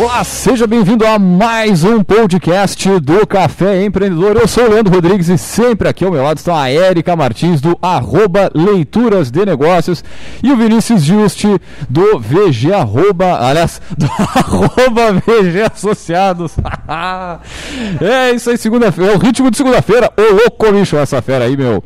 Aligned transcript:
Olá, 0.00 0.22
seja 0.22 0.64
bem-vindo 0.64 1.04
a 1.04 1.18
mais 1.18 1.82
um 1.82 2.04
podcast 2.04 3.00
do 3.00 3.26
Café 3.26 3.84
Empreendedor. 3.84 4.36
Eu 4.36 4.46
sou 4.46 4.64
o 4.64 4.70
Leandro 4.70 4.94
Rodrigues 4.94 5.28
e 5.28 5.36
sempre 5.36 5.88
aqui 5.88 6.04
ao 6.04 6.12
meu 6.12 6.22
lado 6.22 6.38
estão 6.38 6.54
a 6.54 6.70
Érica 6.70 7.16
Martins 7.16 7.60
do 7.60 7.76
arroba 7.82 8.48
Leituras 8.54 9.28
de 9.28 9.44
Negócios 9.44 10.04
e 10.40 10.52
o 10.52 10.56
Vinícius 10.56 11.02
Juste 11.02 11.48
do 11.90 12.16
VG 12.20 12.72
arroba, 12.72 13.44
aliás, 13.44 13.82
do 13.96 14.06
arroba 14.38 15.14
VG 15.14 15.62
Associados. 15.74 16.54
é 18.00 18.30
isso 18.30 18.50
aí, 18.50 18.56
segunda-feira, 18.56 19.14
é 19.14 19.16
o 19.16 19.18
ritmo 19.18 19.50
de 19.50 19.56
segunda-feira. 19.56 20.12
Ô 20.16 20.34
louco, 20.36 20.70
bicho, 20.70 20.96
essa 20.96 21.20
fera 21.20 21.46
aí, 21.46 21.56
meu. 21.56 21.82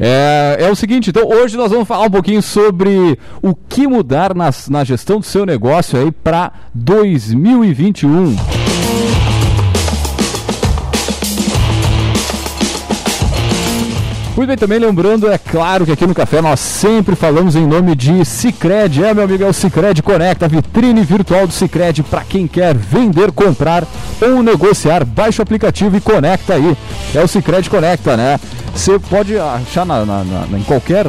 É, 0.00 0.56
é 0.58 0.68
o 0.68 0.74
seguinte, 0.74 1.10
então 1.10 1.28
hoje 1.28 1.56
nós 1.56 1.70
vamos 1.70 1.86
falar 1.86 2.06
um 2.06 2.10
pouquinho 2.10 2.42
sobre 2.42 3.16
o 3.40 3.54
que 3.54 3.86
mudar 3.86 4.34
nas, 4.34 4.68
na 4.68 4.82
gestão 4.82 5.20
do 5.20 5.24
seu 5.24 5.46
negócio 5.46 5.96
aí 5.96 6.10
para 6.10 6.50
2021. 7.52 8.36
Muito 14.34 14.48
bem, 14.48 14.56
também 14.56 14.78
lembrando, 14.78 15.30
é 15.30 15.36
claro 15.36 15.84
que 15.84 15.92
aqui 15.92 16.06
no 16.06 16.14
Café 16.14 16.40
nós 16.40 16.58
sempre 16.58 17.14
falamos 17.14 17.54
em 17.54 17.66
nome 17.66 17.94
de 17.94 18.24
Cicred. 18.24 19.04
É, 19.04 19.12
meu 19.12 19.24
amigo, 19.24 19.44
é 19.44 19.46
o 19.46 19.52
Cicred 19.52 20.02
Conecta, 20.02 20.48
vitrine 20.48 21.02
virtual 21.02 21.46
do 21.46 21.52
Cicred 21.52 22.02
para 22.02 22.22
quem 22.22 22.46
quer 22.46 22.74
vender, 22.74 23.30
comprar 23.30 23.84
ou 24.20 24.42
negociar. 24.42 25.04
Baixe 25.04 25.40
o 25.40 25.42
aplicativo 25.42 25.96
e 25.96 26.00
conecta 26.00 26.54
aí. 26.54 26.76
É 27.14 27.22
o 27.22 27.28
Cicred 27.28 27.68
Conecta, 27.68 28.16
né? 28.16 28.40
Você 28.74 28.98
pode 28.98 29.38
achar 29.38 29.84
na, 29.84 30.04
na, 30.04 30.24
na 30.24 30.58
em 30.58 30.62
qualquer, 30.62 31.06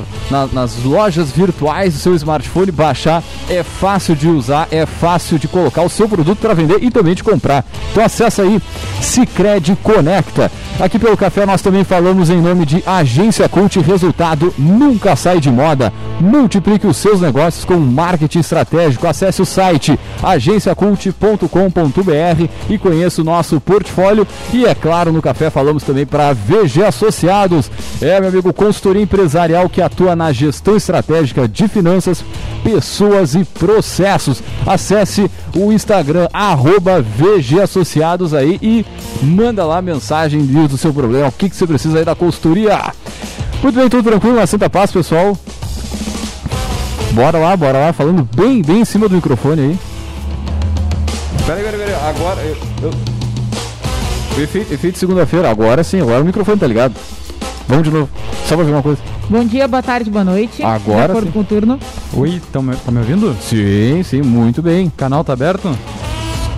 nas 0.52 0.84
lojas 0.84 1.31
virtuais 1.31 1.94
do 1.94 1.99
seu 1.99 2.16
smartphone, 2.16 2.72
baixar. 2.72 3.23
É 3.49 3.63
fácil 3.63 4.16
de 4.16 4.27
usar, 4.27 4.67
é 4.70 4.86
fácil 4.86 5.39
de 5.39 5.48
colocar 5.48 5.81
o 5.81 5.89
seu 5.89 6.08
produto 6.08 6.39
para 6.39 6.53
vender 6.53 6.84
e 6.84 6.91
também 6.91 7.16
de 7.16 7.23
comprar. 7.23 7.66
Então 7.91 8.03
acessa 8.03 8.44
aí 8.44 8.62
Cicred 9.02 9.75
Conecta. 9.81 10.52
Aqui 10.80 10.97
pelo 10.97 11.16
Café 11.16 11.45
nós 11.45 11.61
também 11.61 11.83
falamos 11.83 12.30
em 12.30 12.42
nome 12.42 12.66
de 12.66 12.83
Agência 12.86 13.47
Cult. 13.47 13.80
Resultado 13.80 14.53
nunca 14.58 15.16
sai 15.16 15.39
de 15.39 15.52
moda. 15.52 15.94
Multiplique 16.20 16.88
os 16.88 16.98
seus 16.98 17.22
negócios 17.22 17.64
com 17.64 17.77
marketing 17.77 18.39
estratégico. 18.39 19.08
Acesse 19.08 19.42
o 19.42 19.45
site 19.45 19.98
agenciacult.com.br 20.22 22.50
e 22.70 22.77
conheça 22.77 23.22
o 23.22 23.25
nosso 23.25 23.61
portfólio. 23.61 24.27
E 24.52 24.66
é 24.66 24.73
claro, 24.73 25.11
no 25.11 25.22
Café 25.22 25.50
falamos 25.50 25.83
também 25.83 26.05
para 26.05 26.33
VG 26.33 26.92
É, 28.01 28.19
meu 28.19 28.29
amigo, 28.29 28.53
consultoria 28.53 29.01
empresarial 29.01 29.69
que 29.69 29.81
atua 29.81 30.15
na 30.15 30.31
gestão 30.31 30.75
estratégica 30.75 31.47
de 31.47 31.67
finanças, 31.67 32.23
pessoas 32.63 33.35
e 33.35 33.43
processos. 33.43 34.41
Acesse 34.65 35.29
o 35.55 35.71
Instagram, 35.71 36.27
arroba 36.33 37.01
VG 37.01 37.61
Associados 37.61 38.33
aí 38.33 38.59
e 38.61 38.85
manda 39.21 39.65
lá 39.65 39.77
a 39.77 39.81
mensagem 39.81 40.45
do 40.45 40.77
seu 40.77 40.93
problema, 40.93 41.27
o 41.27 41.31
que, 41.31 41.49
que 41.49 41.55
você 41.55 41.67
precisa 41.67 41.99
aí 41.99 42.05
da 42.05 42.15
consultoria. 42.15 42.79
Muito 43.61 43.75
bem, 43.75 43.89
tudo 43.89 44.09
tranquilo 44.09 44.35
na 44.35 44.45
Santa 44.45 44.69
Paz, 44.69 44.91
pessoal. 44.91 45.37
Bora 47.11 47.37
lá, 47.37 47.55
bora 47.55 47.77
lá, 47.77 47.93
falando 47.93 48.27
bem, 48.35 48.61
bem 48.61 48.81
em 48.81 48.85
cima 48.85 49.07
do 49.07 49.15
microfone 49.15 49.61
aí. 49.61 49.79
Peraí, 51.45 51.63
peraí, 51.63 51.79
peraí, 51.79 51.95
agora 52.09 52.41
eu... 52.41 52.57
eu... 52.81 52.91
Efeito, 54.43 54.73
efeito 54.73 54.97
segunda-feira, 54.97 55.49
agora 55.49 55.83
sim, 55.83 56.01
agora 56.01 56.21
o 56.21 56.25
microfone 56.25 56.57
tá 56.57 56.65
ligado. 56.65 56.95
Vamos 57.67 57.83
de 57.83 57.92
novo, 57.92 58.09
só 58.47 58.56
pra 58.56 58.66
ver 58.66 58.72
uma 58.72 58.83
coisa. 58.83 59.02
Bom 59.30 59.44
dia, 59.45 59.67
boa 59.67 59.81
tarde, 59.81 60.09
boa 60.09 60.23
noite. 60.23 60.61
Agora. 60.64 61.06
De 61.06 61.11
acordo 61.11 61.31
com 61.31 61.39
o 61.39 61.44
turno. 61.44 61.80
Oi, 62.14 62.36
estão 62.36 62.61
me, 62.61 62.75
me 62.92 62.97
ouvindo? 63.00 63.36
Sim, 63.42 64.03
sim, 64.03 64.22
muito 64.22 64.61
bem. 64.61 64.88
O 64.88 64.92
canal 64.92 65.23
tá 65.23 65.33
aberto? 65.33 65.75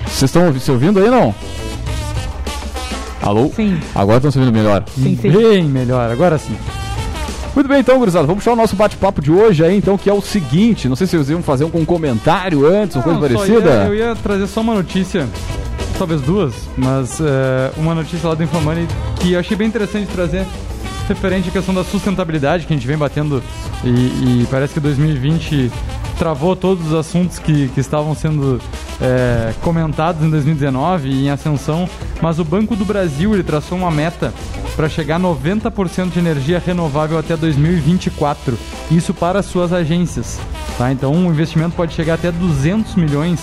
Vocês 0.05 0.23
estão 0.23 0.57
se 0.59 0.71
ouvindo 0.71 0.99
aí 0.99 1.09
não? 1.09 1.33
Alô? 3.21 3.51
Sim. 3.55 3.79
Agora 3.93 4.17
estão 4.17 4.31
se 4.31 4.39
ouvindo 4.39 4.53
melhor? 4.53 4.83
Sim, 4.95 5.17
sim. 5.21 5.29
Bem 5.29 5.63
melhor, 5.65 6.11
agora 6.11 6.37
sim. 6.37 6.55
Muito 7.55 7.67
bem, 7.69 7.79
então, 7.79 7.97
gurizada, 7.97 8.27
vamos 8.27 8.43
puxar 8.43 8.51
o 8.51 8.55
nosso 8.57 8.75
bate-papo 8.75 9.21
de 9.21 9.31
hoje 9.31 9.63
aí, 9.63 9.77
então, 9.77 9.97
que 9.97 10.09
é 10.09 10.13
o 10.13 10.21
seguinte, 10.21 10.89
não 10.89 10.95
sei 10.95 11.07
se 11.07 11.15
vocês 11.15 11.29
iam 11.29 11.41
fazer 11.41 11.63
um 11.63 11.85
comentário 11.85 12.67
antes, 12.67 12.97
não, 12.97 13.03
uma 13.03 13.19
coisa 13.19 13.33
parecida. 13.33 13.69
Ia, 13.69 13.85
eu 13.85 13.95
ia 13.95 14.15
trazer 14.15 14.45
só 14.47 14.59
uma 14.59 14.73
notícia, 14.73 15.25
talvez 15.97 16.19
duas, 16.19 16.53
mas 16.77 17.21
é, 17.21 17.71
uma 17.77 17.95
notícia 17.95 18.27
lá 18.27 18.35
do 18.35 18.43
Infomani 18.43 18.85
que 19.21 19.31
eu 19.31 19.39
achei 19.39 19.55
bem 19.55 19.69
interessante 19.69 20.07
trazer, 20.07 20.45
referente 21.07 21.49
à 21.49 21.51
questão 21.51 21.73
da 21.73 21.83
sustentabilidade 21.83 22.65
que 22.65 22.73
a 22.73 22.75
gente 22.75 22.87
vem 22.87 22.97
batendo 22.97 23.41
e, 23.83 23.89
e 23.89 24.47
parece 24.49 24.73
que 24.73 24.79
2020 24.79 25.71
travou 26.17 26.55
todos 26.55 26.87
os 26.87 26.93
assuntos 26.93 27.39
que, 27.39 27.67
que 27.69 27.79
estavam 27.79 28.15
sendo 28.15 28.59
é, 29.01 29.53
comentados 29.61 30.23
em 30.23 30.29
2019 30.29 31.09
e 31.09 31.25
em 31.25 31.29
ascensão, 31.29 31.87
mas 32.21 32.39
o 32.39 32.43
Banco 32.43 32.75
do 32.75 32.85
Brasil 32.85 33.33
ele 33.33 33.43
traçou 33.43 33.77
uma 33.77 33.91
meta 33.91 34.33
para 34.75 34.89
chegar 34.89 35.17
a 35.17 35.19
90% 35.19 36.11
de 36.11 36.19
energia 36.19 36.61
renovável 36.63 37.17
até 37.17 37.35
2024. 37.35 38.57
Isso 38.91 39.13
para 39.13 39.41
suas 39.41 39.71
agências. 39.71 40.39
Tá? 40.77 40.91
Então 40.91 41.13
o 41.13 41.31
investimento 41.31 41.75
pode 41.75 41.93
chegar 41.93 42.15
até 42.15 42.31
200 42.31 42.95
milhões 42.95 43.39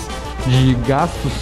de 0.47 0.75
gastos. 0.87 1.33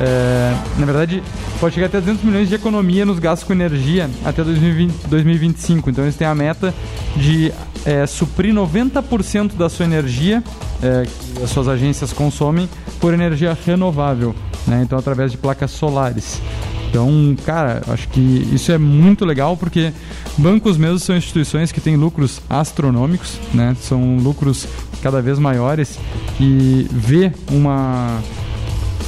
É, 0.00 0.56
na 0.78 0.86
verdade, 0.86 1.22
pode 1.60 1.74
chegar 1.74 1.86
até 1.86 2.00
200 2.00 2.24
milhões 2.24 2.48
de 2.48 2.54
economia 2.54 3.06
nos 3.06 3.18
gastos 3.18 3.46
com 3.46 3.52
energia 3.52 4.10
até 4.24 4.42
2020, 4.42 5.06
2025. 5.06 5.90
Então 5.90 6.04
eles 6.04 6.16
têm 6.16 6.26
a 6.26 6.34
meta 6.34 6.74
de 7.16 7.52
é, 7.84 8.06
suprir 8.06 8.52
90% 8.52 9.54
da 9.54 9.68
sua 9.68 9.84
energia 9.84 10.42
é, 10.82 11.06
que 11.06 11.44
as 11.44 11.50
suas 11.50 11.68
agências 11.68 12.12
consomem 12.12 12.68
por 13.00 13.14
energia 13.14 13.56
renovável, 13.64 14.34
né? 14.66 14.82
então 14.82 14.98
através 14.98 15.30
de 15.30 15.38
placas 15.38 15.70
solares. 15.70 16.40
Então, 16.88 17.36
cara, 17.44 17.82
acho 17.88 18.06
que 18.08 18.20
isso 18.52 18.70
é 18.70 18.78
muito 18.78 19.24
legal 19.24 19.56
porque 19.56 19.92
bancos 20.38 20.76
mesmo 20.76 21.00
são 21.00 21.16
instituições 21.16 21.72
que 21.72 21.80
têm 21.80 21.96
lucros 21.96 22.40
astronômicos, 22.48 23.36
né? 23.52 23.76
São 23.80 24.18
lucros 24.18 24.68
cada 25.02 25.20
vez 25.20 25.36
maiores 25.40 25.98
e 26.38 26.86
ver 26.92 27.34
uma 27.50 28.20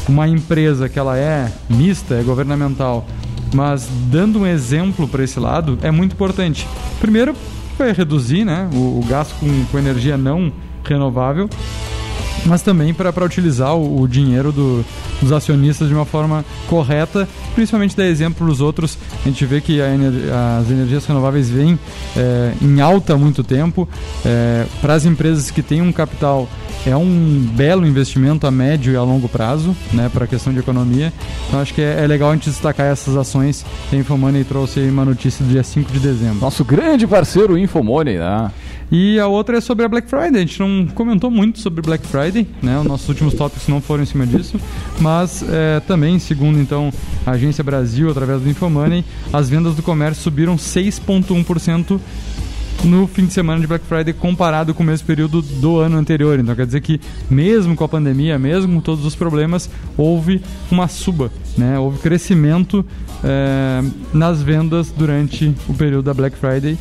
uma 0.09 0.29
empresa 0.29 0.89
que 0.89 0.99
ela 0.99 1.17
é 1.17 1.51
mista, 1.69 2.15
é 2.15 2.23
governamental, 2.23 3.07
mas 3.55 3.89
dando 4.11 4.41
um 4.41 4.47
exemplo 4.47 5.09
para 5.09 5.25
esse 5.25 5.39
lado 5.39 5.79
é 5.83 5.91
muito 5.91 6.13
importante. 6.13 6.67
Primeiro, 7.01 7.35
vai 7.79 7.93
reduzir 7.93 8.45
né, 8.45 8.69
o, 8.73 9.01
o 9.01 9.05
gasto 9.09 9.35
com, 9.39 9.65
com 9.67 9.79
energia 9.79 10.17
não 10.17 10.53
renovável 10.85 11.49
mas 12.45 12.63
também 12.63 12.93
para 12.93 13.25
utilizar 13.25 13.75
o, 13.75 14.03
o 14.03 14.09
dinheiro 14.09 14.53
do, 14.53 14.85
dos 15.21 15.33
acionistas 15.33 15.89
de 15.89 15.95
uma 15.95 16.05
forma 16.05 16.45
correta, 16.69 17.29
principalmente 17.55 17.97
dar 17.97 18.07
exemplo 18.07 18.45
para 18.45 18.53
os 18.53 18.61
outros. 18.61 18.99
A 19.25 19.29
gente 19.29 19.45
vê 19.47 19.61
que 19.61 19.81
a, 19.81 20.59
as 20.61 20.71
energias 20.71 21.05
renováveis 21.07 21.49
vêm 21.49 21.79
é, 22.17 22.53
em 22.61 22.81
alta 22.81 23.15
há 23.15 23.17
muito 23.17 23.43
tempo. 23.43 23.89
É, 24.25 24.67
para 24.81 24.95
as 24.95 25.05
empresas 25.05 25.51
que 25.51 25.63
têm 25.63 25.81
um 25.83 25.93
capital, 25.93 26.49
é 26.87 26.97
um 26.97 27.49
belo 27.55 27.87
investimento 27.87 28.47
a 28.47 28.51
médio 28.51 28.93
e 28.93 28.97
a 28.97 29.03
longo 29.03 29.29
prazo, 29.29 29.77
né, 29.93 30.09
para 30.13 30.25
a 30.25 30.29
questão 30.29 30.53
de 30.53 30.61
economia. 30.61 31.13
Então 31.49 31.61
acho 31.61 31.75
que 31.75 31.83
é, 31.83 32.03
é, 32.03 32.07
legal 32.07 32.31
a 32.31 32.35
gente 32.35 32.49
destacar 32.49 32.87
essas 32.87 33.17
ações. 33.17 33.65
A 33.93 33.97
Infomoney 33.97 34.45
trouxe 34.45 34.81
aí 34.81 34.89
uma 34.89 35.05
notícia 35.05 35.45
do 35.45 35.51
dia 35.51 35.65
5 35.65 35.91
de 35.93 35.99
dezembro. 35.99 36.41
Nosso 36.41 36.65
grande 36.65 37.07
parceiro 37.07 37.59
Infomoney, 37.59 38.19
né? 38.19 38.51
E 38.91 39.19
a 39.19 39.27
outra 39.27 39.59
é 39.59 39.61
sobre 39.61 39.85
a 39.85 39.89
Black 39.89 40.09
Friday. 40.09 40.37
A 40.37 40.47
gente 40.47 40.61
não 40.61 40.87
comentou 40.87 41.31
muito 41.31 41.59
sobre 41.59 41.83
Black 41.83 42.07
Friday, 42.07 42.26
né? 42.63 42.79
Os 42.79 42.85
nossos 42.85 43.09
últimos 43.09 43.35
tópicos 43.35 43.69
não 43.69 43.81
foram 43.81 44.03
em 44.03 44.07
cima 44.07 44.27
disso, 44.27 44.59
mas 45.01 45.45
é, 45.49 45.81
também, 45.81 46.19
segundo 46.19 46.59
então 46.59 46.93
a 47.25 47.33
Agência 47.33 47.63
Brasil, 47.63 48.11
através 48.11 48.43
do 48.43 48.49
Infomoney, 48.49 49.05
as 49.33 49.49
vendas 49.49 49.75
do 49.75 49.83
comércio 49.83 50.23
subiram 50.23 50.57
6,1% 50.57 52.01
no 52.85 53.07
fim 53.07 53.27
de 53.27 53.33
semana 53.33 53.61
de 53.61 53.67
Black 53.67 53.85
Friday 53.87 54.13
comparado 54.13 54.75
com 54.75 54.83
o 54.83 54.87
mesmo 54.87 55.07
período 55.07 55.41
do 55.43 55.79
ano 55.79 55.97
anterior. 55.97 56.39
Então 56.39 56.55
quer 56.55 56.67
dizer 56.67 56.81
que 56.81 57.01
mesmo 57.31 57.75
com 57.75 57.85
a 57.85 57.89
pandemia, 57.89 58.39
mesmo 58.39 58.75
com 58.75 58.81
todos 58.81 59.05
os 59.05 59.15
problemas, 59.15 59.69
houve 59.97 60.43
uma 60.71 60.89
suba, 60.89 61.31
né? 61.57 61.79
houve 61.79 61.99
crescimento 61.99 62.85
é, 63.25 63.83
nas 64.13 64.43
vendas 64.43 64.91
durante 64.91 65.55
o 65.69 65.75
período 65.75 66.05
da 66.05 66.15
Black 66.15 66.37
Friday 66.37 66.77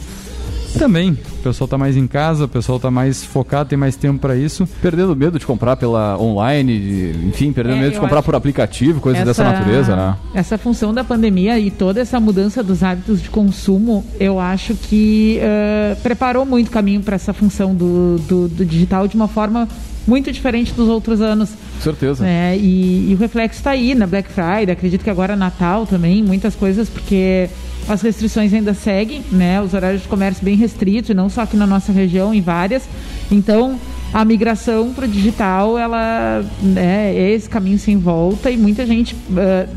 também. 0.76 1.12
O 1.12 1.44
pessoal 1.44 1.68
tá 1.68 1.78
mais 1.78 1.98
em 1.98 2.08
casa, 2.08 2.46
o 2.46 2.48
pessoal 2.48 2.80
tá 2.80 2.92
mais 2.92 3.24
focado, 3.24 3.70
tem 3.70 3.78
mais 3.78 3.96
tempo 3.96 4.20
para 4.20 4.36
isso. 4.36 4.68
Perdendo 4.82 5.16
medo 5.16 5.40
de 5.40 5.46
comprar 5.46 5.76
pela 5.76 6.18
online, 6.20 6.80
de, 6.80 7.28
enfim, 7.28 7.52
perdendo 7.52 7.78
é, 7.78 7.82
medo 7.82 7.94
de 7.94 8.00
comprar 8.00 8.22
por 8.22 8.36
aplicativo, 8.36 9.00
coisas 9.02 9.22
essa, 9.22 9.44
dessa 9.44 9.44
natureza, 9.44 9.96
né? 9.96 10.16
Essa 10.34 10.58
função 10.58 10.94
da 10.94 11.04
pandemia 11.04 11.60
e 11.60 11.72
toda 11.72 12.02
essa 12.02 12.20
mudança 12.20 12.64
dos 12.64 12.84
hábitos 12.84 13.22
de 13.22 13.30
consumo, 13.30 14.06
eu 14.20 14.40
acho 14.40 14.76
que 14.76 15.40
uh, 15.40 15.96
preparou 16.02 16.46
muito 16.46 16.72
caminho 16.72 17.02
para 17.02 17.16
essa 17.16 17.34
função 17.34 17.74
do, 17.74 18.18
do, 18.20 18.48
do 18.48 18.66
digital 18.66 19.08
de 19.08 19.16
uma 19.16 19.28
forma 19.28 19.68
muito 20.08 20.32
diferente 20.32 20.74
dos 20.74 20.88
outros 20.88 21.22
anos. 21.22 21.50
Certeza. 21.80 22.26
É, 22.26 22.56
e, 22.58 23.12
e, 23.12 23.16
o 23.16 23.18
reflexo 23.18 23.60
está 23.60 23.72
aí 23.72 23.96
na 23.96 24.08
Black 24.08 24.30
Friday, 24.30 24.72
acredito 24.72 25.04
que 25.04 25.10
agora 25.10 25.36
Natal 25.36 25.86
também, 25.86 26.24
muitas 26.24 26.56
coisas, 26.56 26.90
porque 26.90 27.50
as 27.88 28.02
restrições 28.02 28.54
ainda 28.54 28.74
seguem, 28.74 29.24
né? 29.32 29.62
Os 29.62 29.74
horários 29.74 30.02
de 30.02 30.08
comércio 30.08 30.44
bem 30.44 30.56
restritos, 30.56 31.16
não 31.16 31.30
só 31.30 31.42
aqui 31.42 31.56
na 31.56 31.68
nossa 31.68 31.92
região, 31.92 32.34
em 32.34 32.42
várias. 32.42 32.84
Então, 33.32 33.80
a 34.14 34.24
migração 34.24 34.94
para 34.94 35.06
o 35.06 35.08
digital, 35.08 35.78
ela 35.78 36.44
né, 36.62 37.14
é 37.16 37.32
esse 37.32 37.50
caminho 37.50 37.78
sem 37.78 37.98
volta 37.98 38.50
e 38.50 38.58
muita 38.58 38.86
gente, 38.86 39.16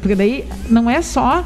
porque 0.00 0.14
daí 0.14 0.44
não 0.70 0.88
é 0.88 1.02
só 1.02 1.44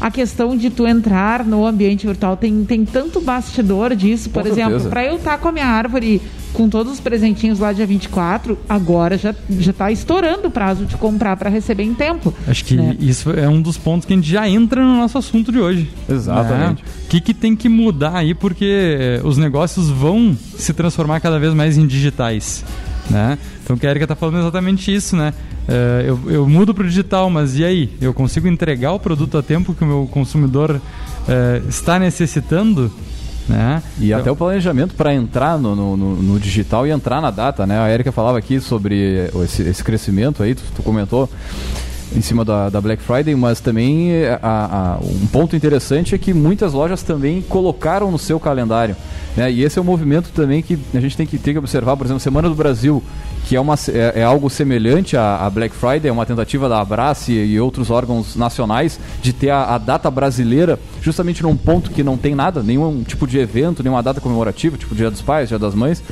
a 0.00 0.10
questão 0.10 0.56
de 0.56 0.70
tu 0.70 0.86
entrar 0.86 1.44
no 1.44 1.66
ambiente 1.66 2.06
virtual. 2.06 2.36
Tem, 2.36 2.64
tem 2.64 2.84
tanto 2.84 3.20
bastidor 3.20 3.94
disso. 3.94 4.30
Por 4.30 4.42
com 4.42 4.48
exemplo, 4.48 4.88
para 4.88 5.04
eu 5.04 5.16
estar 5.16 5.32
tá 5.32 5.38
com 5.38 5.48
a 5.48 5.52
minha 5.52 5.66
árvore 5.66 6.20
com 6.52 6.68
todos 6.68 6.94
os 6.94 7.00
presentinhos 7.00 7.58
lá 7.58 7.72
dia 7.72 7.86
24, 7.86 8.58
agora 8.68 9.18
já 9.18 9.34
já 9.50 9.70
está 9.70 9.92
estourando 9.92 10.48
o 10.48 10.50
prazo 10.50 10.86
de 10.86 10.96
comprar 10.96 11.36
para 11.36 11.50
receber 11.50 11.82
em 11.82 11.94
tempo. 11.94 12.32
Acho 12.46 12.64
que 12.64 12.74
né? 12.74 12.96
isso 12.98 13.30
é 13.30 13.48
um 13.48 13.60
dos 13.60 13.76
pontos 13.76 14.06
que 14.06 14.12
a 14.12 14.16
gente 14.16 14.30
já 14.30 14.48
entra 14.48 14.82
no 14.82 14.96
nosso 14.96 15.18
assunto 15.18 15.52
de 15.52 15.58
hoje. 15.58 15.90
Exatamente. 16.08 16.82
Né? 16.82 16.88
O 17.04 17.08
que, 17.08 17.20
que 17.20 17.34
tem 17.34 17.54
que 17.54 17.68
mudar 17.68 18.16
aí 18.16 18.34
porque 18.34 19.20
os 19.24 19.36
negócios 19.36 19.90
vão 19.90 20.36
se 20.56 20.72
transformar 20.72 21.20
cada 21.20 21.38
vez 21.38 21.54
mais 21.54 21.76
em 21.76 21.86
digitais. 21.86 22.64
Né? 23.10 23.38
Então 23.62 23.76
o 23.76 23.78
que 23.78 23.86
a 23.86 23.90
Erika 23.90 24.04
está 24.04 24.14
falando 24.14 24.36
é 24.36 24.40
exatamente 24.40 24.94
isso, 24.94 25.16
né? 25.16 25.32
É, 25.66 26.04
eu, 26.06 26.20
eu 26.28 26.48
mudo 26.48 26.74
para 26.74 26.84
o 26.84 26.86
digital, 26.86 27.28
mas 27.30 27.56
e 27.56 27.64
aí? 27.64 27.96
Eu 28.00 28.12
consigo 28.14 28.48
entregar 28.48 28.92
o 28.92 28.98
produto 28.98 29.36
a 29.38 29.42
tempo 29.42 29.74
que 29.74 29.84
o 29.84 29.86
meu 29.86 30.08
consumidor 30.10 30.80
é, 31.28 31.62
está 31.68 31.98
necessitando? 31.98 32.90
Né? 33.48 33.82
E 33.98 34.06
então, 34.06 34.20
até 34.20 34.30
o 34.30 34.36
planejamento 34.36 34.94
para 34.94 35.14
entrar 35.14 35.58
no, 35.58 35.74
no, 35.74 35.96
no, 35.96 36.38
digital 36.38 36.86
e 36.86 36.90
entrar 36.90 37.20
na 37.22 37.30
data, 37.30 37.66
né? 37.66 37.78
A 37.78 37.90
Erika 37.90 38.12
falava 38.12 38.36
aqui 38.36 38.60
sobre 38.60 39.30
esse, 39.42 39.62
esse 39.62 39.82
crescimento 39.82 40.42
aí, 40.42 40.54
tu, 40.54 40.62
tu 40.76 40.82
comentou 40.82 41.30
em 42.14 42.20
cima 42.20 42.44
da, 42.44 42.68
da, 42.68 42.80
Black 42.80 43.02
Friday, 43.02 43.34
mas 43.34 43.60
também 43.60 44.24
a, 44.26 44.38
a, 44.42 44.98
um 44.98 45.26
ponto 45.26 45.54
interessante 45.54 46.14
é 46.14 46.18
que 46.18 46.32
muitas 46.32 46.72
lojas 46.72 47.02
também 47.02 47.42
colocaram 47.42 48.10
no 48.10 48.18
seu 48.18 48.40
calendário. 48.40 48.96
Né? 49.36 49.52
E 49.52 49.62
esse 49.62 49.78
é 49.78 49.82
um 49.82 49.84
movimento 49.84 50.30
também 50.34 50.62
que 50.62 50.78
a 50.94 51.00
gente 51.00 51.16
tem 51.16 51.26
que, 51.26 51.38
ter 51.38 51.52
que 51.52 51.58
observar, 51.58 51.96
por 51.96 52.06
exemplo, 52.06 52.20
Semana 52.20 52.48
do 52.48 52.54
Brasil, 52.54 53.02
que 53.46 53.56
é, 53.56 53.60
uma, 53.60 53.74
é, 53.88 54.20
é 54.20 54.22
algo 54.24 54.50
semelhante 54.50 55.16
à, 55.16 55.44
à, 55.44 55.50
Black 55.50 55.74
Friday, 55.74 56.08
é 56.08 56.12
uma 56.12 56.26
tentativa 56.26 56.68
da 56.68 56.80
Abrace 56.80 57.32
e 57.32 57.58
outros 57.60 57.90
órgãos 57.90 58.36
nacionais 58.36 58.98
de 59.22 59.32
ter 59.32 59.50
a, 59.50 59.74
a, 59.74 59.78
data 59.78 60.10
brasileira 60.10 60.78
justamente 61.00 61.42
num 61.42 61.56
ponto 61.56 61.90
que 61.90 62.02
não 62.02 62.16
tem 62.16 62.34
nada, 62.34 62.62
nenhum 62.62 63.02
tipo 63.02 63.26
de 63.26 63.38
evento, 63.38 63.82
nenhuma 63.82 64.02
data 64.02 64.20
comemorativa, 64.20 64.76
tipo 64.76 64.94
Dia 64.94 65.10
dos 65.10 65.22
Pais, 65.22 65.48
Dia 65.48 65.58
das 65.58 65.74
Mães, 65.74 66.02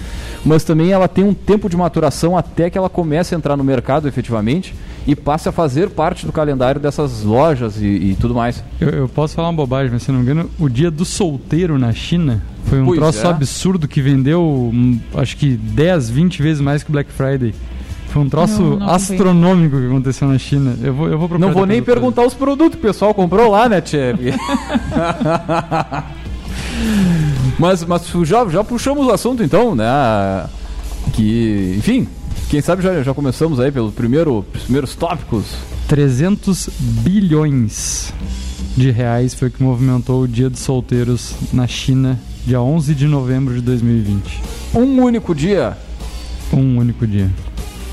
mas 0.45 0.65
também 0.65 0.93
ela 0.93 1.09
tem 1.09 1.25
um 1.25 1.35
tempo 1.35 1.69
de 1.69 1.77
maturação 1.77 2.37
até 2.37 2.71
que 2.71 2.79
ela 2.79 2.89
comece 2.89 3.35
a 3.35 3.39
entrar 3.39 3.57
no 3.57 3.65
mercado 3.65 4.09
efetivamente 4.09 4.75
e 5.07 5.15
passe 5.15 5.49
a 5.49 5.53
fazer 5.53 5.91
parte 5.91 6.27
do 6.27 6.33
calendário 6.33 6.81
dessas 6.81 7.23
lojas 7.23 7.81
e, 7.81 7.87
e 7.87 8.17
tudo 8.21 8.35
mais. 8.35 8.63
Eu, 8.81 8.89
eu, 8.89 9.09
posso 9.09 9.35
falar 9.35 9.49
uma 9.49 9.57
bobagem, 9.57 9.93
mas 9.93 10.03
se 10.03 10.11
não 10.11 10.19
me 10.19 10.25
engano, 10.25 10.51
o 10.59 10.69
dia 10.69 10.91
do 10.91 11.05
solteiro 11.05 11.79
na 11.79 11.93
China 11.93 12.43
foi 12.67 12.81
um 12.81 12.87
pois 12.87 12.99
troço 12.99 13.27
é. 13.27 13.31
absurdo 13.31 13.89
que 13.89 14.01
vendeu, 14.01 14.43
hum, 14.43 14.99
acho 15.15 15.37
que 15.37 15.51
10, 15.57 16.11
20 16.11 16.43
vezes 16.43 16.61
mais 16.61 16.83
que 16.83 16.91
o 16.91 16.93
Black 16.93 17.11
Friday. 17.13 17.55
Foi 18.09 18.23
um 18.23 18.29
troço 18.29 18.63
não, 18.63 18.79
não 18.79 18.89
astronômico 18.91 19.79
que 19.79 19.87
aconteceu 19.87 20.29
na 20.29 20.39
China. 20.39 20.77
Eu 20.83 20.95
vou, 20.95 21.09
eu 21.09 21.19
vou 21.19 21.39
Não 21.39 21.53
vou 21.53 21.67
nem 21.67 21.83
perguntar 21.83 22.25
os 22.25 22.35
produtos 22.35 22.79
que 22.79 22.79
o 22.79 22.89
pessoal 22.89 23.13
comprou 23.13 23.51
lá, 23.51 23.69
né, 23.69 23.81
Tchê? 23.81 24.15
mas 27.59 27.85
mas 27.85 28.07
já, 28.25 28.49
já 28.49 28.65
puxamos 28.65 29.07
o 29.07 29.11
assunto 29.11 29.43
então, 29.43 29.75
né? 29.75 29.85
Que, 31.13 31.75
enfim, 31.79 32.09
quem 32.49 32.61
sabe 32.61 32.83
já, 32.83 33.03
já 33.03 33.13
começamos 33.13 33.61
aí 33.61 33.71
pelos 33.71 33.93
primeiro, 33.93 34.45
primeiros 34.65 34.95
tópicos. 34.95 35.45
300 35.89 36.69
bilhões 36.81 38.13
de 38.77 38.91
reais 38.91 39.35
foi 39.35 39.51
que 39.51 39.63
movimentou 39.63 40.23
o 40.23 40.29
Dia 40.29 40.51
dos 40.51 40.61
Solteiros 40.61 41.35
na 41.53 41.67
China, 41.67 42.19
dia 42.47 42.61
11 42.61 42.95
de 42.95 43.09
novembro 43.09 43.55
de 43.55 43.61
2020. 43.61 44.41
Um 44.73 45.03
único 45.03 45.35
dia? 45.35 45.77
Um 46.53 46.79
único 46.79 47.05
dia. 47.05 47.29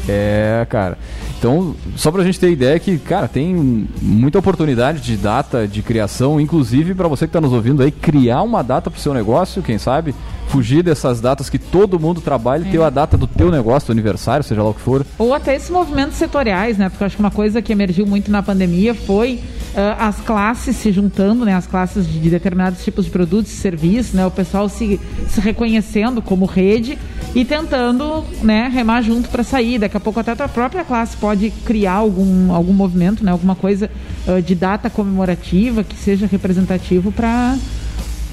É, 0.08 0.64
cara. 0.70 0.96
Então, 1.40 1.76
só 1.96 2.12
pra 2.12 2.24
gente 2.24 2.40
ter 2.40 2.52
ideia 2.52 2.78
que, 2.78 3.00
cara, 3.00 3.28
tem 3.28 3.88
muita 4.00 4.38
oportunidade 4.38 5.02
de 5.02 5.18
data 5.18 5.68
de 5.68 5.82
criação, 5.82 6.40
inclusive 6.40 6.94
para 6.94 7.08
você 7.08 7.26
que 7.26 7.30
está 7.30 7.42
nos 7.42 7.52
ouvindo 7.52 7.82
aí, 7.82 7.90
criar 7.90 8.44
uma 8.44 8.62
data 8.62 8.92
pro 8.92 9.00
seu 9.02 9.12
negócio, 9.14 9.64
quem 9.64 9.80
sabe, 9.80 10.14
fugir 10.50 10.84
dessas 10.84 11.20
datas 11.20 11.50
que 11.50 11.58
todo 11.58 12.00
mundo 12.00 12.22
trabalha 12.22 12.64
e 12.64 12.68
é. 12.68 12.72
ter 12.72 12.82
a 12.82 12.92
data 12.92 13.18
do 13.18 13.26
teu 13.26 13.50
negócio, 13.50 13.88
do 13.88 13.92
aniversário, 13.92 14.44
seja 14.44 14.62
lá 14.62 14.70
o 14.70 14.74
que 14.76 14.82
for. 14.82 15.04
Ou 15.18 15.34
até 15.34 15.56
esses 15.56 15.72
movimentos 15.72 16.16
setoriais, 16.16 16.78
né? 16.78 16.90
Porque 16.90 17.04
eu 17.04 17.08
acho 17.08 17.16
que 17.16 17.24
uma 17.24 17.32
coisa 17.32 17.60
que 17.60 17.74
emergiu 17.74 18.06
muito 18.06 18.30
na 18.30 18.44
pandemia 18.44 18.94
foi 18.94 19.40
as 19.98 20.20
classes 20.22 20.76
se 20.76 20.92
juntando, 20.92 21.46
né? 21.46 21.54
As 21.54 21.68
classes 21.68 22.08
de 22.08 22.30
determinados 22.30 22.84
tipos 22.84 23.06
de 23.06 23.12
produtos 23.12 23.52
e 23.52 23.56
serviços, 23.56 24.14
né? 24.14 24.26
O 24.26 24.32
pessoal 24.32 24.70
se, 24.70 25.00
se 25.28 25.42
reconhecendo 25.42 26.22
como 26.22 26.46
rede 26.46 26.98
e 27.34 27.44
tentando, 27.44 28.24
né, 28.44 28.70
remar 28.72 29.02
junto 29.02 29.30
para 29.30 29.44
sair. 29.44 29.80
Daqui 29.80 29.98
a 29.98 30.00
pouco 30.00 30.20
até 30.20 30.32
a 30.32 30.48
própria 30.48 30.84
classe 30.84 31.18
pode 31.18 31.50
criar 31.66 31.94
algum, 31.94 32.54
algum 32.54 32.74
movimento, 32.74 33.24
né? 33.26 33.32
Alguma 33.32 33.56
coisa 33.56 33.90
uh, 34.28 34.42
de 34.42 34.54
data 34.54 34.90
comemorativa 34.90 35.84
que 35.84 35.96
seja 35.96 36.28
representativo 36.28 37.12
para 37.12 37.58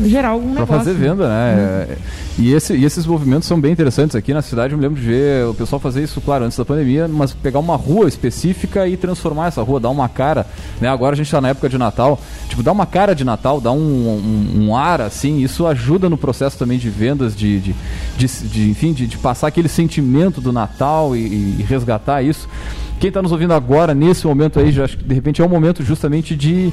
gerar 0.08 0.30
algum 0.30 0.52
pra 0.52 0.62
negócio. 0.62 0.84
fazer 0.84 0.94
venda, 0.94 1.28
né? 1.28 1.86
Hum. 1.90 1.94
E, 2.38 2.52
esse, 2.52 2.74
e 2.74 2.84
esses 2.84 3.04
movimentos 3.04 3.46
são 3.46 3.60
bem 3.60 3.72
interessantes. 3.72 4.16
Aqui 4.16 4.32
na 4.32 4.42
cidade 4.42 4.72
eu 4.72 4.78
me 4.78 4.82
lembro 4.82 5.00
de 5.00 5.06
ver 5.06 5.46
o 5.46 5.54
pessoal 5.54 5.78
fazer 5.78 6.02
isso, 6.02 6.20
claro, 6.20 6.44
antes 6.44 6.56
da 6.56 6.64
pandemia, 6.64 7.06
mas 7.06 7.32
pegar 7.32 7.58
uma 7.58 7.76
rua 7.76 8.08
específica 8.08 8.86
e 8.88 8.96
transformar 8.96 9.48
essa 9.48 9.62
rua, 9.62 9.78
dar 9.78 9.90
uma 9.90 10.08
cara. 10.08 10.46
Né? 10.80 10.88
Agora 10.88 11.14
a 11.14 11.16
gente 11.16 11.26
está 11.26 11.40
na 11.40 11.50
época 11.50 11.68
de 11.68 11.76
Natal, 11.76 12.18
tipo, 12.48 12.62
dar 12.62 12.72
uma 12.72 12.86
cara 12.86 13.14
de 13.14 13.24
Natal, 13.24 13.60
dar 13.60 13.72
um, 13.72 13.78
um, 13.78 14.68
um, 14.68 14.76
ar 14.76 15.00
assim, 15.00 15.40
isso 15.40 15.66
ajuda 15.66 16.08
no 16.08 16.16
processo 16.16 16.58
também 16.58 16.78
de 16.78 16.88
vendas, 16.88 17.36
de, 17.36 17.60
de, 17.60 17.74
de, 18.16 18.26
de 18.26 18.70
enfim, 18.70 18.92
de, 18.92 19.06
de, 19.06 19.18
passar 19.18 19.48
aquele 19.48 19.68
sentimento 19.68 20.40
do 20.40 20.52
Natal 20.52 21.14
e, 21.14 21.20
e 21.58 21.66
resgatar 21.68 22.22
isso. 22.22 22.48
Quem 22.98 23.08
está 23.08 23.22
nos 23.22 23.32
ouvindo 23.32 23.54
agora, 23.54 23.94
nesse 23.94 24.26
momento 24.26 24.60
aí, 24.60 24.70
já, 24.70 24.86
de 24.86 25.14
repente 25.14 25.40
é 25.40 25.44
um 25.44 25.48
momento 25.48 25.82
justamente 25.82 26.36
de 26.36 26.72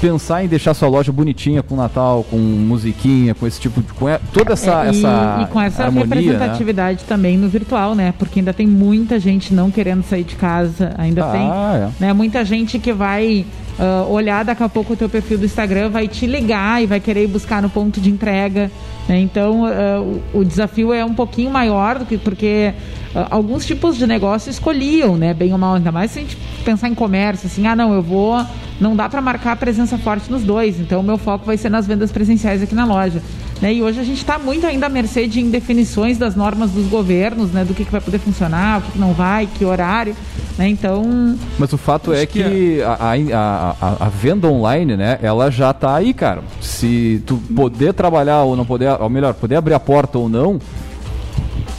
pensar 0.00 0.44
em 0.44 0.48
deixar 0.48 0.74
sua 0.74 0.88
loja 0.88 1.10
bonitinha 1.12 1.62
com 1.62 1.76
Natal, 1.76 2.24
com 2.24 2.36
musiquinha, 2.36 3.34
com 3.34 3.46
esse 3.46 3.60
tipo 3.60 3.80
de. 3.80 3.92
Com 3.92 4.06
toda 4.32 4.52
essa. 4.52 4.84
É, 4.84 4.86
e, 4.86 4.88
essa 4.90 5.38
e 5.42 5.52
com 5.52 5.60
essa 5.60 5.84
harmonia, 5.84 6.06
né? 6.06 6.16
representatividade 6.16 6.98
né? 7.00 7.04
também 7.08 7.36
no 7.36 7.48
virtual, 7.48 7.94
né? 7.94 8.14
Porque 8.18 8.40
ainda 8.40 8.52
tem 8.52 8.66
muita 8.66 9.18
gente 9.18 9.54
não 9.54 9.70
querendo 9.70 10.02
sair 10.02 10.24
de 10.24 10.36
casa, 10.36 10.94
ainda 10.96 11.24
ah, 11.24 11.32
tem. 11.32 11.48
É. 11.48 11.90
Né? 12.06 12.12
Muita 12.12 12.44
gente 12.44 12.78
que 12.78 12.92
vai. 12.92 13.44
Uh, 13.78 14.10
olhar 14.10 14.42
daqui 14.42 14.62
a 14.62 14.68
pouco 14.68 14.94
o 14.94 14.96
teu 14.96 15.08
perfil 15.08 15.36
do 15.36 15.44
Instagram, 15.44 15.90
vai 15.90 16.08
te 16.08 16.26
ligar 16.26 16.82
e 16.82 16.86
vai 16.86 16.98
querer 16.98 17.24
ir 17.24 17.26
buscar 17.26 17.60
no 17.60 17.68
ponto 17.68 18.00
de 18.00 18.08
entrega. 18.08 18.70
Né? 19.06 19.20
Então, 19.20 19.64
uh, 19.64 20.22
o, 20.32 20.40
o, 20.40 20.44
desafio 20.44 20.92
é 20.92 21.04
um 21.04 21.14
pouquinho 21.14 21.50
maior 21.50 21.98
do 21.98 22.06
que 22.06 22.16
porque 22.16 22.72
uh, 23.14 23.26
alguns 23.30 23.66
tipos 23.66 23.96
de 23.98 24.06
negócio 24.06 24.50
escolhiam, 24.50 25.16
né, 25.16 25.34
bem 25.34 25.52
ou 25.52 25.58
mal, 25.58 25.74
ainda 25.74 25.92
mais 25.92 26.10
se 26.10 26.18
a 26.18 26.22
gente 26.22 26.36
pensar 26.64 26.88
em 26.88 26.94
comércio, 26.94 27.46
assim, 27.46 27.66
ah, 27.66 27.76
não, 27.76 27.92
eu 27.92 28.02
vou 28.02 28.44
não 28.80 28.94
dá 28.94 29.08
para 29.08 29.20
marcar 29.20 29.52
a 29.52 29.56
presença 29.56 29.96
forte 29.98 30.30
nos 30.30 30.42
dois. 30.42 30.78
Então, 30.78 31.00
o 31.00 31.02
meu 31.02 31.18
foco 31.18 31.46
vai 31.46 31.56
ser 31.56 31.70
nas 31.70 31.86
vendas 31.86 32.12
presenciais 32.12 32.62
aqui 32.62 32.74
na 32.74 32.84
loja. 32.84 33.22
Né? 33.60 33.74
E 33.74 33.82
hoje 33.82 33.98
a 34.00 34.04
gente 34.04 34.18
está 34.18 34.38
muito 34.38 34.66
ainda 34.66 34.86
à 34.86 34.88
mercê 34.88 35.26
de 35.26 35.40
indefinições 35.40 36.18
das 36.18 36.36
normas 36.36 36.70
dos 36.72 36.86
governos, 36.86 37.52
né? 37.52 37.64
do 37.64 37.72
que, 37.72 37.84
que 37.84 37.90
vai 37.90 38.00
poder 38.00 38.18
funcionar, 38.18 38.80
o 38.80 38.82
que, 38.82 38.92
que 38.92 38.98
não 38.98 39.12
vai, 39.12 39.46
que 39.46 39.64
horário. 39.64 40.14
Né? 40.58 40.68
Então. 40.68 41.38
Mas 41.58 41.72
o 41.72 41.78
fato 41.78 42.12
é 42.12 42.26
que, 42.26 42.42
que 42.42 42.82
a, 42.82 42.92
a, 42.92 43.65
a, 43.65 43.65
a, 43.80 44.08
venda 44.08 44.46
online, 44.46 44.96
né, 44.96 45.18
ela 45.22 45.50
já 45.50 45.70
está 45.70 45.94
aí, 45.94 46.12
cara. 46.12 46.42
Se 46.60 47.22
tu 47.26 47.36
poder 47.54 47.94
trabalhar 47.94 48.42
ou 48.42 48.54
não 48.54 48.64
poder, 48.64 48.90
ou 49.00 49.08
melhor, 49.08 49.34
poder 49.34 49.56
abrir 49.56 49.74
a 49.74 49.80
porta 49.80 50.18
ou 50.18 50.28
não, 50.28 50.58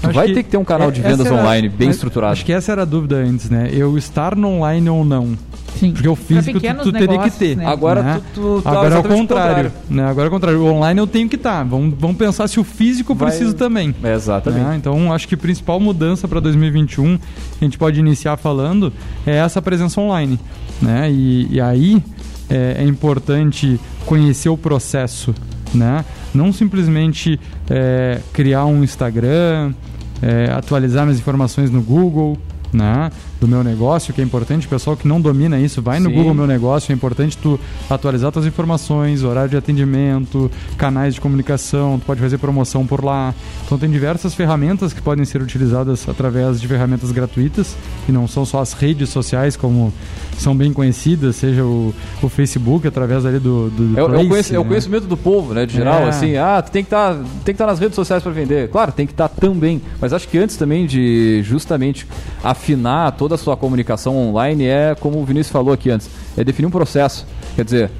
Tu 0.01 0.13
vai 0.13 0.27
ter 0.27 0.43
que 0.43 0.49
ter 0.49 0.57
um 0.57 0.63
canal 0.63 0.91
de 0.91 1.01
vendas 1.01 1.25
era, 1.25 1.35
online 1.35 1.69
bem 1.69 1.89
estruturado. 1.89 2.33
Acho 2.33 2.45
que 2.45 2.53
essa 2.53 2.71
era 2.71 2.83
a 2.83 2.85
dúvida 2.85 3.17
antes, 3.17 3.49
né? 3.49 3.69
Eu 3.73 3.97
estar 3.97 4.35
no 4.35 4.47
online 4.47 4.89
ou 4.89 5.03
não. 5.03 5.35
Sim. 5.77 5.91
Porque 5.91 6.07
o 6.07 6.15
físico 6.15 6.59
tu, 6.59 6.83
tu 6.83 6.91
teria 6.91 7.19
que 7.19 7.31
ter. 7.31 7.55
Né? 7.55 7.65
Agora 7.65 8.01
né? 8.01 8.21
tu, 8.33 8.57
tu 8.57 8.61
tá 8.63 8.71
Agora 8.71 8.95
é 8.95 8.97
o 8.97 9.03
contrário. 9.03 9.71
Né? 9.89 10.03
Agora 10.03 10.27
é 10.27 10.29
o 10.29 10.31
contrário. 10.31 10.61
O 10.61 10.65
online 10.73 10.99
eu 10.99 11.07
tenho 11.07 11.29
que 11.29 11.35
estar. 11.35 11.59
Tá. 11.59 11.63
Vamos, 11.63 11.93
vamos 11.97 12.17
pensar 12.17 12.47
se 12.47 12.59
o 12.59 12.63
físico 12.63 13.13
Vai... 13.13 13.29
preciso 13.29 13.53
também. 13.53 13.93
É, 14.03 14.13
exatamente. 14.13 14.63
Né? 14.63 14.75
Então 14.75 15.13
acho 15.13 15.27
que 15.27 15.35
a 15.35 15.37
principal 15.37 15.79
mudança 15.79 16.27
para 16.27 16.39
2021 16.39 17.17
que 17.17 17.23
a 17.61 17.63
gente 17.63 17.77
pode 17.77 17.99
iniciar 17.99 18.37
falando 18.37 18.91
é 19.25 19.37
essa 19.37 19.61
presença 19.61 20.01
online. 20.01 20.39
Né? 20.81 21.11
E, 21.11 21.47
e 21.51 21.61
aí 21.61 22.03
é, 22.49 22.77
é 22.79 22.83
importante 22.83 23.79
conhecer 24.05 24.49
o 24.49 24.57
processo. 24.57 25.33
Né? 25.73 26.03
Não 26.33 26.53
simplesmente 26.53 27.39
é, 27.69 28.21
criar 28.31 28.65
um 28.65 28.83
Instagram, 28.83 29.73
é, 30.21 30.51
atualizar 30.51 31.05
minhas 31.05 31.19
informações 31.19 31.69
no 31.69 31.81
Google, 31.81 32.37
né, 32.71 33.11
do 33.39 33.47
meu 33.47 33.63
negócio, 33.63 34.13
que 34.13 34.19
é 34.21 34.23
importante, 34.23 34.65
o 34.65 34.69
pessoal 34.69 34.97
que 34.97 35.07
não 35.07 35.21
domina 35.21 35.59
isso, 35.59 35.81
vai 35.81 35.99
no 35.99 36.09
Sim. 36.09 36.15
Google 36.15 36.33
Meu 36.33 36.47
Negócio, 36.47 36.91
é 36.91 36.95
importante 36.95 37.37
tu 37.37 37.59
atualizar 37.89 38.31
tuas 38.31 38.45
informações, 38.47 39.23
horário 39.23 39.49
de 39.51 39.57
atendimento, 39.57 40.49
canais 40.77 41.13
de 41.13 41.21
comunicação, 41.21 41.99
tu 41.99 42.05
pode 42.05 42.19
fazer 42.19 42.37
promoção 42.39 42.85
por 42.87 43.03
lá. 43.03 43.35
Então 43.65 43.77
tem 43.77 43.89
diversas 43.91 44.33
ferramentas 44.33 44.91
que 44.93 45.01
podem 45.01 45.23
ser 45.23 45.41
utilizadas 45.41 46.07
através 46.09 46.59
de 46.59 46.67
ferramentas 46.67 47.11
gratuitas, 47.11 47.75
e 48.09 48.11
não 48.11 48.27
são 48.27 48.45
só 48.45 48.59
as 48.61 48.73
redes 48.73 49.09
sociais 49.09 49.55
como 49.55 49.93
são 50.37 50.55
bem 50.55 50.71
conhecidas, 50.73 51.35
seja 51.35 51.63
o, 51.63 51.93
o 52.21 52.29
Facebook 52.29 52.87
através 52.87 53.25
ali 53.25 53.39
do, 53.39 53.69
do 53.69 53.99
É, 53.99 54.03
o- 54.03 54.05
é 54.05 54.07
o 54.07 54.09
Place, 54.09 54.27
conhec- 54.29 54.53
é 54.53 54.59
o 54.59 54.63
né? 54.63 54.67
conhecimento 54.69 55.07
do 55.07 55.17
povo, 55.17 55.53
né? 55.53 55.65
De 55.65 55.73
geral, 55.73 56.01
É. 56.03 56.09
assim, 56.09 56.37
ah, 56.37 56.61
tu 56.61 56.71
tem 56.71 56.83
que 56.83 56.87
estar 56.87 57.17
que 57.45 57.51
estar 57.51 57.65
nas 57.67 57.79
redes 57.79 57.95
sociais 57.95 58.21
para 58.23 58.31
vender. 58.31 58.69
Claro, 58.69 58.91
tem 58.91 59.05
que 59.05 59.13
estar 59.13 59.29
também. 59.29 59.81
Mas 60.01 60.13
acho 60.13 60.27
que 60.27 60.37
antes 60.37 60.55
também 60.57 60.85
de 60.85 61.41
justamente 61.43 62.05
afinar 62.43 63.11
toda 63.13 63.26
a 63.35 63.37
sua 63.37 63.55
comunicação 63.57 64.15
online 64.17 64.65
é, 64.65 64.95
como 64.99 65.19
o 65.19 65.25
Vinícius 65.25 65.51
falou 65.51 65.73
aqui 65.73 65.89
antes, 65.89 66.09
é 66.37 66.43
definir 66.43 66.67
um 66.67 66.71
processo. 66.71 67.25
Quer 67.55 67.65
dizer, 67.65 67.91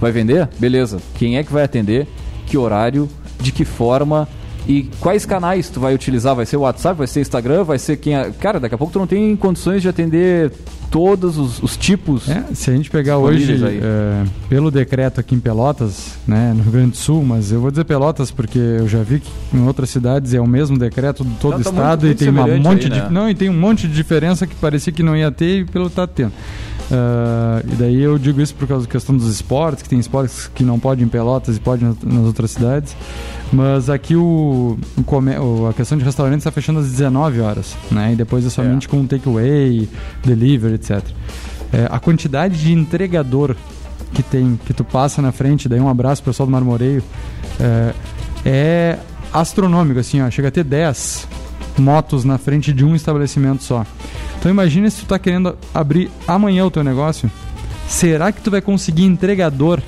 vai 0.00 0.10
vender? 0.12 0.48
Beleza. 0.58 0.98
Quem 1.16 1.36
é 1.38 1.44
que 1.44 1.52
vai 1.52 1.64
atender? 1.64 2.06
Que 2.46 2.56
horário? 2.58 3.08
De 3.40 3.52
que 3.52 3.64
forma? 3.64 4.28
E 4.66 4.84
quais 5.00 5.26
canais 5.26 5.68
tu 5.68 5.78
vai 5.78 5.94
utilizar? 5.94 6.34
Vai 6.34 6.46
ser 6.46 6.56
o 6.56 6.60
WhatsApp? 6.60 6.96
Vai 6.96 7.06
ser 7.06 7.20
Instagram? 7.20 7.64
Vai 7.64 7.78
ser 7.78 7.96
quem... 7.98 8.14
a- 8.16 8.30
Cara, 8.30 8.58
daqui 8.58 8.74
a 8.74 8.78
pouco 8.78 8.92
tu 8.92 8.98
não 8.98 9.06
tem 9.06 9.36
condições 9.36 9.82
de 9.82 9.88
atender 9.88 10.50
todos 10.90 11.38
os, 11.38 11.62
os 11.62 11.76
tipos. 11.76 12.28
É, 12.28 12.44
se 12.54 12.70
a 12.70 12.74
gente 12.76 12.90
pegar 12.90 13.18
hoje, 13.18 13.60
é, 13.64 14.24
pelo 14.48 14.70
decreto 14.70 15.20
aqui 15.20 15.34
em 15.34 15.40
Pelotas, 15.40 16.16
né, 16.26 16.52
no 16.54 16.62
Rio 16.62 16.72
Grande 16.72 16.90
do 16.92 16.96
Sul, 16.96 17.24
mas 17.24 17.50
eu 17.52 17.60
vou 17.60 17.70
dizer 17.70 17.84
Pelotas 17.84 18.30
porque 18.30 18.58
eu 18.58 18.88
já 18.88 19.02
vi 19.02 19.20
que 19.20 19.30
em 19.52 19.66
outras 19.66 19.90
cidades 19.90 20.34
é 20.34 20.40
o 20.40 20.46
mesmo 20.46 20.78
decreto 20.78 21.24
de 21.24 21.34
todo 21.36 21.60
o 21.60 21.62
tá 21.62 21.70
muito- 21.70 21.80
estado 21.80 22.04
e 22.04 22.08
muito 22.08 22.18
tem 22.18 22.28
uma 22.28 22.42
semelhante 22.42 22.64
monte 22.68 22.84
aí, 22.84 22.90
de 22.90 23.00
né? 23.00 23.08
não 23.10 23.28
e 23.30 23.34
tem 23.34 23.48
um 23.50 23.58
monte 23.58 23.88
de 23.88 23.94
diferença 23.94 24.46
que 24.46 24.54
parecia 24.54 24.92
que 24.92 25.02
não 25.02 25.16
ia 25.16 25.30
ter 25.30 25.60
e 25.60 25.64
pelo 25.64 25.90
tá 25.90 26.06
tendo. 26.06 26.32
Ah, 26.90 27.62
e 27.64 27.74
daí 27.76 28.00
eu 28.00 28.18
digo 28.18 28.40
isso 28.40 28.54
por 28.54 28.68
causa 28.68 28.86
da 28.86 28.90
questão 28.90 29.16
dos 29.16 29.28
esportes, 29.28 29.82
que 29.82 29.88
tem 29.88 29.98
esportes 29.98 30.50
que 30.54 30.64
não 30.64 30.78
pode 30.78 31.02
em 31.02 31.08
Pelotas 31.08 31.56
e 31.56 31.60
pode 31.60 31.84
nas, 31.84 32.24
outras 32.26 32.52
cidades. 32.52 32.96
Mas 33.52 33.88
aqui 33.88 34.16
o, 34.16 34.76
o 34.96 35.66
a 35.66 35.72
questão 35.72 35.96
de 35.96 36.04
restaurante 36.04 36.40
está 36.40 36.50
fechando 36.50 36.80
às 36.80 36.90
19 36.90 37.40
horas, 37.40 37.76
né? 37.90 38.12
E 38.12 38.16
depois 38.16 38.44
é 38.44 38.50
somente 38.50 38.88
com 38.88 39.06
takeaway, 39.06 39.88
delivery, 40.24 40.74
etc. 40.74 41.02
É, 41.72 41.88
a 41.90 41.98
quantidade 41.98 42.60
de 42.60 42.72
entregador 42.72 43.56
que 44.12 44.22
tem, 44.22 44.58
que 44.64 44.72
tu 44.72 44.84
passa 44.84 45.20
na 45.20 45.32
frente, 45.32 45.68
daí 45.68 45.80
um 45.80 45.88
abraço 45.88 46.22
pessoal 46.22 46.46
do 46.46 46.52
Marmoreio, 46.52 47.02
é, 47.60 47.94
é 48.44 48.98
astronômico, 49.32 49.98
assim, 49.98 50.20
ó, 50.20 50.30
chega 50.30 50.48
a 50.48 50.50
ter 50.50 50.62
10 50.62 51.26
motos 51.78 52.24
na 52.24 52.38
frente 52.38 52.72
de 52.72 52.84
um 52.84 52.94
estabelecimento 52.94 53.64
só. 53.64 53.84
Então 54.44 54.52
imagina 54.52 54.90
se 54.90 55.00
tu 55.00 55.06
tá 55.06 55.18
querendo 55.18 55.56
abrir 55.72 56.10
amanhã 56.28 56.66
o 56.66 56.70
teu 56.70 56.84
negócio, 56.84 57.30
será 57.88 58.30
que 58.30 58.42
tu 58.42 58.50
vai 58.50 58.60
conseguir 58.60 59.02
entregador 59.02 59.80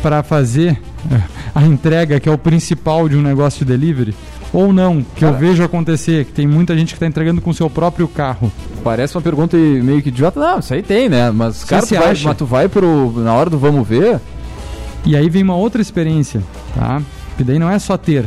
para 0.00 0.22
fazer 0.22 0.80
é, 1.12 1.20
a 1.54 1.62
entrega, 1.66 2.18
que 2.18 2.26
é 2.26 2.32
o 2.32 2.38
principal 2.38 3.06
de 3.06 3.14
um 3.14 3.20
negócio 3.20 3.66
de 3.66 3.70
delivery? 3.70 4.14
Ou 4.50 4.72
não, 4.72 5.02
que 5.14 5.26
eu 5.26 5.28
Cara. 5.28 5.38
vejo 5.38 5.62
acontecer, 5.62 6.24
que 6.24 6.32
tem 6.32 6.46
muita 6.46 6.74
gente 6.74 6.88
que 6.88 6.94
está 6.94 7.06
entregando 7.06 7.42
com 7.42 7.52
seu 7.52 7.68
próprio 7.68 8.08
carro. 8.08 8.50
Parece 8.82 9.14
uma 9.14 9.20
pergunta 9.20 9.58
meio 9.58 10.00
que 10.00 10.08
idiota. 10.08 10.40
Não, 10.40 10.60
isso 10.60 10.72
aí 10.72 10.82
tem, 10.82 11.06
né? 11.06 11.30
Mas, 11.30 11.64
cara, 11.64 11.86
tu 11.86 11.94
vai, 11.96 12.12
acha? 12.12 12.26
mas 12.26 12.36
tu 12.38 12.46
vai 12.46 12.66
pro. 12.66 13.12
Na 13.18 13.34
hora 13.34 13.50
do 13.50 13.58
vamos 13.58 13.86
ver. 13.86 14.18
E 15.04 15.14
aí 15.14 15.28
vem 15.28 15.42
uma 15.42 15.54
outra 15.54 15.82
experiência, 15.82 16.42
tá? 16.74 17.02
Que 17.36 17.44
daí 17.44 17.58
não 17.58 17.68
é 17.68 17.78
só 17.78 17.98
ter, 17.98 18.24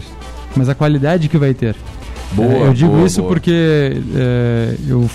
mas 0.55 0.69
a 0.69 0.75
qualidade 0.75 1.27
que 1.27 1.39
vai 1.39 1.55
ter. 1.55 1.75
Boa, 2.33 2.49
É, 2.49 2.67
eu 2.67 2.73
digo 2.73 2.91
boa, 2.91 3.05
isso 3.07 3.21
boa. 3.21 3.33
porque 3.33 3.97
é, 4.15 4.75
eu 4.87 5.09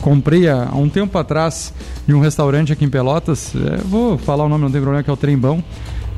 comprei 0.00 0.48
há, 0.48 0.70
um 0.74 0.88
tempo 0.88 1.16
atrás 1.18 1.72
de 2.06 2.14
um 2.14 2.20
restaurante 2.20 2.72
aqui 2.72 2.84
em 2.84 2.88
Pelotas. 2.90 3.52
é, 3.54 3.76
vou 3.84 4.18
falar 4.18 4.44
o 4.44 4.48
nome, 4.48 4.64
não 4.64 4.70
tem 4.70 4.80
problema, 4.80 5.02
que 5.02 5.10
é 5.10 5.12
o 5.12 5.16
Trembão. 5.16 5.62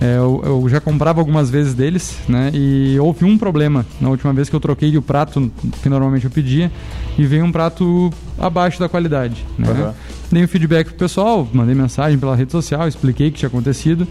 É, 0.01 0.17
eu, 0.17 0.41
eu 0.45 0.69
já 0.69 0.81
comprava 0.81 1.21
algumas 1.21 1.51
vezes 1.51 1.75
deles, 1.75 2.17
né? 2.29 2.51
E 2.55 2.97
houve 3.01 3.25
um 3.25 3.37
problema 3.37 3.85
na 4.01 4.09
última 4.09 4.33
vez 4.33 4.49
que 4.49 4.55
eu 4.55 4.61
troquei 4.61 4.97
o 4.97 5.03
prato 5.03 5.51
que 5.83 5.89
normalmente 5.89 6.25
eu 6.25 6.31
pedia 6.31 6.71
e 7.19 7.25
veio 7.27 7.45
um 7.45 7.51
prato 7.51 8.09
abaixo 8.39 8.79
da 8.79 8.89
qualidade, 8.89 9.45
né? 9.59 9.71
Aham. 9.71 9.95
Dei 10.31 10.45
um 10.45 10.49
feedback 10.49 10.89
pro 10.89 10.97
pessoal, 10.97 11.49
mandei 11.53 11.75
mensagem 11.75 12.19
pela 12.19 12.37
rede 12.37 12.53
social, 12.53 12.87
expliquei 12.87 13.29
o 13.29 13.33
que 13.33 13.39
tinha 13.39 13.49
acontecido. 13.49 14.07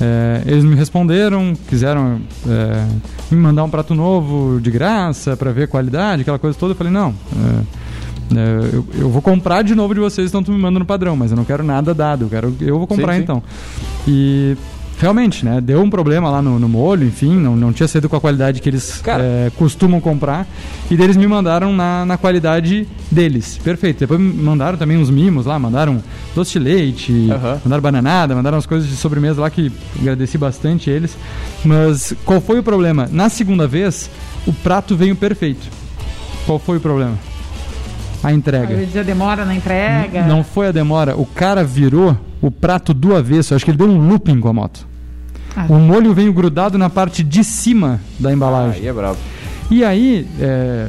É, 0.00 0.42
eles 0.46 0.64
me 0.64 0.74
responderam, 0.74 1.54
quiseram 1.68 2.20
é, 2.48 2.86
me 3.30 3.38
mandar 3.38 3.64
um 3.64 3.70
prato 3.70 3.94
novo 3.94 4.60
de 4.60 4.70
graça 4.70 5.36
para 5.36 5.52
ver 5.52 5.68
qualidade, 5.68 6.22
aquela 6.22 6.38
coisa 6.38 6.58
toda. 6.58 6.72
Eu 6.72 6.76
falei, 6.76 6.92
não, 6.92 7.14
é, 7.36 7.80
é, 8.36 8.74
eu, 8.74 8.86
eu 8.94 9.10
vou 9.10 9.22
comprar 9.22 9.62
de 9.62 9.74
novo 9.74 9.94
de 9.94 10.00
vocês, 10.00 10.28
então 10.28 10.42
tu 10.42 10.50
me 10.50 10.58
manda 10.58 10.78
no 10.78 10.84
padrão, 10.84 11.16
mas 11.16 11.30
eu 11.30 11.36
não 11.36 11.44
quero 11.44 11.62
nada 11.62 11.94
dado, 11.94 12.24
eu, 12.24 12.28
quero, 12.28 12.56
eu 12.60 12.78
vou 12.78 12.86
comprar 12.86 13.12
Sim, 13.12 13.18
sim. 13.18 13.22
então. 13.22 13.42
E 14.08 14.56
realmente, 15.00 15.44
né, 15.44 15.60
deu 15.60 15.80
um 15.82 15.88
problema 15.88 16.30
lá 16.30 16.42
no, 16.42 16.58
no 16.58 16.68
molho, 16.68 17.06
enfim, 17.06 17.34
não, 17.36 17.56
não 17.56 17.72
tinha 17.72 17.88
sido 17.88 18.08
com 18.08 18.16
a 18.16 18.20
qualidade 18.20 18.60
que 18.60 18.68
eles 18.68 19.00
Cara. 19.02 19.22
é, 19.22 19.50
costumam 19.56 20.00
comprar. 20.00 20.46
E 20.90 20.96
deles 20.96 21.16
me 21.16 21.26
mandaram 21.26 21.72
na, 21.72 22.04
na 22.04 22.18
qualidade 22.18 22.86
deles. 23.10 23.58
Perfeito. 23.64 24.00
Depois 24.00 24.20
me 24.20 24.32
mandaram 24.34 24.76
também 24.76 24.98
uns 24.98 25.08
mimos 25.08 25.46
lá, 25.46 25.58
mandaram 25.58 26.02
doce 26.34 26.52
de 26.52 26.58
leite, 26.58 27.28
Aham. 27.30 27.60
mandaram 27.64 27.82
bananada, 27.82 28.34
mandaram 28.34 28.58
as 28.58 28.66
coisas 28.66 28.88
de 28.88 28.96
sobremesa 28.96 29.40
lá 29.40 29.48
que 29.48 29.72
agradeci 29.98 30.36
bastante 30.36 30.90
eles. 30.90 31.16
Mas 31.64 32.14
qual 32.24 32.40
foi 32.40 32.58
o 32.58 32.62
problema? 32.62 33.08
Na 33.10 33.28
segunda 33.30 33.66
vez, 33.66 34.10
o 34.46 34.52
prato 34.52 34.94
veio 34.94 35.16
perfeito. 35.16 35.66
Qual 36.44 36.58
foi 36.58 36.76
o 36.76 36.80
problema? 36.80 37.18
A 38.22 38.32
entrega. 38.32 38.74
Às 38.74 38.80
vezes 38.80 38.96
a 38.98 39.02
demora 39.02 39.46
na 39.46 39.54
entrega. 39.54 40.26
Não 40.26 40.44
foi 40.44 40.68
a 40.68 40.72
demora. 40.72 41.16
O 41.16 41.24
cara 41.24 41.64
virou 41.64 42.14
o 42.42 42.50
prato 42.50 42.92
do 42.92 43.16
avesso. 43.16 43.54
Acho 43.54 43.64
que 43.64 43.70
ele 43.70 43.78
deu 43.78 43.86
um 43.88 44.08
looping 44.08 44.40
com 44.40 44.48
a 44.48 44.52
moto. 44.52 44.89
Ah. 45.60 45.66
O 45.68 45.78
molho 45.78 46.14
veio 46.14 46.32
grudado 46.32 46.78
na 46.78 46.88
parte 46.88 47.22
de 47.22 47.44
cima 47.44 48.00
da 48.18 48.32
embalagem. 48.32 48.80
Aí 48.82 48.88
é 48.88 48.92
brabo. 48.92 49.18
E 49.70 49.84
aí, 49.84 50.26
é, 50.40 50.88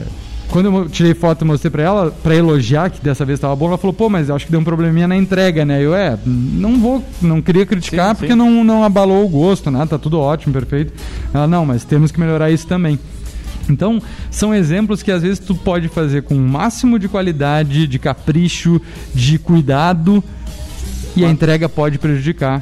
quando 0.49 0.65
eu 0.65 0.89
tirei 0.89 1.13
foto 1.13 1.43
e 1.43 1.47
mostrei 1.47 1.69
pra 1.69 1.83
ela, 1.83 2.11
pra 2.23 2.35
elogiar 2.35 2.89
que 2.89 3.01
dessa 3.01 3.23
vez 3.25 3.39
tava 3.39 3.55
bom, 3.55 3.67
ela 3.67 3.77
falou, 3.77 3.93
pô, 3.93 4.09
mas 4.09 4.29
eu 4.29 4.35
acho 4.35 4.45
que 4.45 4.51
deu 4.51 4.59
um 4.59 4.63
probleminha 4.63 5.07
na 5.07 5.15
entrega, 5.15 5.65
né? 5.65 5.81
Eu, 5.81 5.95
é, 5.95 6.17
não 6.25 6.79
vou, 6.79 7.03
não 7.21 7.41
queria 7.41 7.65
criticar 7.65 8.09
Sim, 8.09 8.15
porque 8.15 8.33
sim. 8.33 8.37
Não, 8.37 8.63
não 8.63 8.83
abalou 8.83 9.25
o 9.25 9.29
gosto, 9.29 9.69
né? 9.69 9.85
Tá 9.85 9.97
tudo 9.97 10.19
ótimo, 10.19 10.53
perfeito. 10.53 10.93
Ela, 11.33 11.47
não, 11.47 11.65
mas 11.65 11.83
temos 11.83 12.11
que 12.11 12.19
melhorar 12.19 12.49
isso 12.49 12.67
também. 12.67 12.99
Então, 13.69 14.01
são 14.29 14.53
exemplos 14.53 15.03
que 15.03 15.11
às 15.11 15.21
vezes 15.21 15.39
tu 15.39 15.53
pode 15.55 15.87
fazer 15.87 16.23
com 16.23 16.35
o 16.35 16.39
máximo 16.39 16.97
de 16.97 17.07
qualidade, 17.07 17.87
de 17.87 17.99
capricho, 17.99 18.81
de 19.13 19.37
cuidado, 19.37 20.23
e 21.15 21.23
a 21.23 21.29
entrega 21.29 21.69
pode 21.69 21.97
prejudicar 21.99 22.61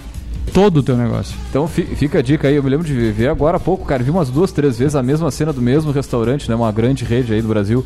todo 0.54 0.78
o 0.78 0.84
teu 0.84 0.96
negócio. 0.98 1.36
Então 1.50 1.68
fi- 1.68 1.84
fica 1.84 2.20
a 2.20 2.22
dica 2.22 2.48
aí, 2.48 2.56
eu 2.56 2.64
me 2.64 2.70
lembro 2.70 2.86
de 2.86 2.94
ver 3.12 3.28
agora 3.30 3.58
há 3.58 3.60
pouco, 3.60 3.86
cara, 3.86 4.04
vi 4.04 4.10
umas 4.12 4.30
duas, 4.30 4.52
três 4.52 4.78
vezes 4.78 4.96
a 4.96 5.04
mesma 5.04 5.30
cena 5.32 5.52
do 5.54 5.62
mesmo 5.62 5.92
restaurante, 5.92 6.50
né? 6.50 6.56
Uma 6.56 6.72
grande 6.72 7.04
rede 7.06 7.34
aí 7.34 7.42
do 7.42 7.48
Brasil. 7.48 7.86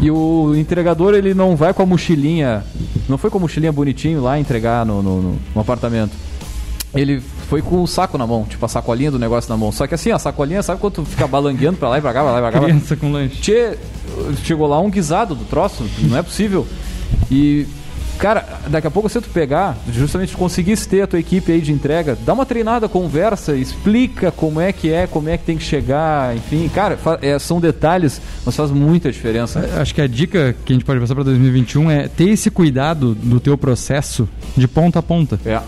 E 0.00 0.10
o 0.10 0.54
entregador, 0.56 1.14
ele 1.14 1.34
não 1.34 1.54
vai 1.56 1.72
com 1.74 1.82
a 1.82 1.86
mochilinha, 1.86 2.64
não 3.08 3.16
foi 3.18 3.30
com 3.30 3.38
a 3.38 3.40
mochilinha 3.40 3.72
bonitinho 3.72 4.22
lá 4.22 4.38
entregar 4.38 4.84
no, 4.86 5.02
no- 5.02 5.22
no- 5.54 5.60
apartamento. 5.60 6.12
Ele 6.94 7.22
foi 7.48 7.62
com 7.62 7.82
o 7.82 7.86
saco 7.86 8.18
na 8.18 8.26
mão, 8.26 8.44
tipo 8.44 8.62
a 8.66 8.68
sacolinha 8.68 9.10
do 9.10 9.18
negócio 9.18 9.48
na 9.50 9.56
mão. 9.56 9.72
Só 9.72 9.86
que 9.86 9.94
assim, 9.94 10.10
a 10.10 10.18
sacolinha, 10.18 10.62
sabe 10.62 10.78
quando 10.80 10.92
tu 10.94 11.04
fica 11.06 11.26
balangueando 11.26 11.78
pra 11.78 11.88
lá 11.88 11.98
e 11.98 12.00
pra 12.02 12.12
cá, 12.12 12.22
pra 12.22 12.32
lá 12.32 12.38
e 12.38 12.42
pra 12.42 12.52
cá? 12.52 12.60
Criança 12.66 12.96
com 12.96 13.10
lanche. 13.10 13.36
Tchê, 13.40 13.78
chegou 14.44 14.66
lá 14.66 14.78
um 14.78 14.90
guisado 14.90 15.34
do 15.34 15.44
troço, 15.44 15.84
não 16.02 16.18
é 16.18 16.22
possível. 16.22 16.66
E, 17.30 17.66
cara, 18.18 18.46
daqui 18.68 18.86
a 18.86 18.90
pouco 18.90 19.08
se 19.08 19.20
tu 19.20 19.28
pegar, 19.28 19.76
justamente 19.92 20.36
conseguisse 20.36 20.88
ter 20.88 21.02
a 21.02 21.06
tua 21.06 21.18
equipe 21.18 21.52
aí 21.52 21.60
de 21.60 21.72
entrega, 21.72 22.16
dá 22.24 22.32
uma 22.32 22.46
treinada, 22.46 22.88
conversa, 22.88 23.54
explica 23.56 24.30
como 24.30 24.60
é 24.60 24.72
que 24.72 24.90
é, 24.92 25.06
como 25.06 25.28
é 25.28 25.36
que 25.36 25.44
tem 25.44 25.56
que 25.56 25.64
chegar, 25.64 26.36
enfim, 26.36 26.68
cara, 26.68 26.98
é, 27.20 27.38
são 27.38 27.60
detalhes, 27.60 28.20
mas 28.44 28.54
faz 28.56 28.70
muita 28.70 29.10
diferença. 29.10 29.68
Acho 29.80 29.94
que 29.94 30.00
a 30.00 30.06
dica 30.06 30.54
que 30.64 30.72
a 30.72 30.74
gente 30.74 30.84
pode 30.84 31.00
passar 31.00 31.14
para 31.14 31.24
2021 31.24 31.90
é 31.90 32.08
ter 32.08 32.28
esse 32.30 32.50
cuidado 32.50 33.14
do 33.14 33.40
teu 33.40 33.56
processo 33.58 34.28
de 34.56 34.68
ponta 34.68 34.98
a 34.98 35.02
ponta. 35.02 35.38
É. 35.44 35.60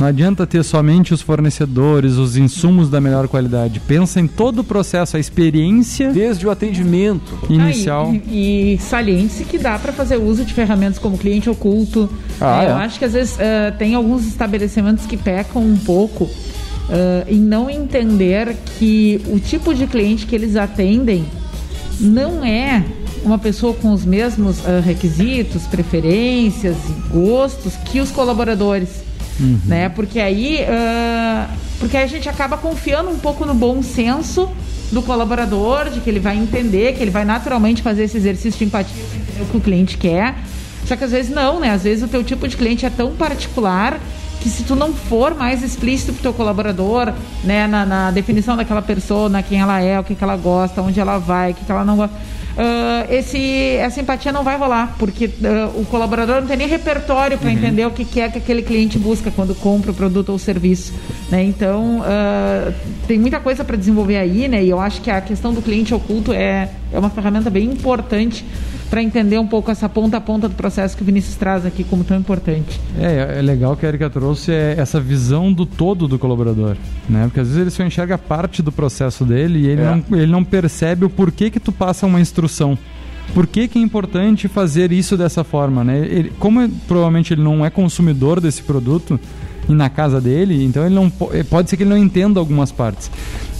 Não 0.00 0.06
adianta 0.06 0.46
ter 0.46 0.62
somente 0.62 1.12
os 1.12 1.20
fornecedores, 1.20 2.14
os 2.16 2.34
insumos 2.34 2.88
da 2.88 3.02
melhor 3.02 3.28
qualidade. 3.28 3.80
Pensa 3.80 4.18
em 4.18 4.26
todo 4.26 4.60
o 4.60 4.64
processo, 4.64 5.18
a 5.18 5.20
experiência 5.20 6.10
Desde 6.10 6.46
o 6.46 6.50
atendimento. 6.50 7.38
inicial. 7.50 8.10
Ah, 8.10 8.16
e, 8.30 8.74
e 8.74 8.78
saliente-se 8.78 9.44
que 9.44 9.58
dá 9.58 9.78
para 9.78 9.92
fazer 9.92 10.16
uso 10.16 10.42
de 10.42 10.54
ferramentas 10.54 10.98
como 10.98 11.18
cliente 11.18 11.50
oculto. 11.50 11.89
Ah, 12.40 12.62
É, 12.62 12.66
é. 12.66 12.70
Eu 12.70 12.76
acho 12.76 12.98
que 12.98 13.04
às 13.04 13.12
vezes 13.12 13.38
ah, 13.40 13.72
tem 13.72 13.94
alguns 13.94 14.26
estabelecimentos 14.26 15.06
que 15.06 15.16
pecam 15.16 15.62
um 15.62 15.76
pouco 15.76 16.28
ah, 16.88 17.24
em 17.28 17.40
não 17.40 17.68
entender 17.68 18.56
que 18.78 19.20
o 19.28 19.38
tipo 19.38 19.74
de 19.74 19.86
cliente 19.86 20.26
que 20.26 20.34
eles 20.34 20.56
atendem 20.56 21.24
não 21.98 22.44
é 22.44 22.84
uma 23.22 23.38
pessoa 23.38 23.74
com 23.74 23.92
os 23.92 24.04
mesmos 24.04 24.66
ah, 24.66 24.80
requisitos, 24.80 25.66
preferências 25.66 26.76
e 26.88 27.12
gostos 27.12 27.74
que 27.76 28.00
os 28.00 28.10
colaboradores. 28.10 28.88
Né? 29.64 29.88
Porque 29.88 30.20
aí 30.20 30.58
ah, 30.68 31.48
porque 31.78 31.96
aí 31.96 32.04
a 32.04 32.06
gente 32.06 32.28
acaba 32.28 32.58
confiando 32.58 33.08
um 33.08 33.18
pouco 33.18 33.46
no 33.46 33.54
bom 33.54 33.82
senso 33.82 34.48
do 34.92 35.00
colaborador, 35.00 35.88
de 35.88 36.00
que 36.00 36.10
ele 36.10 36.20
vai 36.20 36.36
entender, 36.36 36.94
que 36.94 37.02
ele 37.02 37.10
vai 37.10 37.24
naturalmente 37.24 37.80
fazer 37.80 38.04
esse 38.04 38.18
exercício 38.18 38.58
de 38.58 38.64
empatia 38.66 39.02
o 39.40 39.46
que 39.46 39.56
o 39.56 39.60
cliente 39.60 39.96
quer. 39.96 40.34
Só 40.86 40.96
que 40.96 41.04
às 41.04 41.12
vezes 41.12 41.30
não, 41.30 41.60
né? 41.60 41.70
Às 41.70 41.84
vezes 41.84 42.02
o 42.02 42.08
teu 42.08 42.22
tipo 42.24 42.46
de 42.48 42.56
cliente 42.56 42.84
é 42.84 42.90
tão 42.90 43.12
particular 43.12 44.00
que 44.40 44.48
se 44.48 44.62
tu 44.64 44.74
não 44.74 44.92
for 44.94 45.34
mais 45.34 45.62
explícito 45.62 46.14
pro 46.14 46.22
teu 46.22 46.32
colaborador, 46.32 47.12
né, 47.44 47.66
na, 47.66 47.84
na 47.84 48.10
definição 48.10 48.56
daquela 48.56 48.80
pessoa, 48.80 49.30
quem 49.42 49.60
ela 49.60 49.80
é, 49.82 50.00
o 50.00 50.04
que, 50.04 50.14
que 50.14 50.24
ela 50.24 50.36
gosta, 50.36 50.80
onde 50.80 50.98
ela 50.98 51.18
vai, 51.18 51.50
o 51.50 51.54
que, 51.54 51.64
que 51.64 51.70
ela 51.70 51.84
não 51.84 51.96
gosta 51.96 52.16
uh, 52.60 53.12
esse, 53.12 53.76
essa 53.76 54.00
empatia 54.00 54.32
não 54.32 54.42
vai 54.42 54.56
rolar, 54.56 54.94
porque 54.98 55.26
uh, 55.26 55.80
o 55.80 55.84
colaborador 55.86 56.40
não 56.40 56.48
tem 56.48 56.56
nem 56.56 56.68
repertório 56.68 57.38
para 57.38 57.48
uhum. 57.48 57.56
entender 57.56 57.86
o 57.86 57.90
que, 57.90 58.04
que, 58.04 58.20
é 58.20 58.28
que 58.28 58.38
aquele 58.38 58.62
cliente 58.62 58.98
busca 58.98 59.30
quando 59.30 59.54
compra 59.54 59.90
o 59.90 59.94
produto 59.94 60.30
ou 60.30 60.38
serviço. 60.38 60.92
Né? 61.30 61.42
Então, 61.44 62.00
uh, 62.00 62.74
tem 63.06 63.18
muita 63.18 63.40
coisa 63.40 63.64
para 63.64 63.76
desenvolver 63.76 64.16
aí, 64.16 64.48
né? 64.48 64.62
e 64.62 64.70
eu 64.70 64.80
acho 64.80 65.00
que 65.00 65.10
a 65.10 65.20
questão 65.20 65.52
do 65.52 65.62
cliente 65.62 65.94
oculto 65.94 66.32
é, 66.32 66.70
é 66.92 66.98
uma 66.98 67.10
ferramenta 67.10 67.50
bem 67.50 67.64
importante 67.64 68.44
para 68.90 69.00
entender 69.00 69.38
um 69.38 69.46
pouco 69.46 69.70
essa 69.70 69.88
ponta 69.88 70.16
a 70.16 70.20
ponta 70.20 70.48
do 70.48 70.54
processo 70.56 70.96
que 70.96 71.02
o 71.02 71.06
Vinícius 71.06 71.36
traz 71.36 71.64
aqui 71.64 71.84
como 71.84 72.02
tão 72.02 72.18
importante. 72.18 72.80
É, 72.98 73.38
é 73.38 73.42
legal 73.42 73.76
que 73.76 73.86
a 73.86 73.88
Erika 73.88 74.10
trouxe 74.10 74.50
é 74.50 74.74
essa 74.76 75.00
visão 75.00 75.52
do 75.52 75.64
todo 75.64 76.08
do 76.08 76.18
colaborador, 76.18 76.76
né? 77.08 77.24
Porque 77.26 77.38
às 77.38 77.46
vezes 77.46 77.62
ele 77.62 77.70
só 77.70 77.84
enxerga 77.84 78.18
parte 78.18 78.60
do 78.60 78.72
processo 78.72 79.24
dele 79.24 79.60
e 79.60 79.66
ele, 79.68 79.82
é. 79.82 79.84
não, 79.84 80.18
ele 80.18 80.32
não 80.32 80.42
percebe 80.42 81.04
o 81.04 81.10
porquê 81.10 81.50
que 81.50 81.60
tu 81.60 81.70
passa 81.70 82.04
uma 82.04 82.20
instrução. 82.20 82.76
Por 83.32 83.46
que, 83.46 83.68
que 83.68 83.78
é 83.78 83.82
importante 83.82 84.48
fazer 84.48 84.90
isso 84.90 85.16
dessa 85.16 85.44
forma, 85.44 85.84
né? 85.84 85.98
Ele, 85.98 86.32
como 86.40 86.68
provavelmente 86.88 87.32
ele 87.32 87.42
não 87.42 87.64
é 87.64 87.70
consumidor 87.70 88.40
desse 88.40 88.60
produto 88.60 89.20
e 89.68 89.72
na 89.72 89.88
casa 89.88 90.20
dele, 90.20 90.64
então 90.64 90.84
ele 90.84 90.94
não 90.94 91.08
pode 91.08 91.70
ser 91.70 91.76
que 91.76 91.84
ele 91.84 91.90
não 91.90 91.98
entenda 91.98 92.40
algumas 92.40 92.72
partes. 92.72 93.08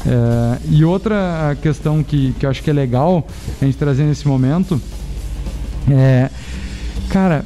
É, 0.04 0.58
e 0.68 0.84
outra 0.84 1.56
questão 1.62 2.02
que, 2.02 2.34
que 2.38 2.46
eu 2.46 2.50
acho 2.50 2.62
que 2.62 2.70
é 2.70 2.72
legal 2.72 3.24
a 3.60 3.64
gente 3.64 3.76
trazer 3.76 4.02
nesse 4.02 4.26
momento 4.26 4.80
é, 5.92 6.30
cara, 7.08 7.44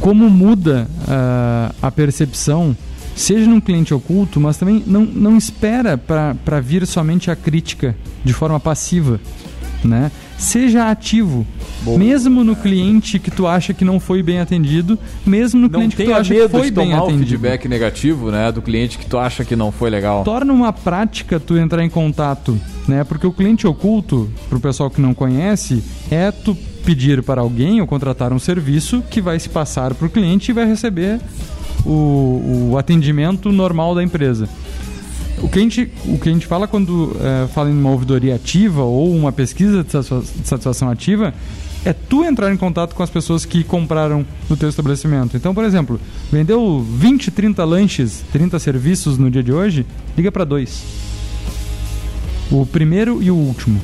como 0.00 0.28
muda 0.28 0.88
uh, 1.02 1.74
a 1.80 1.90
percepção, 1.90 2.76
seja 3.14 3.46
num 3.48 3.60
cliente 3.60 3.94
oculto, 3.94 4.38
mas 4.38 4.56
também 4.56 4.82
não, 4.86 5.04
não 5.04 5.36
espera 5.36 5.96
para 5.96 6.60
vir 6.60 6.86
somente 6.86 7.30
a 7.30 7.36
crítica 7.36 7.96
de 8.22 8.32
forma 8.32 8.60
passiva, 8.60 9.20
né? 9.84 10.10
Seja 10.38 10.90
ativo, 10.90 11.46
Bom, 11.82 11.96
mesmo 11.96 12.44
no 12.44 12.54
cliente 12.54 13.18
que 13.18 13.30
tu 13.30 13.46
acha 13.46 13.72
que 13.72 13.86
não 13.86 13.98
foi 13.98 14.22
bem 14.22 14.38
atendido, 14.38 14.98
mesmo 15.24 15.62
no 15.62 15.70
cliente 15.70 15.96
que 15.96 16.04
tu 16.04 16.12
acha 16.12 16.34
que 16.34 16.48
foi 16.50 16.70
bem 16.70 16.92
atendido. 16.92 17.20
feedback 17.20 17.66
negativo, 17.66 18.30
né, 18.30 18.52
do 18.52 18.60
cliente 18.60 18.98
que 18.98 19.06
tu 19.06 19.16
acha 19.16 19.46
que 19.46 19.56
não 19.56 19.72
foi 19.72 19.88
legal. 19.88 20.24
Torna 20.24 20.52
uma 20.52 20.74
prática 20.74 21.40
tu 21.40 21.56
entrar 21.56 21.82
em 21.82 21.88
contato, 21.88 22.60
né? 22.86 23.02
Porque 23.02 23.26
o 23.26 23.32
cliente 23.32 23.66
oculto, 23.66 24.30
pro 24.50 24.60
pessoal 24.60 24.90
que 24.90 25.00
não 25.00 25.14
conhece, 25.14 25.82
é 26.10 26.30
tu 26.30 26.54
pedir 26.86 27.20
para 27.20 27.40
alguém 27.40 27.80
ou 27.80 27.86
contratar 27.86 28.32
um 28.32 28.38
serviço 28.38 29.02
que 29.10 29.20
vai 29.20 29.40
se 29.40 29.48
passar 29.48 29.92
para 29.92 30.06
o 30.06 30.08
cliente 30.08 30.52
e 30.52 30.54
vai 30.54 30.64
receber 30.64 31.20
o, 31.84 32.70
o, 32.70 32.78
atendimento 32.78 33.50
normal 33.50 33.92
da 33.92 34.04
empresa. 34.04 34.48
O 35.42 35.48
que 35.48 35.58
a 35.58 35.62
gente, 35.62 35.90
o 36.06 36.16
que 36.16 36.28
a 36.28 36.32
gente 36.32 36.46
fala 36.46 36.68
quando 36.68 37.16
é, 37.20 37.48
fala 37.48 37.68
em 37.70 37.72
uma 37.72 37.90
ouvidoria 37.90 38.36
ativa 38.36 38.82
ou 38.82 39.12
uma 39.12 39.32
pesquisa 39.32 39.82
de 39.82 39.90
satisfação 40.44 40.88
ativa 40.88 41.34
é 41.84 41.92
tu 41.92 42.24
entrar 42.24 42.52
em 42.52 42.56
contato 42.56 42.94
com 42.94 43.02
as 43.02 43.10
pessoas 43.10 43.44
que 43.44 43.64
compraram 43.64 44.24
no 44.48 44.56
teu 44.56 44.68
estabelecimento. 44.68 45.36
Então, 45.36 45.52
por 45.52 45.64
exemplo, 45.64 46.00
vendeu 46.30 46.86
20, 46.88 47.32
30 47.32 47.64
lanches, 47.64 48.24
30 48.32 48.60
serviços 48.60 49.18
no 49.18 49.28
dia 49.28 49.42
de 49.42 49.52
hoje, 49.52 49.84
liga 50.16 50.30
para 50.30 50.44
dois. 50.44 50.84
O 52.48 52.64
primeiro 52.64 53.20
e 53.20 53.28
o 53.28 53.34
último. 53.34 53.80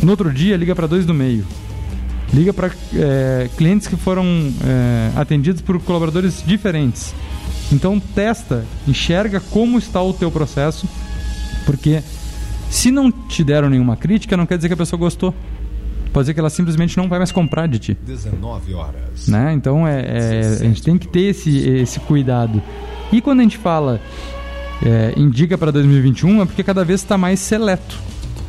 No 0.00 0.12
outro 0.12 0.32
dia, 0.32 0.56
liga 0.56 0.74
para 0.74 0.86
dois 0.86 1.04
do 1.04 1.12
meio 1.12 1.44
liga 2.32 2.52
para 2.52 2.70
é, 2.94 3.48
clientes 3.56 3.86
que 3.86 3.96
foram 3.96 4.24
é, 4.64 5.12
atendidos 5.16 5.60
por 5.60 5.80
colaboradores 5.80 6.42
diferentes. 6.46 7.14
Então 7.70 8.00
testa, 8.00 8.64
enxerga 8.86 9.40
como 9.40 9.78
está 9.78 10.02
o 10.02 10.12
teu 10.12 10.30
processo, 10.30 10.88
porque 11.64 12.02
se 12.70 12.90
não 12.90 13.10
te 13.10 13.44
deram 13.44 13.68
nenhuma 13.68 13.96
crítica, 13.96 14.36
não 14.36 14.46
quer 14.46 14.56
dizer 14.56 14.68
que 14.68 14.74
a 14.74 14.76
pessoa 14.76 14.98
gostou. 14.98 15.34
Pode 16.12 16.26
ser 16.26 16.34
que 16.34 16.40
ela 16.40 16.50
simplesmente 16.50 16.96
não 16.98 17.08
vai 17.08 17.18
mais 17.18 17.32
comprar 17.32 17.66
de 17.66 17.78
ti. 17.78 17.96
19 18.06 18.74
horas. 18.74 19.28
Né? 19.28 19.54
Então 19.54 19.86
é, 19.86 20.00
é 20.00 20.40
a 20.60 20.64
gente 20.64 20.82
tem 20.82 20.98
que 20.98 21.08
ter 21.08 21.30
esse, 21.30 21.56
esse 21.68 22.00
cuidado. 22.00 22.62
E 23.10 23.20
quando 23.20 23.40
a 23.40 23.42
gente 23.42 23.56
fala 23.56 24.00
é, 24.84 25.14
indica 25.16 25.56
para 25.56 25.70
2021 25.70 26.42
é 26.42 26.44
porque 26.44 26.62
cada 26.62 26.84
vez 26.84 27.00
está 27.00 27.16
mais 27.16 27.40
seleto. 27.40 27.98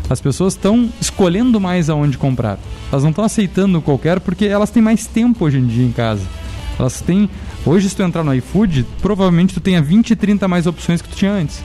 As 0.09 0.19
pessoas 0.19 0.53
estão 0.53 0.89
escolhendo 0.99 1.59
mais 1.59 1.89
aonde 1.89 2.17
comprar. 2.17 2.59
Elas 2.91 3.03
não 3.03 3.09
estão 3.11 3.23
aceitando 3.23 3.81
qualquer 3.81 4.19
porque 4.19 4.45
elas 4.45 4.69
têm 4.69 4.83
mais 4.83 5.07
tempo 5.07 5.45
hoje 5.45 5.57
em 5.57 5.65
dia 5.65 5.85
em 5.85 5.91
casa. 5.91 6.25
Elas 6.77 7.01
têm. 7.01 7.29
Hoje, 7.65 7.89
se 7.89 7.95
tu 7.95 8.03
entrar 8.03 8.23
no 8.23 8.33
iFood, 8.35 8.85
provavelmente 9.01 9.53
tu 9.53 9.61
tenha 9.61 9.81
20, 9.81 10.15
30 10.15 10.47
mais 10.47 10.67
opções 10.67 11.01
que 11.01 11.07
tu 11.07 11.15
tinha 11.15 11.31
antes. 11.31 11.63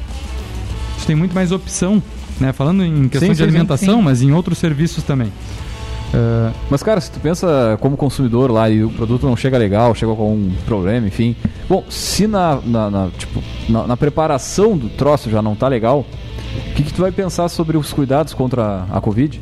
Tu 1.01 1.07
tem 1.07 1.17
muito 1.17 1.35
mais 1.35 1.51
opção, 1.51 2.03
né? 2.41 2.53
Falando 2.53 2.85
em 2.85 3.09
questão 3.09 3.29
sim, 3.29 3.33
de 3.33 3.39
sim, 3.39 3.43
alimentação, 3.43 3.97
sim. 3.99 4.03
mas 4.03 4.23
em 4.23 4.33
outros 4.33 4.59
serviços 4.59 5.03
também. 5.03 5.33
Uh, 6.09 6.53
mas, 6.71 6.83
cara, 6.83 7.01
se 7.01 7.11
tu 7.11 7.21
pensa 7.21 7.77
como 7.81 7.97
consumidor 7.97 8.51
lá 8.51 8.71
e 8.71 8.83
o 8.83 8.91
produto 8.91 9.27
não 9.27 9.37
chega 9.37 9.59
legal, 9.59 9.95
chega 9.95 10.15
com 10.15 10.35
um 10.35 10.53
problema, 10.65 11.07
enfim. 11.07 11.37
Bom, 11.69 11.85
se 11.91 12.27
na, 12.27 12.61
na, 12.65 12.91
na 12.91 13.09
tipo, 13.17 13.43
na, 13.69 13.87
na, 13.87 13.97
preparação 13.97 14.77
do 14.77 14.89
troço 14.89 15.29
já 15.29 15.43
não 15.43 15.55
tá 15.55 15.69
legal, 15.69 16.07
o 16.57 16.75
que, 16.75 16.83
que 16.83 16.93
tu 16.93 17.03
vai 17.03 17.13
pensar 17.13 17.49
sobre 17.49 17.77
os 17.77 17.93
cuidados 17.93 18.35
contra 18.35 18.85
a 18.91 19.01
Covid? 19.01 19.41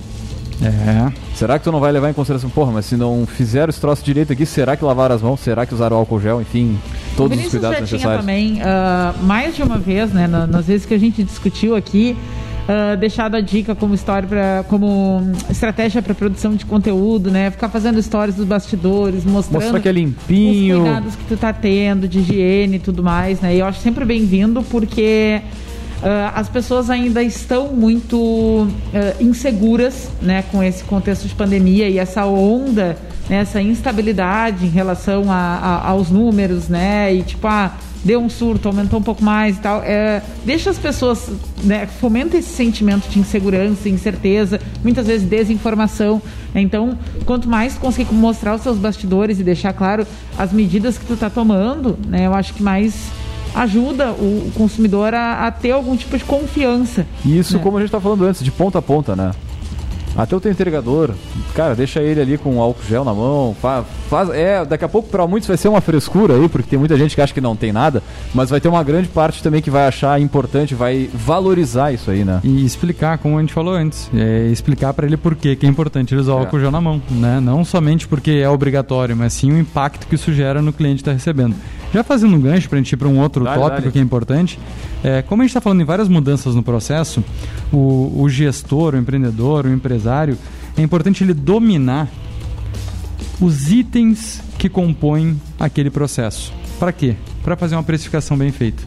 É. 0.63 1.13
Será 1.35 1.59
que 1.59 1.65
tu 1.65 1.73
não 1.73 1.81
vai 1.81 1.93
levar 1.93 2.11
em 2.11 2.15
consideração, 2.15 2.49
porra, 2.49 2.73
mas 2.73 2.87
se 2.87 2.97
não 2.97 3.27
fizeram 3.27 3.69
esse 3.69 3.81
troço 3.81 4.03
direito 4.03 4.33
aqui, 4.33 4.47
será 4.47 4.77
que 4.77 4.85
lavaram 4.85 5.15
as 5.15 5.23
mãos? 5.23 5.41
Será 5.41 5.67
que 5.67 5.75
usaram 5.75 5.97
álcool 5.97 6.21
gel? 6.21 6.41
Enfim, 6.41 6.79
todos 7.17 7.39
os 7.39 7.51
cuidados 7.51 7.77
já 7.77 7.83
necessários. 7.83 8.21
também, 8.21 8.61
uh, 8.63 9.25
mais 9.25 9.55
de 9.55 9.63
uma 9.63 9.79
vez, 9.79 10.13
né, 10.13 10.27
nas 10.27 10.67
vezes 10.67 10.87
que 10.87 10.95
a 10.95 10.99
gente 10.99 11.23
discutiu 11.23 11.77
aqui, 11.77 12.17
uh, 12.67 12.97
deixado 12.97 13.35
a 13.35 13.41
dica 13.41 13.75
como 13.75 13.95
história 13.95 14.27
pra, 14.27 14.65
como 14.69 15.33
estratégia 15.51 16.01
para 16.01 16.15
produção 16.15 16.55
de 16.55 16.65
conteúdo, 16.65 17.31
né? 17.31 17.51
Ficar 17.51 17.69
fazendo 17.69 17.99
histórias 17.99 18.37
dos 18.37 18.47
bastidores, 18.47 19.25
mostrando 19.25 19.63
Mostrar 19.63 19.81
que 19.81 19.89
é 19.89 19.93
limpinho. 19.93 20.79
os 20.79 20.83
cuidados 20.85 21.17
que 21.17 21.25
tu 21.25 21.37
tá 21.37 21.53
tendo 21.53 22.09
de 22.09 22.21
higiene 22.21 22.77
e 22.77 22.81
tudo 22.81 23.03
mais, 23.03 23.41
né? 23.41 23.55
E 23.55 23.59
eu 23.59 23.67
acho 23.67 23.81
sempre 23.81 24.05
bem-vindo 24.05 24.63
porque 24.63 25.43
as 26.35 26.49
pessoas 26.49 26.91
ainda 26.91 27.23
estão 27.23 27.69
muito 27.69 28.17
uh, 28.17 28.69
inseguras 29.23 30.09
né, 30.21 30.45
com 30.51 30.63
esse 30.63 30.85
contexto 30.85 31.27
de 31.27 31.35
pandemia 31.35 31.89
e 31.89 31.99
essa 31.99 32.27
onda, 32.27 32.97
né, 33.29 33.39
essa 33.39 33.61
instabilidade 33.61 34.67
em 34.67 34.71
relação 34.71 35.31
a, 35.31 35.37
a, 35.37 35.89
aos 35.89 36.11
números, 36.11 36.69
né? 36.69 37.15
E 37.15 37.23
tipo, 37.23 37.47
ah, 37.47 37.73
deu 38.05 38.21
um 38.21 38.29
surto, 38.29 38.69
aumentou 38.69 39.01
um 39.01 39.03
pouco 39.03 39.23
mais 39.23 39.57
e 39.57 39.61
tal. 39.61 39.83
É, 39.83 40.23
deixa 40.45 40.71
as 40.71 40.79
pessoas, 40.79 41.29
né, 41.65 41.87
fomenta 41.87 42.37
esse 42.37 42.51
sentimento 42.51 43.09
de 43.09 43.19
insegurança, 43.19 43.89
incerteza, 43.89 44.61
muitas 44.83 45.07
vezes 45.07 45.29
desinformação. 45.29 46.23
Então, 46.55 46.97
quanto 47.25 47.49
mais 47.49 47.77
conseguir 47.77 48.15
mostrar 48.15 48.55
os 48.55 48.63
seus 48.63 48.79
bastidores 48.79 49.41
e 49.41 49.43
deixar 49.43 49.73
claro 49.73 50.07
as 50.39 50.53
medidas 50.53 50.97
que 50.97 51.05
tu 51.05 51.15
está 51.15 51.29
tomando, 51.29 51.99
né, 52.07 52.27
eu 52.27 52.35
acho 52.35 52.55
que 52.55 52.63
mais 52.63 52.95
ajuda 53.57 54.13
o 54.13 54.53
consumidor 54.55 55.15
a, 55.15 55.47
a 55.47 55.51
ter 55.51 55.71
algum 55.71 55.97
tipo 55.97 56.17
de 56.17 56.25
confiança. 56.25 57.07
Isso, 57.25 57.57
né? 57.57 57.63
como 57.63 57.79
a 57.79 57.81
gente 57.81 57.89
está 57.89 58.01
falando 58.01 58.25
antes, 58.25 58.45
de 58.45 58.51
ponta 58.51 58.79
a 58.79 58.83
ponta, 58.83 59.17
né? 59.17 59.33
Até 60.17 60.35
o 60.35 60.41
teu 60.41 60.51
entregador, 60.51 61.11
cara, 61.55 61.75
deixa 61.75 62.01
ele 62.01 62.19
ali 62.19 62.39
com 62.39 62.59
álcool 62.59 62.83
gel 62.89 63.05
na 63.05 63.13
mão, 63.13 63.55
faz, 63.61 63.85
faz 64.09 64.31
é, 64.31 64.65
daqui 64.65 64.83
a 64.83 64.89
pouco 64.89 65.11
para 65.11 65.27
muitos 65.27 65.47
vai 65.47 65.59
ser 65.59 65.69
uma 65.69 65.83
frescura 65.83 66.37
aí, 66.37 66.49
porque 66.49 66.71
tem 66.71 66.79
muita 66.79 66.97
gente 66.97 67.15
que 67.15 67.21
acha 67.21 67.35
que 67.35 67.41
não 67.41 67.55
tem 67.55 67.71
nada, 67.71 68.03
mas 68.35 68.49
vai 68.49 68.59
ter 68.59 68.69
uma 68.69 68.83
grande 68.83 69.09
parte 69.09 69.43
também 69.43 69.61
que 69.61 69.71
vai 69.71 69.87
achar 69.87 70.19
importante, 70.19 70.75
vai 70.75 71.11
valorizar 71.13 71.93
isso 71.93 72.11
aí, 72.11 72.25
né? 72.25 72.41
E 72.43 72.65
explicar, 72.65 73.19
como 73.19 73.37
a 73.37 73.43
gente 73.43 73.53
falou 73.53 73.75
antes, 73.75 74.11
é, 74.15 74.47
explicar 74.47 74.95
para 74.95 75.07
ele 75.07 75.19
por 75.19 75.35
que 75.35 75.59
é 75.61 75.67
importante 75.67 76.15
ele 76.15 76.23
usar 76.23 76.33
o 76.33 76.39
é. 76.39 76.41
álcool 76.41 76.61
gel 76.61 76.71
na 76.71 76.81
mão, 76.81 77.03
né? 77.11 77.39
Não 77.39 77.63
somente 77.63 78.09
porque 78.09 78.31
é 78.31 78.49
obrigatório, 78.49 79.15
mas 79.15 79.35
sim 79.35 79.53
o 79.53 79.59
impacto 79.59 80.07
que 80.07 80.15
isso 80.15 80.33
gera 80.33 80.63
no 80.63 80.73
cliente 80.73 81.03
que 81.03 81.11
está 81.11 81.13
recebendo. 81.13 81.55
Já 81.93 82.03
fazendo 82.05 82.37
um 82.37 82.41
gancho 82.41 82.69
para 82.69 82.79
a 82.79 82.83
gente 82.83 82.93
ir 82.93 82.97
para 82.97 83.09
um 83.09 83.19
outro 83.21 83.45
dale, 83.45 83.61
tópico 83.61 83.81
dale. 83.83 83.93
que 83.93 83.99
é 83.99 84.03
importante, 84.03 84.59
é, 85.03 85.23
como 85.23 85.43
a 85.43 85.45
gente 85.45 85.51
está 85.51 85.61
falando 85.61 85.81
em 85.81 85.85
várias 85.85 86.09
mudanças 86.09 86.55
no 86.55 86.63
processo, 86.63 87.23
o, 87.73 88.13
o 88.17 88.29
gestor, 88.29 88.95
o 88.95 88.99
empreendedor, 88.99 89.67
o 89.67 89.73
empresário, 89.73 90.37
é 90.77 90.83
importante 90.83 91.25
ele 91.25 91.33
dominar 91.33 92.09
os 93.41 93.71
itens 93.71 94.43
que 94.59 94.69
compõem 94.69 95.41
aquele 95.59 95.91
processo. 95.91 96.53
Para 96.79 96.93
quê? 96.93 97.17
Para 97.43 97.57
fazer 97.57 97.77
uma 97.77 97.83
precificação 97.83 98.37
bem 98.37 98.51
feita. 98.51 98.83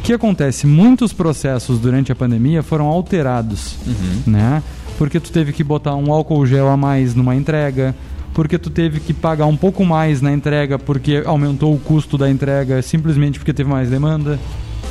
O 0.00 0.02
que 0.02 0.12
acontece? 0.12 0.66
Muitos 0.66 1.12
processos 1.12 1.78
durante 1.78 2.10
a 2.10 2.14
pandemia 2.14 2.62
foram 2.62 2.86
alterados, 2.86 3.76
uhum. 3.86 4.32
né? 4.32 4.62
Porque 4.96 5.20
tu 5.20 5.30
teve 5.30 5.52
que 5.52 5.62
botar 5.62 5.94
um 5.94 6.12
álcool 6.12 6.46
gel 6.46 6.68
a 6.68 6.76
mais 6.76 7.14
numa 7.14 7.36
entrega, 7.36 7.94
porque 8.38 8.56
tu 8.56 8.70
teve 8.70 9.00
que 9.00 9.12
pagar 9.12 9.46
um 9.46 9.56
pouco 9.56 9.84
mais 9.84 10.22
na 10.22 10.30
entrega 10.32 10.78
porque 10.78 11.24
aumentou 11.26 11.74
o 11.74 11.78
custo 11.80 12.16
da 12.16 12.30
entrega 12.30 12.80
simplesmente 12.82 13.36
porque 13.36 13.52
teve 13.52 13.68
mais 13.68 13.90
demanda. 13.90 14.38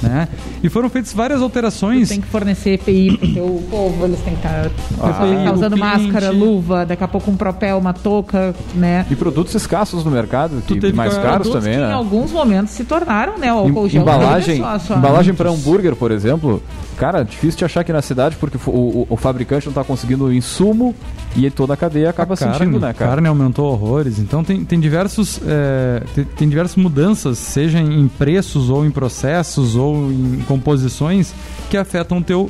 Né? 0.01 0.27
E 0.61 0.67
foram 0.67 0.89
feitas 0.89 1.13
várias 1.13 1.41
alterações. 1.41 2.09
Tem 2.09 2.19
que 2.19 2.27
fornecer 2.27 2.73
EPI 2.73 3.17
pro 3.17 3.33
teu 3.33 3.63
povo, 3.71 4.05
eles 4.05 4.19
têm 4.19 4.35
que 4.35 4.45
estar 4.45 4.69
tá, 4.99 5.13
tá 5.13 5.53
usando 5.53 5.77
máscara, 5.77 6.29
luva, 6.29 6.85
daqui 6.85 7.03
a 7.05 7.07
pouco 7.07 7.31
um 7.31 7.37
propel, 7.37 7.77
uma 7.77 7.93
touca, 7.93 8.53
né? 8.75 9.05
E 9.09 9.15
produtos 9.15 9.55
escassos 9.55 10.03
no 10.03 10.11
mercado, 10.11 10.61
que 10.67 10.91
mais 10.91 11.17
caros 11.17 11.49
também, 11.49 11.75
que 11.75 11.79
né? 11.79 11.89
Em 11.89 11.93
alguns 11.93 12.33
momentos 12.33 12.73
se 12.73 12.83
tornaram, 12.83 13.37
né? 13.37 13.51
O 13.53 13.59
álcool 13.59 13.87
gel. 13.87 14.01
Embalagem, 14.01 14.61
embalagem 14.95 15.33
para 15.33 15.49
hambúrguer, 15.49 15.95
por 15.95 16.11
exemplo, 16.11 16.61
cara, 16.97 17.23
difícil 17.23 17.57
de 17.57 17.65
achar 17.65 17.79
aqui 17.79 17.93
na 17.93 18.01
cidade 18.01 18.35
porque 18.35 18.57
o, 18.67 18.71
o, 18.71 19.07
o 19.09 19.15
fabricante 19.15 19.65
não 19.67 19.71
está 19.71 19.85
conseguindo 19.85 20.31
insumo 20.33 20.93
e 21.35 21.49
toda 21.51 21.73
a 21.73 21.77
cadeia 21.77 22.09
acaba 22.09 22.33
a 22.33 22.37
carne, 22.37 22.57
sentindo, 22.57 22.79
né, 22.79 22.93
cara? 22.93 23.11
A 23.11 23.13
carne 23.15 23.27
aumentou 23.27 23.71
horrores. 23.71 24.19
Então 24.19 24.43
tem, 24.43 24.63
tem 24.63 24.79
diversos 24.79 25.39
é, 25.45 26.03
tem, 26.13 26.23
tem 26.23 26.49
diversas 26.49 26.75
mudanças, 26.75 27.37
seja 27.37 27.79
em 27.79 28.07
preços 28.07 28.69
ou 28.69 28.85
em 28.85 28.91
processos 28.91 29.75
ou 29.75 29.87
ou 29.87 30.11
em 30.11 30.43
composições 30.47 31.33
que 31.69 31.77
afetam 31.77 32.19
o 32.19 32.23
teu 32.23 32.49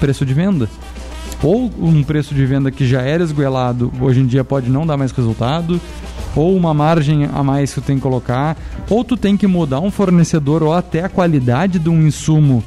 preço 0.00 0.24
de 0.24 0.34
venda. 0.34 0.68
Ou 1.42 1.70
um 1.78 2.02
preço 2.02 2.34
de 2.34 2.44
venda 2.44 2.70
que 2.70 2.86
já 2.86 3.02
era 3.02 3.22
esguelado, 3.22 3.92
hoje 4.00 4.20
em 4.20 4.26
dia 4.26 4.42
pode 4.42 4.68
não 4.68 4.86
dar 4.86 4.96
mais 4.96 5.12
resultado, 5.12 5.80
ou 6.34 6.56
uma 6.56 6.74
margem 6.74 7.28
a 7.32 7.42
mais 7.44 7.72
que 7.72 7.80
tu 7.80 7.84
tem 7.84 7.96
que 7.96 8.02
colocar, 8.02 8.56
ou 8.90 9.04
tu 9.04 9.16
tem 9.16 9.36
que 9.36 9.46
mudar 9.46 9.80
um 9.80 9.90
fornecedor 9.90 10.62
ou 10.62 10.72
até 10.72 11.04
a 11.04 11.08
qualidade 11.08 11.78
de 11.78 11.88
um 11.88 12.06
insumo, 12.06 12.64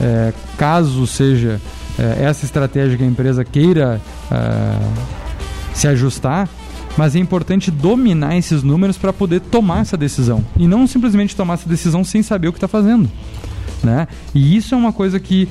é, 0.00 0.34
caso 0.58 1.06
seja 1.06 1.60
é, 2.00 2.24
essa 2.24 2.44
estratégia 2.44 2.96
que 2.96 3.04
a 3.04 3.06
empresa 3.06 3.44
queira 3.44 4.00
é, 4.30 5.74
se 5.74 5.86
ajustar, 5.86 6.48
mas 6.96 7.14
é 7.14 7.18
importante 7.18 7.70
dominar 7.70 8.36
esses 8.36 8.62
números 8.62 8.98
para 8.98 9.12
poder 9.12 9.40
tomar 9.40 9.82
essa 9.82 9.96
decisão 9.96 10.44
e 10.56 10.66
não 10.66 10.86
simplesmente 10.86 11.36
tomar 11.36 11.54
essa 11.54 11.68
decisão 11.68 12.02
sem 12.02 12.22
saber 12.22 12.48
o 12.48 12.52
que 12.52 12.58
está 12.58 12.66
fazendo 12.66 13.08
né? 13.82 14.08
E 14.34 14.56
isso 14.56 14.74
é 14.74 14.78
uma 14.78 14.92
coisa 14.92 15.18
que 15.18 15.48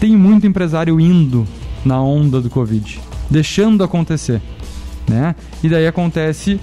tem 0.00 0.16
muito 0.16 0.46
empresário 0.46 0.98
indo 0.98 1.46
na 1.84 2.00
onda 2.00 2.40
do 2.40 2.50
Covid, 2.50 3.00
deixando 3.30 3.84
acontecer, 3.84 4.40
né? 5.08 5.34
E 5.62 5.68
daí 5.68 5.86
acontece 5.86 6.60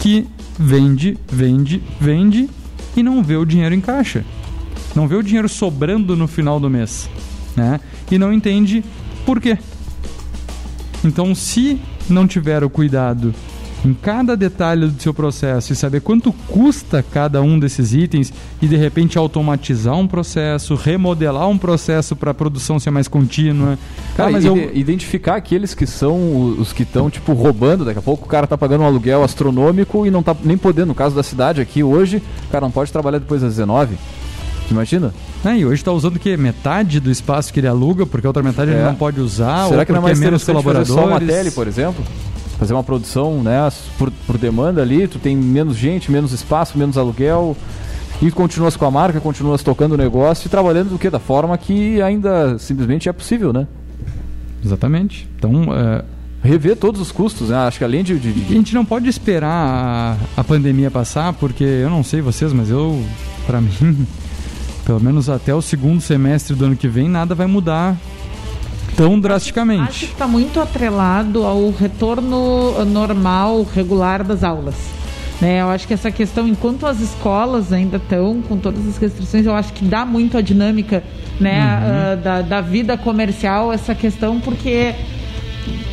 que 0.00 0.26
vende, 0.58 1.16
vende, 1.30 1.82
vende 2.00 2.48
e 2.96 3.02
não 3.02 3.22
vê 3.22 3.36
o 3.36 3.44
dinheiro 3.44 3.74
em 3.74 3.80
caixa. 3.80 4.24
Não 4.94 5.08
vê 5.08 5.14
o 5.14 5.22
dinheiro 5.22 5.48
sobrando 5.48 6.16
no 6.16 6.28
final 6.28 6.60
do 6.60 6.68
mês, 6.68 7.08
né? 7.56 7.80
E 8.10 8.18
não 8.18 8.32
entende 8.32 8.84
por 9.24 9.40
quê. 9.40 9.58
Então, 11.04 11.34
se 11.34 11.80
não 12.08 12.26
tiver 12.26 12.62
o 12.62 12.70
cuidado 12.70 13.34
em 13.84 13.92
cada 13.92 14.36
detalhe 14.36 14.86
do 14.86 15.02
seu 15.02 15.12
processo 15.12 15.72
e 15.72 15.76
saber 15.76 16.00
quanto 16.00 16.32
custa 16.32 17.02
cada 17.02 17.42
um 17.42 17.58
desses 17.58 17.92
itens 17.92 18.32
e 18.60 18.68
de 18.68 18.76
repente 18.76 19.18
automatizar 19.18 19.96
um 19.96 20.06
processo, 20.06 20.74
remodelar 20.74 21.48
um 21.48 21.58
processo 21.58 22.14
para 22.14 22.30
a 22.30 22.34
produção 22.34 22.78
ser 22.78 22.90
mais 22.90 23.08
contínua. 23.08 23.76
Cara, 24.16 24.28
ah, 24.28 24.32
mas 24.32 24.44
eu... 24.44 24.70
identificar 24.72 25.34
aqueles 25.34 25.74
que 25.74 25.86
são 25.86 26.56
os 26.58 26.72
que 26.72 26.84
estão 26.84 27.10
tipo 27.10 27.32
roubando, 27.32 27.84
daqui 27.84 27.98
a 27.98 28.02
pouco 28.02 28.24
o 28.26 28.28
cara 28.28 28.46
tá 28.46 28.56
pagando 28.56 28.82
um 28.82 28.86
aluguel 28.86 29.24
astronômico 29.24 30.06
e 30.06 30.10
não 30.10 30.22
tá 30.22 30.36
nem 30.44 30.56
podendo, 30.56 30.88
no 30.88 30.94
caso 30.94 31.16
da 31.16 31.22
cidade 31.22 31.60
aqui 31.60 31.82
hoje, 31.82 32.22
o 32.46 32.52
cara 32.52 32.64
não 32.64 32.70
pode 32.70 32.92
trabalhar 32.92 33.18
depois 33.18 33.42
das 33.42 33.50
19. 33.56 33.96
Imagina? 34.70 35.12
É, 35.44 35.56
e 35.56 35.66
hoje 35.66 35.74
está 35.74 35.90
usando 35.92 36.16
o 36.16 36.18
quê? 36.20 36.36
Metade 36.36 37.00
do 37.00 37.10
espaço 37.10 37.52
que 37.52 37.60
ele 37.60 37.66
aluga, 37.66 38.06
porque 38.06 38.26
a 38.26 38.30
outra 38.30 38.42
metade 38.42 38.70
é. 38.70 38.74
ele 38.74 38.84
não 38.84 38.94
pode 38.94 39.20
usar, 39.20 39.68
Será 39.68 39.84
que 39.84 39.92
não 39.92 39.98
é 39.98 40.02
mais 40.02 40.20
menos 40.20 40.44
colaboradores. 40.44 40.88
Fazer 40.88 41.00
só 41.00 41.06
uma 41.06 41.20
tele, 41.20 41.50
por 41.50 41.66
exemplo? 41.66 42.04
fazer 42.62 42.74
uma 42.74 42.84
produção 42.84 43.42
né, 43.42 43.68
por, 43.98 44.08
por 44.24 44.38
demanda 44.38 44.80
ali, 44.80 45.08
tu 45.08 45.18
tem 45.18 45.36
menos 45.36 45.76
gente, 45.76 46.12
menos 46.12 46.30
espaço, 46.30 46.78
menos 46.78 46.96
aluguel 46.96 47.56
e 48.20 48.30
continuas 48.30 48.76
com 48.76 48.84
a 48.84 48.90
marca, 48.90 49.20
continuas 49.20 49.64
tocando 49.64 49.92
o 49.92 49.96
negócio 49.96 50.46
e 50.46 50.48
trabalhando 50.48 50.90
do 50.90 50.98
que? 50.98 51.10
Da 51.10 51.18
forma 51.18 51.58
que 51.58 52.00
ainda 52.00 52.56
simplesmente 52.60 53.08
é 53.08 53.12
possível, 53.12 53.52
né? 53.52 53.66
Exatamente. 54.64 55.28
Então, 55.36 55.74
é... 55.74 56.04
rever 56.40 56.76
todos 56.76 57.00
os 57.00 57.10
custos, 57.10 57.48
né? 57.48 57.56
Acho 57.56 57.78
que 57.78 57.84
além 57.84 58.04
de, 58.04 58.16
de, 58.16 58.32
de... 58.32 58.52
A 58.52 58.56
gente 58.56 58.74
não 58.76 58.84
pode 58.84 59.08
esperar 59.08 59.50
a, 59.50 60.16
a 60.36 60.44
pandemia 60.44 60.88
passar, 60.88 61.32
porque 61.32 61.64
eu 61.64 61.90
não 61.90 62.04
sei 62.04 62.20
vocês, 62.20 62.52
mas 62.52 62.70
eu, 62.70 63.02
para 63.44 63.58
mim, 63.60 64.06
pelo 64.84 65.00
menos 65.00 65.28
até 65.28 65.54
o 65.54 65.62
segundo 65.62 66.00
semestre 66.00 66.54
do 66.54 66.64
ano 66.64 66.76
que 66.76 66.88
vem, 66.88 67.08
nada 67.08 67.34
vai 67.34 67.46
mudar 67.46 67.96
tão 68.96 69.18
drasticamente. 69.18 69.88
Acho 69.88 70.06
que 70.06 70.12
está 70.12 70.26
muito 70.26 70.60
atrelado 70.60 71.44
ao 71.44 71.70
retorno 71.70 72.84
normal, 72.84 73.66
regular 73.74 74.22
das 74.22 74.44
aulas. 74.44 74.74
Né, 75.40 75.60
eu 75.60 75.70
acho 75.70 75.88
que 75.88 75.94
essa 75.94 76.10
questão, 76.10 76.46
enquanto 76.46 76.86
as 76.86 77.00
escolas 77.00 77.72
ainda 77.72 77.96
estão 77.96 78.40
com 78.42 78.56
todas 78.56 78.86
as 78.86 78.96
restrições, 78.96 79.44
eu 79.44 79.52
acho 79.52 79.72
que 79.72 79.84
dá 79.84 80.04
muito 80.04 80.38
a 80.38 80.40
dinâmica 80.40 81.02
né, 81.40 81.60
uhum. 81.60 82.20
uh, 82.20 82.22
da, 82.22 82.42
da 82.42 82.60
vida 82.60 82.96
comercial 82.96 83.72
essa 83.72 83.92
questão, 83.92 84.38
porque 84.38 84.94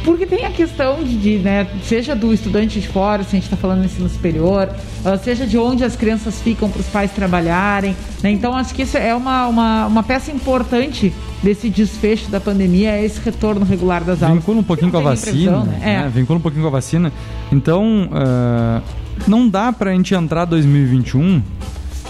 porque 0.04 0.26
tem 0.26 0.46
a 0.46 0.52
questão 0.52 1.04
de, 1.04 1.18
de 1.18 1.38
né, 1.38 1.68
seja 1.84 2.16
do 2.16 2.34
estudante 2.34 2.80
de 2.80 2.88
fora, 2.88 3.24
se 3.24 3.30
a 3.30 3.32
gente 3.36 3.44
está 3.44 3.58
falando 3.58 3.86
ensino 3.86 4.10
superior, 4.10 4.70
uh, 5.06 5.24
seja 5.24 5.46
de 5.46 5.58
onde 5.58 5.84
as 5.84 5.96
crianças 5.96 6.42
ficam 6.42 6.70
para 6.70 6.80
os 6.80 6.88
pais 6.88 7.12
trabalharem. 7.12 7.96
Né? 8.24 8.32
Então, 8.32 8.56
acho 8.56 8.74
que 8.74 8.84
isso 8.84 8.98
é 8.98 9.14
uma, 9.14 9.48
uma, 9.48 9.88
uma 9.88 10.04
peça 10.04 10.32
importante 10.32 11.14
desse 11.44 11.70
desfecho 11.70 12.30
da 12.30 12.40
pandemia, 12.40 12.92
é 12.92 13.06
esse 13.06 13.20
retorno 13.22 13.66
regular 13.66 14.04
das 14.04 14.22
aulas. 14.24 14.40
Vincula 14.40 14.60
um 14.60 14.64
pouquinho 14.64 14.92
com 14.92 14.98
a 14.98 15.02
vacina. 15.02 15.64
Né? 15.64 15.80
É. 15.82 15.98
Né? 16.00 16.12
Vincula 16.14 16.40
um 16.40 16.42
pouquinho 16.42 16.64
com 16.64 16.70
a 16.70 16.72
vacina. 16.72 17.14
Então, 17.52 18.10
uh, 18.12 18.82
não 19.28 19.48
dá 19.48 19.72
para 19.72 19.92
a 19.92 19.94
gente 19.94 20.14
entrar 20.14 20.46
2021 20.46 21.42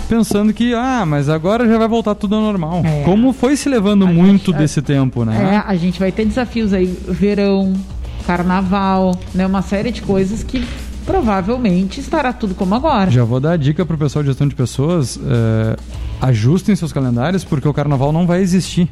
pensando 0.09 0.51
que, 0.51 0.73
ah, 0.73 1.05
mas 1.05 1.29
agora 1.29 1.67
já 1.67 1.77
vai 1.77 1.87
voltar 1.87 2.15
tudo 2.15 2.35
ao 2.35 2.41
normal. 2.41 2.81
É. 2.83 3.03
Como 3.03 3.31
foi 3.31 3.55
se 3.55 3.69
levando 3.69 4.05
a 4.05 4.07
muito 4.07 4.51
gente, 4.51 4.57
desse 4.57 4.79
a, 4.79 4.83
tempo, 4.83 5.23
né? 5.23 5.53
É, 5.53 5.71
a 5.71 5.75
gente 5.75 5.99
vai 5.99 6.11
ter 6.11 6.25
desafios 6.25 6.73
aí, 6.73 6.87
verão, 7.07 7.73
carnaval, 8.25 9.17
né? 9.35 9.45
Uma 9.45 9.61
série 9.61 9.91
de 9.91 10.01
coisas 10.01 10.41
que 10.41 10.65
provavelmente 11.05 11.99
estará 11.99 12.33
tudo 12.33 12.55
como 12.55 12.73
agora. 12.73 13.11
Já 13.11 13.23
vou 13.23 13.39
dar 13.39 13.51
a 13.51 13.57
dica 13.57 13.85
pro 13.85 13.97
pessoal 13.97 14.23
de 14.23 14.29
gestão 14.29 14.47
de 14.47 14.55
pessoas, 14.55 15.19
é, 15.23 15.77
ajustem 16.21 16.75
seus 16.75 16.91
calendários, 16.91 17.43
porque 17.43 17.67
o 17.67 17.73
carnaval 17.73 18.11
não 18.11 18.25
vai 18.25 18.41
existir. 18.41 18.89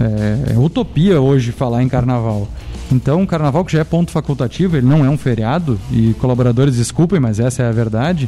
É, 0.00 0.54
é 0.54 0.58
utopia 0.58 1.20
hoje 1.20 1.52
falar 1.52 1.82
em 1.82 1.88
carnaval. 1.88 2.48
Então, 2.90 3.22
o 3.22 3.26
carnaval 3.26 3.62
que 3.66 3.72
já 3.72 3.80
é 3.80 3.84
ponto 3.84 4.10
facultativo, 4.10 4.78
ele 4.78 4.86
não 4.86 5.04
é 5.04 5.10
um 5.10 5.18
feriado, 5.18 5.78
e 5.92 6.14
colaboradores 6.14 6.76
desculpem, 6.76 7.20
mas 7.20 7.38
essa 7.38 7.62
é 7.62 7.68
a 7.68 7.72
verdade 7.72 8.26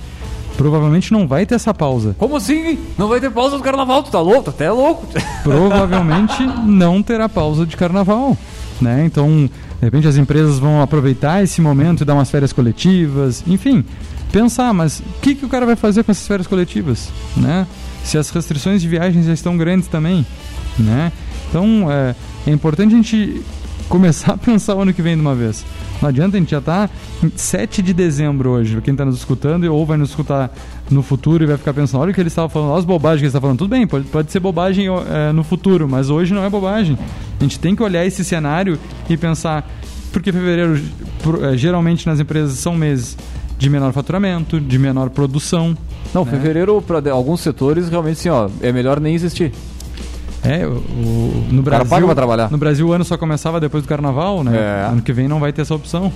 provavelmente 0.60 1.10
não 1.10 1.26
vai 1.26 1.46
ter 1.46 1.54
essa 1.54 1.72
pausa. 1.72 2.14
Como 2.18 2.36
assim? 2.36 2.78
Não 2.98 3.08
vai 3.08 3.18
ter 3.18 3.30
pausa 3.30 3.56
do 3.56 3.62
carnaval? 3.62 4.02
Tu 4.02 4.10
tá 4.10 4.20
louco? 4.20 4.44
Tu 4.44 4.50
até 4.50 4.66
é 4.66 4.70
louco. 4.70 5.06
Provavelmente 5.42 6.42
não 6.66 7.02
terá 7.02 7.30
pausa 7.30 7.64
de 7.64 7.78
carnaval. 7.78 8.36
Né? 8.78 9.06
Então, 9.06 9.48
de 9.48 9.84
repente 9.84 10.06
as 10.06 10.18
empresas 10.18 10.58
vão 10.58 10.82
aproveitar 10.82 11.42
esse 11.42 11.62
momento 11.62 12.02
e 12.02 12.04
dar 12.04 12.12
umas 12.12 12.30
férias 12.30 12.52
coletivas, 12.52 13.42
enfim, 13.46 13.82
pensar, 14.30 14.74
mas 14.74 15.00
o 15.00 15.20
que, 15.22 15.34
que 15.34 15.46
o 15.46 15.48
cara 15.48 15.64
vai 15.64 15.76
fazer 15.76 16.04
com 16.04 16.12
essas 16.12 16.26
férias 16.26 16.46
coletivas, 16.46 17.08
né? 17.34 17.66
Se 18.04 18.18
as 18.18 18.28
restrições 18.28 18.82
de 18.82 18.88
viagem 18.88 19.22
já 19.22 19.32
estão 19.32 19.56
grandes 19.56 19.88
também, 19.88 20.26
né? 20.78 21.10
Então, 21.48 21.90
é, 21.90 22.14
é 22.46 22.50
importante 22.50 22.94
a 22.94 22.96
gente 22.98 23.42
começar 23.90 24.32
a 24.34 24.38
pensar 24.38 24.76
o 24.76 24.80
ano 24.80 24.94
que 24.94 25.02
vem 25.02 25.16
de 25.16 25.20
uma 25.20 25.34
vez. 25.34 25.66
Não 26.00 26.08
adianta, 26.08 26.38
a 26.38 26.40
gente 26.40 26.52
já 26.52 26.60
tá 26.62 26.88
em 27.22 27.30
7 27.34 27.82
de 27.82 27.92
dezembro 27.92 28.50
hoje, 28.50 28.80
quem 28.80 28.92
está 28.92 29.04
nos 29.04 29.16
escutando 29.16 29.64
ou 29.64 29.84
vai 29.84 29.98
nos 29.98 30.10
escutar 30.10 30.50
no 30.90 31.02
futuro 31.02 31.44
e 31.44 31.46
vai 31.46 31.58
ficar 31.58 31.74
pensando, 31.74 32.00
olha 32.00 32.12
o 32.12 32.14
que 32.14 32.20
ele 32.20 32.28
estava 32.28 32.48
falando, 32.48 32.70
olha 32.70 32.78
as 32.78 32.84
bobagens 32.86 33.20
que 33.20 33.24
ele 33.24 33.28
está 33.28 33.40
falando. 33.40 33.58
Tudo 33.58 33.70
bem, 33.70 33.86
pode, 33.86 34.06
pode 34.06 34.32
ser 34.32 34.40
bobagem 34.40 34.86
é, 34.88 35.32
no 35.32 35.44
futuro, 35.44 35.86
mas 35.86 36.08
hoje 36.08 36.32
não 36.32 36.42
é 36.42 36.48
bobagem. 36.48 36.96
A 37.38 37.42
gente 37.42 37.58
tem 37.58 37.76
que 37.76 37.82
olhar 37.82 38.06
esse 38.06 38.24
cenário 38.24 38.78
e 39.08 39.16
pensar, 39.16 39.68
porque 40.12 40.32
fevereiro 40.32 40.80
é, 41.42 41.56
geralmente 41.56 42.06
nas 42.06 42.18
empresas 42.20 42.58
são 42.58 42.74
meses 42.74 43.18
de 43.58 43.68
menor 43.68 43.92
faturamento, 43.92 44.58
de 44.58 44.78
menor 44.78 45.10
produção. 45.10 45.76
Não, 46.14 46.24
né? 46.24 46.30
fevereiro 46.30 46.80
para 46.80 47.10
alguns 47.10 47.40
setores 47.40 47.88
realmente 47.90 48.20
sim, 48.20 48.30
ó, 48.30 48.48
é 48.62 48.72
melhor 48.72 48.98
nem 48.98 49.14
existir. 49.14 49.52
É, 50.42 50.66
o, 50.66 50.70
o 50.70 51.46
no 51.50 51.62
Brasil. 51.62 51.86
paga 51.86 52.06
pra 52.06 52.14
trabalhar. 52.14 52.50
No 52.50 52.58
Brasil 52.58 52.86
o 52.86 52.92
ano 52.92 53.04
só 53.04 53.16
começava 53.16 53.60
depois 53.60 53.82
do 53.82 53.88
carnaval, 53.88 54.42
né? 54.42 54.56
É. 54.56 54.88
Ano 54.90 55.02
que 55.02 55.12
vem 55.12 55.28
não 55.28 55.38
vai 55.38 55.52
ter 55.52 55.62
essa 55.62 55.74
opção. 55.74 56.12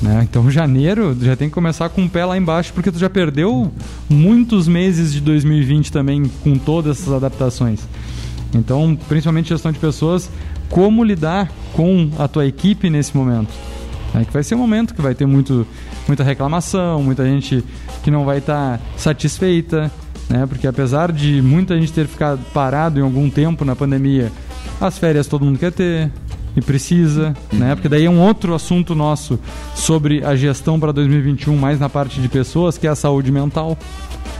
Né? 0.00 0.26
Então 0.28 0.50
janeiro 0.50 1.16
já 1.20 1.36
tem 1.36 1.48
que 1.48 1.54
começar 1.54 1.88
com 1.88 2.04
o 2.04 2.08
pé 2.08 2.24
lá 2.24 2.36
embaixo, 2.36 2.72
porque 2.72 2.90
tu 2.90 2.98
já 2.98 3.08
perdeu 3.08 3.70
muitos 4.10 4.66
meses 4.66 5.12
de 5.12 5.20
2020 5.20 5.92
também 5.92 6.24
com 6.42 6.56
todas 6.56 7.00
essas 7.00 7.12
adaptações. 7.12 7.86
Então, 8.54 8.98
principalmente 9.08 9.48
gestão 9.48 9.72
de 9.72 9.78
pessoas, 9.78 10.28
como 10.68 11.04
lidar 11.04 11.50
com 11.72 12.10
a 12.18 12.26
tua 12.26 12.46
equipe 12.46 12.90
nesse 12.90 13.16
momento. 13.16 13.52
É 14.14 14.24
que 14.24 14.32
vai 14.32 14.42
ser 14.42 14.54
um 14.56 14.58
momento 14.58 14.94
que 14.94 15.00
vai 15.00 15.14
ter 15.14 15.24
muito, 15.24 15.66
muita 16.06 16.22
reclamação, 16.22 17.02
muita 17.02 17.24
gente 17.24 17.64
que 18.02 18.10
não 18.10 18.24
vai 18.24 18.38
estar 18.38 18.78
tá 18.78 18.84
satisfeita, 18.96 19.90
né? 20.28 20.46
Porque 20.46 20.66
apesar 20.66 21.12
de 21.12 21.40
muita 21.42 21.78
gente 21.78 21.92
ter 21.92 22.06
ficado 22.06 22.40
parado 22.52 22.98
em 22.98 23.02
algum 23.02 23.28
tempo 23.30 23.64
na 23.64 23.76
pandemia, 23.76 24.30
as 24.80 24.98
férias 24.98 25.26
todo 25.26 25.44
mundo 25.44 25.58
quer 25.58 25.72
ter, 25.72 26.10
e 26.56 26.60
precisa, 26.60 27.34
né? 27.52 27.74
Porque 27.74 27.88
daí 27.88 28.04
é 28.04 28.10
um 28.10 28.20
outro 28.20 28.54
assunto 28.54 28.94
nosso 28.94 29.38
sobre 29.74 30.24
a 30.24 30.36
gestão 30.36 30.78
para 30.78 30.92
2021, 30.92 31.56
mais 31.56 31.80
na 31.80 31.88
parte 31.88 32.20
de 32.20 32.28
pessoas, 32.28 32.76
que 32.76 32.86
é 32.86 32.90
a 32.90 32.94
saúde 32.94 33.32
mental. 33.32 33.76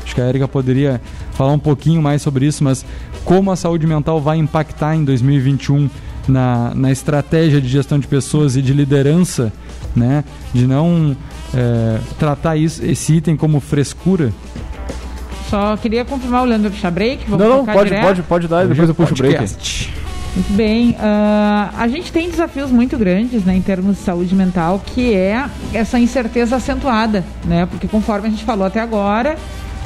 Acho 0.05 0.14
que 0.14 0.21
a 0.21 0.29
Erika 0.29 0.47
poderia 0.47 1.01
falar 1.33 1.53
um 1.53 1.59
pouquinho 1.59 2.03
mais 2.03 2.21
sobre 2.21 2.47
isso, 2.47 2.62
mas 2.62 2.85
como 3.25 3.51
a 3.51 3.57
saúde 3.57 3.87
mental 3.87 4.21
vai 4.21 4.37
impactar 4.37 4.95
em 4.95 5.05
2021 5.05 5.88
na, 6.29 6.73
na 6.75 6.92
estratégia 6.92 7.61
de 7.61 7.68
gestão 7.68 7.99
de 7.99 8.07
pessoas 8.07 8.57
e 8.57 8.62
de 8.62 8.75
liderança, 8.75 9.53
né? 9.97 10.23
De 10.53 10.66
não 10.66 11.16
é, 11.55 11.99
tratar 12.18 12.57
isso, 12.57 12.85
esse 12.85 13.14
item 13.14 13.37
como 13.37 13.59
frescura. 13.59 14.33
Só 15.53 15.77
queria 15.77 16.03
confirmar 16.03 16.45
o 16.45 16.45
Leandro 16.47 16.71
puxar 16.71 16.91
break. 16.91 17.27
Vamos 17.29 17.47
não, 17.47 17.59
não, 17.59 17.67
pode, 17.67 17.91
pode, 17.95 18.23
pode 18.23 18.49
dar, 18.49 18.67
depois 18.67 18.88
eu 18.88 18.95
puxo 18.95 19.12
o 19.12 19.17
break. 19.19 19.38
Muito 19.38 20.53
bem. 20.55 20.93
Uh, 20.93 21.77
a 21.77 21.87
gente 21.88 22.11
tem 22.11 22.31
desafios 22.31 22.71
muito 22.71 22.97
grandes 22.97 23.45
né, 23.45 23.55
em 23.55 23.61
termos 23.61 23.99
de 23.99 24.03
saúde 24.03 24.35
mental, 24.35 24.81
que 24.83 25.12
é 25.12 25.45
essa 25.75 25.99
incerteza 25.99 26.57
acentuada, 26.57 27.23
né? 27.45 27.67
Porque 27.67 27.87
conforme 27.87 28.29
a 28.29 28.31
gente 28.31 28.45
falou 28.45 28.67
até 28.67 28.81
agora, 28.81 29.37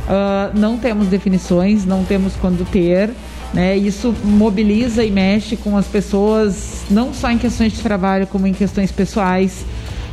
uh, 0.06 0.56
não 0.56 0.78
temos 0.78 1.08
definições, 1.08 1.84
não 1.84 2.04
temos 2.04 2.34
quando 2.36 2.64
ter. 2.70 3.10
Né? 3.52 3.76
Isso 3.76 4.14
mobiliza 4.22 5.02
e 5.02 5.10
mexe 5.10 5.56
com 5.56 5.76
as 5.76 5.86
pessoas, 5.86 6.84
não 6.88 7.12
só 7.12 7.28
em 7.28 7.38
questões 7.38 7.72
de 7.72 7.80
trabalho, 7.80 8.28
como 8.28 8.46
em 8.46 8.52
questões 8.52 8.92
pessoais. 8.92 9.66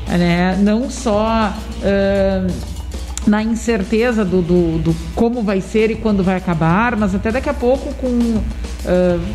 Né? 0.07 0.57
Não 0.63 0.89
só 0.89 1.53
uh, 1.77 2.72
na 3.25 3.41
incerteza 3.41 4.25
do, 4.25 4.41
do, 4.41 4.77
do, 4.79 4.95
como 5.15 5.41
vai 5.41 5.61
ser 5.61 5.91
e 5.91 5.95
quando 5.95 6.23
vai 6.23 6.35
acabar, 6.35 6.95
mas 6.95 7.15
até 7.15 7.31
daqui 7.31 7.49
a 7.49 7.53
pouco 7.53 7.93
com 7.95 8.07
uh, 8.07 8.41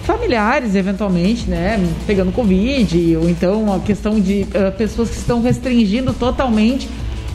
familiares, 0.05 0.75
eventualmente, 0.75 1.49
né? 1.49 1.79
Pegando 2.07 2.31
Covid, 2.33 3.17
ou 3.17 3.29
então 3.29 3.73
a 3.73 3.81
questão 3.81 4.21
de 4.21 4.43
uh, 4.43 4.77
pessoas 4.77 5.11
que 5.11 5.17
estão 5.17 5.41
restringindo 5.41 6.13
totalmente 6.13 6.89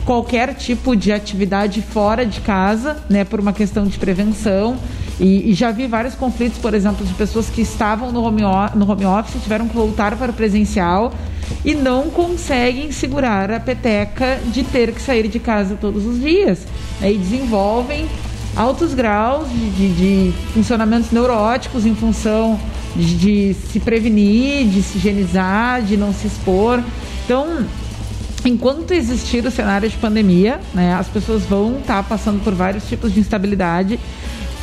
qualquer 0.04 0.54
tipo 0.54 0.94
de 0.94 1.12
atividade 1.12 1.82
fora 1.82 2.24
de 2.24 2.40
casa, 2.40 2.96
né? 3.08 3.24
Por 3.24 3.40
uma 3.40 3.52
questão 3.52 3.86
de 3.86 3.98
prevenção. 3.98 4.76
E, 5.20 5.50
e, 5.50 5.54
já 5.54 5.70
vi 5.70 5.86
vários 5.86 6.14
conflitos, 6.14 6.58
por 6.58 6.74
exemplo, 6.74 7.06
de 7.06 7.14
pessoas 7.14 7.48
que 7.48 7.60
estavam 7.60 8.10
no 8.10 8.22
home, 8.22 8.42
no 8.74 8.90
home 8.90 9.06
office, 9.06 9.40
tiveram 9.42 9.68
que 9.68 9.74
voltar 9.74 10.16
para 10.16 10.30
o 10.30 10.34
presencial 10.34 11.12
e 11.64 11.74
não 11.74 12.10
conseguem 12.10 12.90
segurar 12.90 13.50
a 13.50 13.60
peteca 13.60 14.40
de 14.46 14.64
ter 14.64 14.92
que 14.92 15.00
sair 15.00 15.28
de 15.28 15.38
casa 15.38 15.76
todos 15.80 16.04
os 16.04 16.20
dias. 16.20 16.66
Né? 17.00 17.12
E 17.12 17.18
desenvolvem 17.18 18.08
altos 18.56 18.94
graus 18.94 19.48
de, 19.50 19.70
de, 19.70 19.88
de 19.92 20.32
funcionamentos 20.52 21.10
neuróticos 21.10 21.86
em 21.86 21.94
função 21.94 22.58
de, 22.96 23.16
de 23.16 23.54
se 23.70 23.80
prevenir, 23.80 24.66
de 24.66 24.82
se 24.82 24.98
higienizar, 24.98 25.82
de 25.82 25.96
não 25.96 26.12
se 26.12 26.26
expor. 26.26 26.82
Então, 27.24 27.64
enquanto 28.44 28.92
existir 28.92 29.44
o 29.46 29.50
cenário 29.50 29.88
de 29.88 29.96
pandemia, 29.96 30.60
né, 30.72 30.94
as 30.94 31.08
pessoas 31.08 31.42
vão 31.44 31.78
estar 31.78 31.96
tá 31.96 32.02
passando 32.02 32.42
por 32.42 32.54
vários 32.54 32.84
tipos 32.88 33.12
de 33.12 33.20
instabilidade 33.20 33.98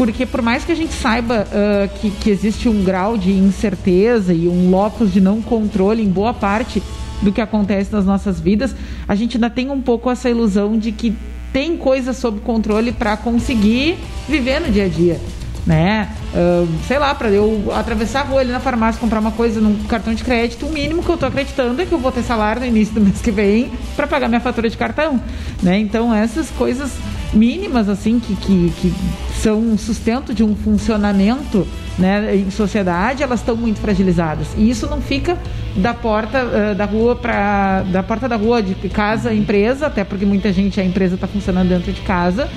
porque 0.01 0.25
por 0.25 0.41
mais 0.41 0.65
que 0.65 0.71
a 0.71 0.75
gente 0.75 0.93
saiba 0.93 1.45
uh, 1.45 1.99
que, 1.99 2.09
que 2.09 2.31
existe 2.31 2.67
um 2.67 2.83
grau 2.83 3.15
de 3.15 3.31
incerteza 3.31 4.33
e 4.33 4.47
um 4.47 4.71
locus 4.71 5.13
de 5.13 5.21
não 5.21 5.43
controle 5.43 6.01
em 6.01 6.09
boa 6.09 6.33
parte 6.33 6.81
do 7.21 7.31
que 7.31 7.39
acontece 7.39 7.93
nas 7.93 8.03
nossas 8.03 8.39
vidas, 8.39 8.75
a 9.07 9.13
gente 9.13 9.37
ainda 9.37 9.47
tem 9.47 9.69
um 9.69 9.79
pouco 9.79 10.09
essa 10.09 10.27
ilusão 10.27 10.75
de 10.75 10.91
que 10.91 11.15
tem 11.53 11.77
coisas 11.77 12.17
sob 12.17 12.39
controle 12.39 12.91
para 12.91 13.15
conseguir 13.15 13.95
viver 14.27 14.59
no 14.59 14.71
dia 14.71 14.85
a 14.85 14.89
dia 14.89 15.19
né? 15.65 16.09
Uh, 16.33 16.67
sei 16.87 16.97
lá, 16.97 17.13
para 17.13 17.29
eu 17.29 17.71
atravessar 17.75 18.21
a 18.21 18.23
rua 18.23 18.41
ali 18.41 18.51
na 18.51 18.59
farmácia 18.59 18.99
comprar 18.99 19.19
uma 19.19 19.31
coisa 19.31 19.61
num 19.61 19.83
cartão 19.83 20.13
de 20.13 20.23
crédito, 20.23 20.65
o 20.65 20.71
mínimo 20.71 21.03
que 21.03 21.09
eu 21.09 21.13
estou 21.13 21.29
acreditando 21.29 21.79
é 21.81 21.85
que 21.85 21.91
eu 21.91 21.99
vou 21.99 22.11
ter 22.11 22.23
salário 22.23 22.61
no 22.61 22.67
início 22.67 22.93
do 22.95 23.01
mês 23.01 23.21
que 23.21 23.31
vem 23.31 23.71
para 23.95 24.07
pagar 24.07 24.27
minha 24.27 24.41
fatura 24.41 24.69
de 24.69 24.77
cartão, 24.77 25.21
né? 25.61 25.77
Então 25.77 26.13
essas 26.13 26.49
coisas 26.49 26.91
mínimas 27.33 27.89
assim 27.89 28.19
que, 28.19 28.35
que, 28.35 28.71
que 28.81 28.93
são 29.39 29.59
um 29.59 29.77
sustento 29.77 30.33
de 30.33 30.43
um 30.43 30.55
funcionamento 30.55 31.67
né, 31.97 32.35
em 32.35 32.49
sociedade, 32.49 33.23
elas 33.23 33.39
estão 33.39 33.55
muito 33.55 33.79
fragilizadas. 33.79 34.47
E 34.57 34.69
isso 34.69 34.87
não 34.87 35.01
fica 35.01 35.37
da 35.75 35.93
porta 35.93 36.43
uh, 36.43 36.75
da 36.75 36.85
rua 36.85 37.15
para 37.15 37.83
da 37.83 38.03
porta 38.03 38.27
da 38.27 38.35
rua 38.35 38.61
de 38.61 38.75
casa 38.89 39.33
empresa, 39.33 39.87
até 39.87 40.03
porque 40.03 40.25
muita 40.25 40.51
gente 40.51 40.79
a 40.79 40.83
empresa 40.83 41.15
está 41.15 41.27
funcionando 41.27 41.69
dentro 41.69 41.91
de 41.91 42.01
casa. 42.01 42.49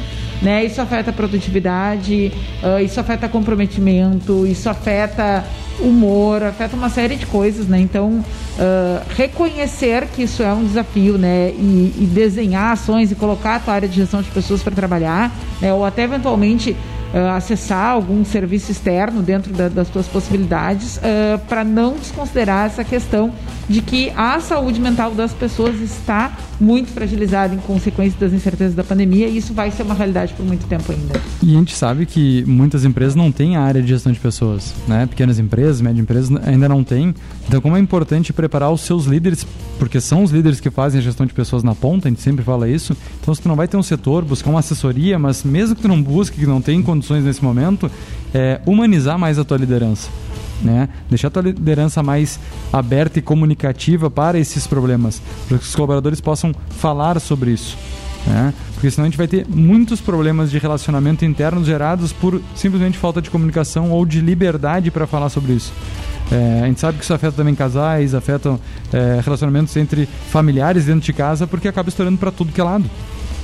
Né? 0.45 0.67
Isso 0.67 0.79
afeta 0.79 1.09
a 1.09 1.13
produtividade, 1.13 2.31
uh, 2.63 2.79
isso 2.79 3.01
afeta 3.01 3.27
comprometimento, 3.31 4.47
isso 4.47 4.69
afeta 4.69 5.43
humor, 5.81 6.43
afeta 6.43 6.77
uma 6.77 6.91
série 6.91 7.17
de 7.17 7.25
coisas, 7.25 7.67
né? 7.67 7.81
Então, 7.81 8.11
uh, 8.19 9.03
reconhecer 9.17 10.07
que 10.09 10.23
isso 10.23 10.43
é 10.43 10.53
um 10.53 10.65
desafio, 10.65 11.17
né? 11.17 11.49
E, 11.51 11.95
e, 11.99 12.11
desenhar 12.13 12.73
ações 12.73 13.11
e 13.11 13.15
colocar 13.15 13.57
a 13.57 13.59
tua 13.59 13.75
área 13.75 13.89
de 13.89 13.97
gestão 13.97 14.21
de 14.21 14.31
pessoas 14.31 14.63
para 14.63 14.75
trabalhar, 14.75 15.33
né? 15.63 15.73
Ou 15.73 15.83
até 15.83 16.05
eventualmente 16.05 16.77
uh, 17.15 17.37
acessar 17.37 17.91
algum 17.91 18.25
serviço 18.25 18.73
externo 18.73 19.23
dentro 19.23 19.53
da, 19.53 19.69
das 19.69 19.89
tuas 19.89 20.07
possibilidades, 20.09 20.97
uh, 20.97 21.39
para 21.49 21.65
não 21.65 21.95
desconsiderar 21.95 22.67
essa 22.67 22.83
questão 22.83 23.33
de 23.69 23.81
que 23.81 24.11
a 24.17 24.41
saúde 24.41 24.81
mental 24.81 25.13
das 25.13 25.33
pessoas 25.33 25.81
está 25.81 26.37
muito 26.61 26.91
fragilizada 26.91 27.55
em 27.55 27.59
consequência 27.59 28.19
das 28.19 28.33
incertezas 28.33 28.75
da 28.75 28.85
pandemia 28.85 29.27
e 29.27 29.39
isso 29.39 29.55
vai 29.55 29.71
ser 29.71 29.85
uma 29.85 29.95
realidade 29.95 30.35
por 30.35 30.45
muito 30.45 30.67
tempo 30.67 30.93
ainda. 30.93 31.21
E 31.43 31.55
a 31.55 31.59
gente 31.59 31.75
sabe 31.75 32.05
que 32.05 32.45
muitas 32.47 32.85
empresas 32.85 33.15
não 33.15 33.33
têm 33.33 33.57
a 33.57 33.63
área 33.63 33.81
de 33.81 33.89
gestão 33.89 34.13
de 34.13 34.21
pessoas, 34.21 34.75
né? 34.87 35.07
Pequenas 35.07 35.39
empresas, 35.39 35.81
médias 35.81 36.03
empresas 36.03 36.31
ainda 36.47 36.69
não 36.69 36.85
têm. 36.85 37.15
Então, 37.47 37.61
como 37.61 37.77
é 37.77 37.81
importante 37.81 38.33
preparar 38.33 38.71
os 38.71 38.81
seus 38.81 39.05
líderes, 39.05 39.47
porque 39.79 40.01
são 40.01 40.23
os 40.23 40.31
líderes 40.31 40.61
que 40.61 40.71
fazem 40.71 40.99
a 40.99 41.03
gestão 41.03 41.27
de 41.27 41.35
pessoas 41.35 41.63
na 41.63 41.75
ponta, 41.75 42.09
a 42.09 42.11
gente 42.11 42.23
sempre 42.23 42.45
fala 42.45 42.69
isso. 42.69 42.97
Então, 43.21 43.35
se 43.35 43.43
tu 43.43 43.49
não 43.49 43.57
vai 43.57 43.69
ter 43.69 43.77
um 43.77 43.83
setor, 43.83 44.25
buscar 44.25 44.51
uma 44.51 44.61
assessoria, 44.61 45.19
mas 45.19 45.45
mesmo 45.45 45.77
que 45.77 45.83
tu 45.83 45.89
não 45.89 46.03
busque, 46.03 46.39
que 46.39 46.47
não 46.47 46.61
tem 46.61 46.83
condições 46.83 47.23
nesse 47.25 47.45
momento, 47.45 47.91
é 48.33 48.61
humanizar 48.67 49.19
mais 49.19 49.39
a 49.39 49.45
tua 49.45 49.59
liderança 49.59 50.09
né? 50.63 50.89
Deixar 51.09 51.29
a 51.29 51.31
tua 51.31 51.43
liderança 51.43 52.03
mais 52.03 52.39
aberta 52.73 53.19
e 53.19 53.23
comunicativa 53.23 54.11
para 54.11 54.39
esses 54.39 54.67
problemas, 54.67 55.21
para 55.49 55.59
que 55.59 55.65
os 55.65 55.75
colaboradores 55.75 56.21
possam 56.21 56.55
falar 56.71 57.21
sobre 57.21 57.53
isso. 57.53 57.77
Né? 58.27 58.55
Porque 58.85 58.97
senão 58.97 59.07
a 59.07 59.09
gente 59.09 59.17
vai 59.17 59.27
ter 59.27 59.47
muitos 59.49 59.99
problemas 59.99 60.51
de 60.51 60.59
relacionamento 60.59 61.25
internos 61.25 61.67
gerados 61.67 62.13
por 62.13 62.39
simplesmente 62.55 62.99
falta 62.99 63.23
de 63.23 63.31
comunicação 63.31 63.91
ou 63.91 64.05
de 64.05 64.21
liberdade 64.21 64.91
para 64.91 65.07
falar 65.07 65.31
sobre 65.31 65.55
isso. 65.55 65.73
É, 66.31 66.61
a 66.65 66.67
gente 66.67 66.81
sabe 66.81 66.99
que 66.99 67.05
isso 67.05 67.15
afeta 67.15 67.35
também 67.35 67.55
casais, 67.55 68.15
afeta 68.15 68.61
é, 68.93 69.23
relacionamentos 69.25 69.75
entre 69.79 70.07
familiares 70.29 70.85
dentro 70.85 71.01
de 71.01 71.15
casa, 71.15 71.47
porque 71.47 71.67
acaba 71.67 71.89
estourando 71.89 72.19
para 72.19 72.31
tudo 72.31 72.53
que 72.53 72.61
é 72.61 72.65
lado. 72.65 72.85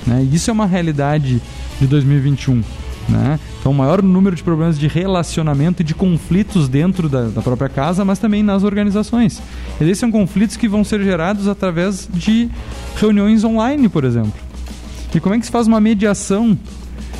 Né? 0.06 0.28
E 0.30 0.36
isso 0.36 0.50
é 0.50 0.52
uma 0.52 0.66
realidade 0.66 1.40
de 1.80 1.86
2021. 1.86 2.62
Né? 3.08 3.40
Então, 3.60 3.72
o 3.72 3.74
maior 3.74 4.02
número 4.02 4.36
de 4.36 4.42
problemas 4.42 4.78
de 4.78 4.88
relacionamento 4.88 5.80
e 5.80 5.84
de 5.86 5.94
conflitos 5.94 6.68
dentro 6.68 7.08
da, 7.08 7.28
da 7.28 7.40
própria 7.40 7.70
casa, 7.70 8.04
mas 8.04 8.18
também 8.18 8.42
nas 8.42 8.62
organizações. 8.62 9.40
Esses 9.80 9.96
são 9.96 10.10
conflitos 10.10 10.58
que 10.58 10.68
vão 10.68 10.84
ser 10.84 11.02
gerados 11.02 11.48
através 11.48 12.06
de 12.12 12.50
reuniões 12.98 13.42
online, 13.42 13.88
por 13.88 14.04
exemplo. 14.04 14.49
E 15.14 15.20
como 15.20 15.34
é 15.34 15.38
que 15.38 15.46
se 15.46 15.52
faz 15.52 15.66
uma 15.66 15.80
mediação? 15.80 16.58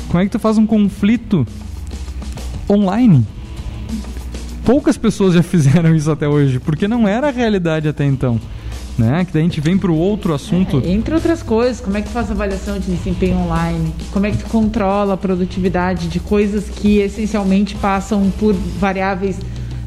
Como 0.07 0.21
é 0.21 0.25
que 0.25 0.31
tu 0.31 0.39
faz 0.39 0.57
um 0.57 0.65
conflito 0.65 1.45
online? 2.69 3.25
Poucas 4.63 4.97
pessoas 4.97 5.33
já 5.33 5.43
fizeram 5.43 5.95
isso 5.95 6.11
até 6.11 6.27
hoje, 6.27 6.59
porque 6.59 6.87
não 6.87 7.07
era 7.07 7.27
a 7.27 7.31
realidade 7.31 7.87
até 7.87 8.05
então 8.05 8.39
né? 8.97 9.25
Que 9.25 9.33
daí 9.33 9.41
a 9.41 9.45
gente 9.45 9.59
vem 9.61 9.77
para 9.77 9.91
o 9.91 9.97
outro 9.97 10.33
assunto. 10.33 10.81
É, 10.85 10.89
entre 10.89 11.13
outras 11.13 11.41
coisas, 11.41 11.81
como 11.81 11.97
é 11.97 12.01
que 12.01 12.09
faz 12.09 12.29
a 12.29 12.33
avaliação 12.33 12.79
de 12.79 12.91
desempenho 12.91 13.37
online? 13.37 13.93
Como 14.11 14.25
é 14.25 14.31
que 14.31 14.37
tu 14.37 14.45
controla 14.45 15.13
a 15.13 15.17
produtividade 15.17 16.07
de 16.07 16.19
coisas 16.19 16.69
que 16.69 16.99
essencialmente 16.99 17.75
passam 17.75 18.31
por 18.39 18.53
variáveis 18.53 19.37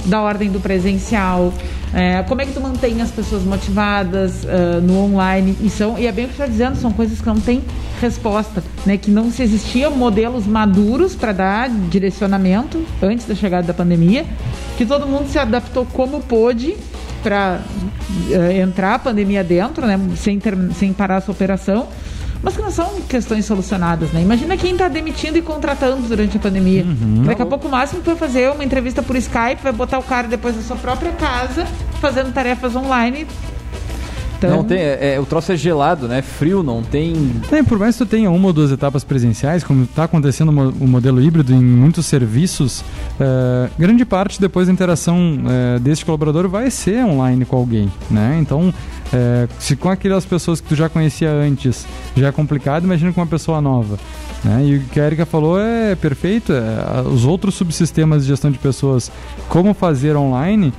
da 0.04 0.20
ordem 0.20 0.50
do 0.50 0.60
presencial? 0.60 1.52
É, 1.92 2.22
como 2.24 2.40
é 2.40 2.46
que 2.46 2.52
tu 2.52 2.60
mantém 2.60 3.00
as 3.00 3.10
pessoas 3.10 3.44
motivadas 3.44 4.44
uh, 4.44 4.80
no 4.82 4.98
online? 5.04 5.56
E, 5.60 5.70
são, 5.70 5.98
e 5.98 6.06
é 6.06 6.12
bem 6.12 6.24
o 6.24 6.28
que 6.28 6.34
está 6.34 6.46
dizendo, 6.46 6.76
são 6.76 6.92
coisas 6.92 7.20
que 7.20 7.26
não 7.26 7.40
têm 7.40 7.62
resposta, 8.00 8.62
né? 8.84 8.96
Que 8.96 9.10
não 9.10 9.30
se 9.30 9.42
existiam 9.42 9.92
modelos 9.92 10.46
maduros 10.46 11.14
para 11.14 11.32
dar 11.32 11.70
direcionamento 11.70 12.84
antes 13.02 13.26
da 13.26 13.34
chegada 13.34 13.66
da 13.66 13.74
pandemia, 13.74 14.26
que 14.76 14.84
todo 14.84 15.06
mundo 15.06 15.28
se 15.28 15.38
adaptou 15.38 15.86
como 15.86 16.20
pôde 16.20 16.76
para 17.22 17.60
uh, 17.60 18.32
eh, 18.34 18.60
entrar 18.60 18.96
a 18.96 18.98
pandemia 18.98 19.42
dentro, 19.42 19.86
né, 19.86 19.98
sem, 20.16 20.38
ter, 20.38 20.54
sem 20.74 20.92
parar 20.92 21.16
essa 21.16 21.32
operação, 21.32 21.88
mas 22.44 22.54
que 22.54 22.62
não 22.62 22.70
são 22.70 23.00
questões 23.08 23.46
solucionadas, 23.46 24.12
né? 24.12 24.20
Imagina 24.20 24.56
quem 24.56 24.72
está 24.72 24.86
demitindo 24.86 25.38
e 25.38 25.42
contratando 25.42 26.06
durante 26.06 26.36
a 26.36 26.40
pandemia. 26.40 26.84
Uhum. 26.84 27.22
Daqui 27.24 27.40
a 27.40 27.46
pouco 27.46 27.66
o 27.66 27.70
máximo 27.70 28.02
que 28.02 28.06
vai 28.08 28.16
fazer 28.16 28.50
uma 28.50 28.62
entrevista 28.62 29.02
por 29.02 29.16
Skype, 29.16 29.62
vai 29.62 29.72
botar 29.72 29.98
o 29.98 30.02
cara 30.02 30.28
depois 30.28 30.54
da 30.54 30.60
sua 30.62 30.76
própria 30.76 31.12
casa, 31.12 31.66
fazendo 32.00 32.32
tarefas 32.32 32.76
online 32.76 33.26
Então, 34.36 34.58
Não 34.58 34.64
tem, 34.64 34.78
é, 34.78 35.14
é- 35.14 35.20
o 35.20 35.24
troço 35.24 35.52
é 35.52 35.56
gelado, 35.56 36.06
né? 36.06 36.20
Frio, 36.20 36.62
não 36.62 36.82
tem. 36.82 37.14
É, 37.50 37.62
por 37.62 37.78
mais 37.78 37.96
que 37.96 38.04
tu 38.04 38.08
tenha 38.10 38.30
uma 38.30 38.48
ou 38.48 38.52
duas 38.52 38.70
etapas 38.70 39.02
presenciais, 39.02 39.64
como 39.64 39.84
está 39.84 40.04
acontecendo 40.04 40.50
o 40.50 40.86
modelo 40.86 41.22
híbrido 41.22 41.54
em 41.54 41.62
muitos 41.64 42.04
serviços, 42.04 42.84
eh, 43.18 43.70
grande 43.78 44.04
parte 44.04 44.38
depois 44.38 44.66
da 44.66 44.72
interação 44.72 45.38
eh, 45.48 45.78
deste 45.78 46.04
colaborador 46.04 46.46
vai 46.48 46.70
ser 46.70 47.04
online 47.06 47.46
com 47.46 47.56
alguém, 47.56 47.90
né? 48.10 48.36
Então, 48.38 48.74
eh, 49.14 49.46
se 49.60 49.76
com 49.76 49.88
aquelas 49.88 50.24
pessoas 50.24 50.60
que 50.60 50.68
tu 50.68 50.74
já 50.74 50.88
conhecia 50.88 51.30
antes 51.30 51.86
já 52.16 52.28
é 52.28 52.32
complicado, 52.32 52.82
imagina 52.82 53.12
com 53.12 53.20
uma 53.20 53.26
pessoa 53.26 53.60
nova. 53.60 53.96
Né? 54.42 54.64
E 54.66 54.76
o 54.76 54.80
que 54.80 54.98
a 54.98 55.06
Erika 55.06 55.24
falou 55.24 55.58
é 55.58 55.94
perfeito. 55.94 56.52
é, 56.52 57.02
os 57.08 57.24
outros 57.24 57.54
subsistemas 57.54 58.22
de 58.22 58.28
gestão 58.28 58.50
de 58.50 58.58
pessoas, 58.58 59.10
como 59.48 59.72
fazer 59.72 60.16
online, 60.16 60.72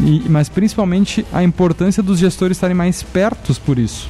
e, 0.00 0.22
mas 0.28 0.48
principalmente 0.48 1.24
a 1.32 1.42
importância 1.42 2.02
dos 2.02 2.18
gestores 2.18 2.58
estarem 2.58 2.76
mais 2.76 3.02
pertos 3.02 3.58
por 3.58 3.78
isso. 3.78 4.08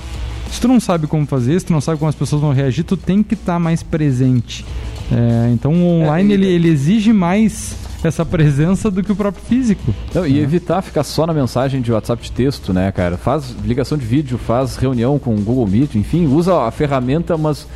Se 0.50 0.60
tu 0.60 0.68
não 0.68 0.80
sabe 0.80 1.06
como 1.06 1.26
fazer, 1.26 1.58
se 1.60 1.66
tu 1.66 1.72
não 1.72 1.80
sabe 1.80 1.98
como 1.98 2.08
as 2.08 2.14
pessoas 2.14 2.40
vão 2.42 2.52
reagir, 2.52 2.84
tu 2.84 2.96
tem 2.96 3.22
que 3.22 3.34
estar 3.34 3.58
mais 3.58 3.82
presente. 3.82 4.64
É, 5.10 5.50
então 5.52 5.72
o 5.72 6.02
online 6.02 6.32
É, 6.32 6.34
ele, 6.34 6.46
ele 6.46 6.68
exige 6.68 7.12
mais 7.12 7.74
essa 8.04 8.24
presença 8.24 8.90
do 8.90 9.02
que 9.02 9.10
o 9.10 9.16
próprio 9.16 9.42
físico. 9.44 9.94
Não, 10.14 10.26
e 10.26 10.38
evitar 10.38 10.82
ficar 10.82 11.02
só 11.02 11.26
na 11.26 11.34
mensagem 11.34 11.80
de 11.80 11.90
WhatsApp 11.92 12.22
de 12.22 12.30
texto, 12.32 12.72
né, 12.72 12.90
cara? 12.92 13.16
Faz 13.16 13.54
ligação 13.64 13.96
de 13.98 14.04
vídeo, 14.06 14.38
faz 14.38 14.76
reunião 14.76 15.18
com 15.18 15.34
o 15.34 15.38
Google 15.40 15.66
Meet, 15.66 15.94
enfim, 15.96 16.26
usa 16.26 16.54
a 16.62 16.70
ferramenta, 16.70 17.36
mas. 17.36 17.66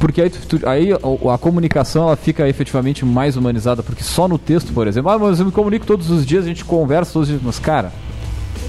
Porque 0.00 0.20
aí, 0.20 0.28
tu- 0.30 0.58
tu- 0.58 0.68
aí 0.68 0.90
a, 0.92 1.34
a 1.34 1.38
comunicação 1.38 2.02
ela 2.08 2.16
fica 2.16 2.48
efetivamente 2.48 3.04
mais 3.04 3.36
humanizada, 3.36 3.82
porque 3.82 4.02
só 4.02 4.26
no 4.26 4.38
texto, 4.38 4.72
por 4.72 4.86
exemplo, 4.88 5.10
ah, 5.10 5.18
mas 5.18 5.38
eu 5.38 5.46
me 5.46 5.52
comunico 5.52 5.86
todos 5.86 6.10
os 6.10 6.26
dias, 6.26 6.44
a 6.44 6.48
gente 6.48 6.64
conversa 6.64 7.12
todos 7.12 7.28
os 7.28 7.32
dias, 7.34 7.42
mas 7.44 7.58
cara, 7.60 7.92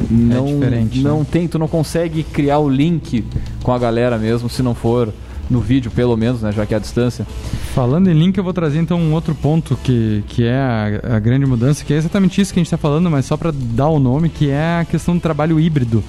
não, 0.10 0.46
diferente, 0.46 1.00
não 1.02 1.20
né? 1.20 1.26
tem, 1.30 1.48
tu 1.48 1.60
não 1.60 1.68
consegue 1.68 2.24
criar 2.24 2.60
o 2.60 2.70
link 2.70 3.26
com 3.64 3.72
a 3.72 3.80
galera 3.80 4.18
mesmo, 4.18 4.50
se 4.50 4.62
não 4.62 4.76
for 4.76 5.14
no 5.50 5.60
vídeo, 5.60 5.92
pelo 5.92 6.18
menos, 6.18 6.42
né, 6.42 6.52
já 6.52 6.66
que 6.66 6.74
é 6.74 6.78
a 6.78 6.80
distância. 6.80 7.26
Falando 7.74 8.10
em 8.10 8.14
link, 8.14 8.38
eu 8.38 8.44
vou 8.44 8.54
trazer 8.54 8.80
então 8.80 9.00
um 9.00 9.14
outro 9.14 9.36
ponto 9.36 9.78
que, 9.84 10.24
que 10.28 10.44
é 10.44 10.58
a, 10.58 11.16
a 11.16 11.20
grande 11.20 11.46
mudança, 11.46 11.84
que 11.84 11.94
é 11.94 11.98
exatamente 11.98 12.42
isso 12.42 12.54
que 12.54 12.60
a 12.60 12.62
gente 12.62 12.68
está 12.68 12.78
falando, 12.78 13.10
mas 13.10 13.26
só 13.26 13.38
para 13.38 13.52
dar 13.52 13.90
o 13.90 14.00
nome, 14.00 14.30
que 14.30 14.50
é 14.50 14.80
a 14.82 14.86
questão 14.86 15.16
do 15.16 15.22
trabalho 15.22 15.60
híbrido, 15.60 16.04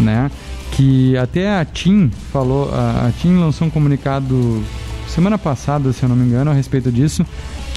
né? 0.00 0.30
Que 0.72 1.16
até 1.16 1.60
a 1.60 1.64
TIM 1.64 2.10
falou, 2.32 2.70
a, 2.72 3.06
a 3.08 3.12
TIM 3.12 3.36
lançou 3.38 3.66
um 3.66 3.70
comunicado 3.70 4.62
semana 5.06 5.36
passada, 5.36 5.92
se 5.92 6.02
eu 6.02 6.08
não 6.08 6.16
me 6.16 6.24
engano, 6.24 6.50
a 6.50 6.54
respeito 6.54 6.90
disso, 6.90 7.24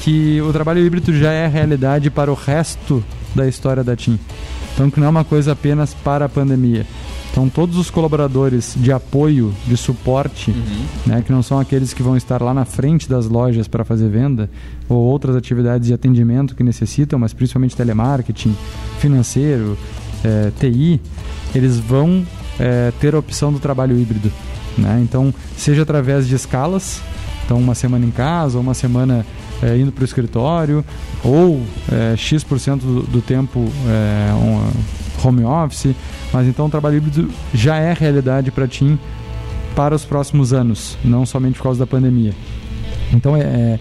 que 0.06 0.40
o 0.40 0.54
trabalho 0.54 0.86
híbrido 0.86 1.12
já 1.18 1.32
é 1.32 1.48
realidade 1.48 2.12
para 2.12 2.32
o 2.32 2.36
resto 2.36 3.04
da 3.34 3.48
história 3.48 3.84
da 3.84 3.96
TIM. 3.96 4.20
Então 4.72 4.92
que 4.92 5.00
não 5.00 5.08
é 5.08 5.10
uma 5.10 5.24
coisa 5.24 5.54
apenas 5.54 5.96
para 5.96 6.26
a 6.26 6.30
pandemia. 6.30 6.86
Então 7.32 7.50
todos 7.50 7.76
os 7.76 7.90
colaboradores 7.90 8.76
de 8.78 8.92
apoio, 8.92 9.52
de 9.66 9.76
suporte, 9.76 10.54
né, 11.08 11.24
que 11.26 11.32
não 11.32 11.42
são 11.42 11.60
aqueles 11.60 11.92
que 11.92 12.04
vão 12.04 12.16
estar 12.16 12.40
lá 12.40 12.54
na 12.54 12.66
frente 12.66 13.10
das 13.10 13.26
lojas 13.26 13.68
para 13.68 13.84
fazer 13.84 14.08
venda, 14.08 14.48
ou 14.88 15.00
outras 15.00 15.36
atividades 15.36 15.88
de 15.88 15.94
atendimento 15.96 16.56
que 16.56 16.64
necessitam, 16.64 17.18
mas 17.18 17.34
principalmente 17.34 17.76
telemarketing, 17.76 18.56
financeiro, 19.00 19.76
eh, 20.24 20.52
TI, 20.60 21.02
eles 21.56 21.80
vão 21.80 22.24
eh, 22.60 22.94
ter 23.02 23.16
a 23.16 23.18
opção 23.18 23.52
do 23.52 23.58
trabalho 23.58 24.00
híbrido. 24.00 24.32
Né? 24.78 25.02
Então, 25.02 25.34
seja 25.58 25.82
através 25.82 26.28
de 26.28 26.36
escalas, 26.36 27.02
então 27.44 27.58
uma 27.58 27.74
semana 27.74 28.06
em 28.06 28.12
casa, 28.12 28.58
ou 28.58 28.64
uma 28.64 28.76
semana 28.76 29.26
eh, 29.64 29.78
indo 29.78 29.92
para 29.92 30.02
o 30.02 30.06
escritório, 30.06 30.84
ou 31.24 31.62
eh, 31.92 32.16
X% 32.18 32.78
do, 32.82 33.04
do 33.04 33.22
tempo 33.22 33.68
eh, 33.88 34.32
on- 34.34 35.28
home 35.28 35.44
office, 35.44 35.96
mas 36.34 36.48
então 36.48 36.66
o 36.66 36.70
trabalho 36.70 36.98
híbrido 36.98 37.30
já 37.54 37.78
é 37.78 37.94
realidade 37.94 38.52
para 38.52 38.68
TIM 38.68 39.00
para 39.76 39.96
os 39.96 40.06
próximos 40.06 40.54
anos, 40.54 40.98
não 41.04 41.26
somente 41.26 41.58
por 41.58 41.64
causa 41.64 41.80
da 41.80 41.88
pandemia. 41.88 42.34
Então 43.14 43.36
é, 43.36 43.80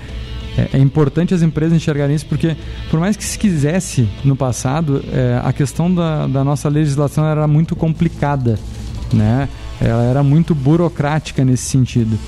é, 0.56 0.68
é 0.72 0.78
importante 0.78 1.34
as 1.34 1.42
empresas 1.42 1.76
enxergarem 1.76 2.14
isso, 2.16 2.26
porque 2.26 2.56
por 2.90 2.98
mais 3.00 3.16
que 3.16 3.24
se 3.24 3.38
quisesse 3.38 4.08
no 4.24 4.36
passado, 4.36 5.04
é, 5.12 5.40
a 5.44 5.52
questão 5.52 5.92
da, 5.92 6.26
da 6.26 6.42
nossa 6.44 6.68
legislação 6.68 7.26
era 7.26 7.46
muito 7.46 7.76
complicada, 7.76 8.58
né? 9.12 9.48
Ela 9.80 10.04
era 10.04 10.22
muito 10.22 10.54
burocrática 10.54 11.44
nesse 11.44 11.64
sentido. 11.64 12.18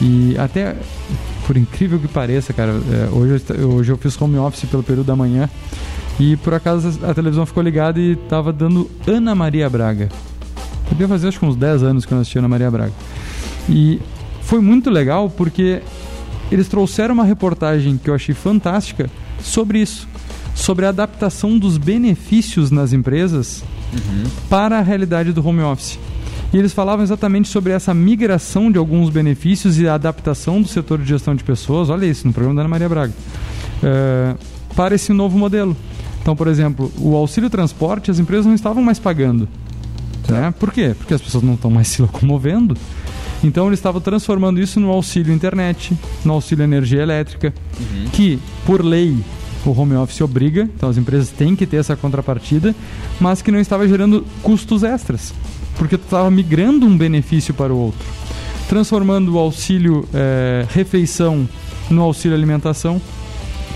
E 0.00 0.36
até, 0.38 0.76
por 1.52 1.58
incrível 1.58 1.98
que 1.98 2.08
pareça, 2.08 2.50
cara, 2.54 2.72
é, 2.72 3.14
hoje, 3.14 3.44
eu 3.50 3.72
hoje 3.72 3.92
eu 3.92 3.98
fiz 3.98 4.18
home 4.18 4.38
office 4.38 4.64
pelo 4.64 4.82
período 4.82 5.04
da 5.04 5.14
manhã 5.14 5.50
e 6.18 6.34
por 6.38 6.54
acaso 6.54 6.98
a 7.04 7.12
televisão 7.12 7.44
ficou 7.44 7.62
ligada 7.62 8.00
e 8.00 8.16
tava 8.16 8.50
dando 8.50 8.90
Ana 9.06 9.34
Maria 9.34 9.68
Braga. 9.68 10.08
Devia 10.88 11.06
fazer 11.06 11.28
acho 11.28 11.38
que 11.38 11.44
uns 11.44 11.54
10 11.54 11.82
anos 11.82 12.06
que 12.06 12.12
eu 12.12 12.16
não 12.16 12.22
assisti 12.22 12.38
Ana 12.38 12.48
Maria 12.48 12.70
Braga. 12.70 12.92
E 13.68 14.00
foi 14.40 14.62
muito 14.62 14.88
legal 14.88 15.28
porque 15.28 15.82
eles 16.50 16.68
trouxeram 16.68 17.12
uma 17.12 17.24
reportagem 17.24 17.98
que 17.98 18.08
eu 18.08 18.14
achei 18.14 18.34
fantástica 18.34 19.10
sobre 19.38 19.78
isso, 19.78 20.08
sobre 20.54 20.86
a 20.86 20.88
adaptação 20.88 21.58
dos 21.58 21.76
benefícios 21.76 22.70
nas 22.70 22.94
empresas 22.94 23.62
para 24.48 24.78
a 24.78 24.80
realidade 24.80 25.34
do 25.34 25.46
home 25.46 25.60
office. 25.60 25.98
E 26.52 26.58
eles 26.58 26.72
falavam 26.72 27.02
exatamente 27.02 27.48
sobre 27.48 27.72
essa 27.72 27.94
migração 27.94 28.70
de 28.70 28.78
alguns 28.78 29.08
benefícios 29.08 29.78
e 29.78 29.88
a 29.88 29.94
adaptação 29.94 30.60
do 30.60 30.68
setor 30.68 30.98
de 30.98 31.08
gestão 31.08 31.34
de 31.34 31.42
pessoas. 31.42 31.88
Olha 31.88 32.04
isso, 32.04 32.26
no 32.26 32.32
programa 32.32 32.56
da 32.56 32.62
Ana 32.62 32.68
Maria 32.68 32.88
Braga. 32.88 33.12
eh, 33.82 34.34
para 34.76 34.94
esse 34.94 35.12
novo 35.12 35.38
modelo. 35.38 35.76
Então, 36.20 36.36
por 36.36 36.46
exemplo, 36.46 36.90
o 36.98 37.16
auxílio 37.16 37.50
transporte 37.50 38.10
as 38.10 38.18
empresas 38.18 38.46
não 38.46 38.54
estavam 38.54 38.82
mais 38.82 38.98
pagando. 38.98 39.48
Né? 40.28 40.54
Por 40.58 40.72
quê? 40.72 40.94
Porque 40.96 41.14
as 41.14 41.20
pessoas 41.20 41.42
não 41.42 41.54
estão 41.54 41.70
mais 41.70 41.88
se 41.88 42.00
locomovendo. 42.00 42.76
Então 43.42 43.66
eles 43.66 43.80
estavam 43.80 44.00
transformando 44.00 44.60
isso 44.60 44.78
no 44.78 44.90
auxílio 44.90 45.34
internet, 45.34 45.96
no 46.24 46.32
auxílio 46.32 46.62
energia 46.62 47.02
elétrica, 47.02 47.52
que 48.12 48.38
por 48.64 48.84
lei 48.84 49.16
o 49.66 49.70
home 49.70 49.94
office 49.96 50.20
obriga, 50.20 50.62
então 50.76 50.88
as 50.88 50.96
empresas 50.96 51.30
têm 51.30 51.56
que 51.56 51.66
ter 51.66 51.78
essa 51.78 51.96
contrapartida, 51.96 52.72
mas 53.20 53.42
que 53.42 53.50
não 53.50 53.58
estava 53.58 53.86
gerando 53.86 54.24
custos 54.42 54.84
extras, 54.84 55.34
porque 55.82 55.98
tu 55.98 56.04
estava 56.04 56.30
migrando 56.30 56.86
um 56.86 56.96
benefício 56.96 57.52
para 57.52 57.74
o 57.74 57.76
outro, 57.76 58.06
transformando 58.68 59.34
o 59.34 59.38
auxílio 59.38 60.08
eh, 60.14 60.64
refeição 60.70 61.48
no 61.90 62.02
auxílio 62.02 62.36
alimentação, 62.36 63.02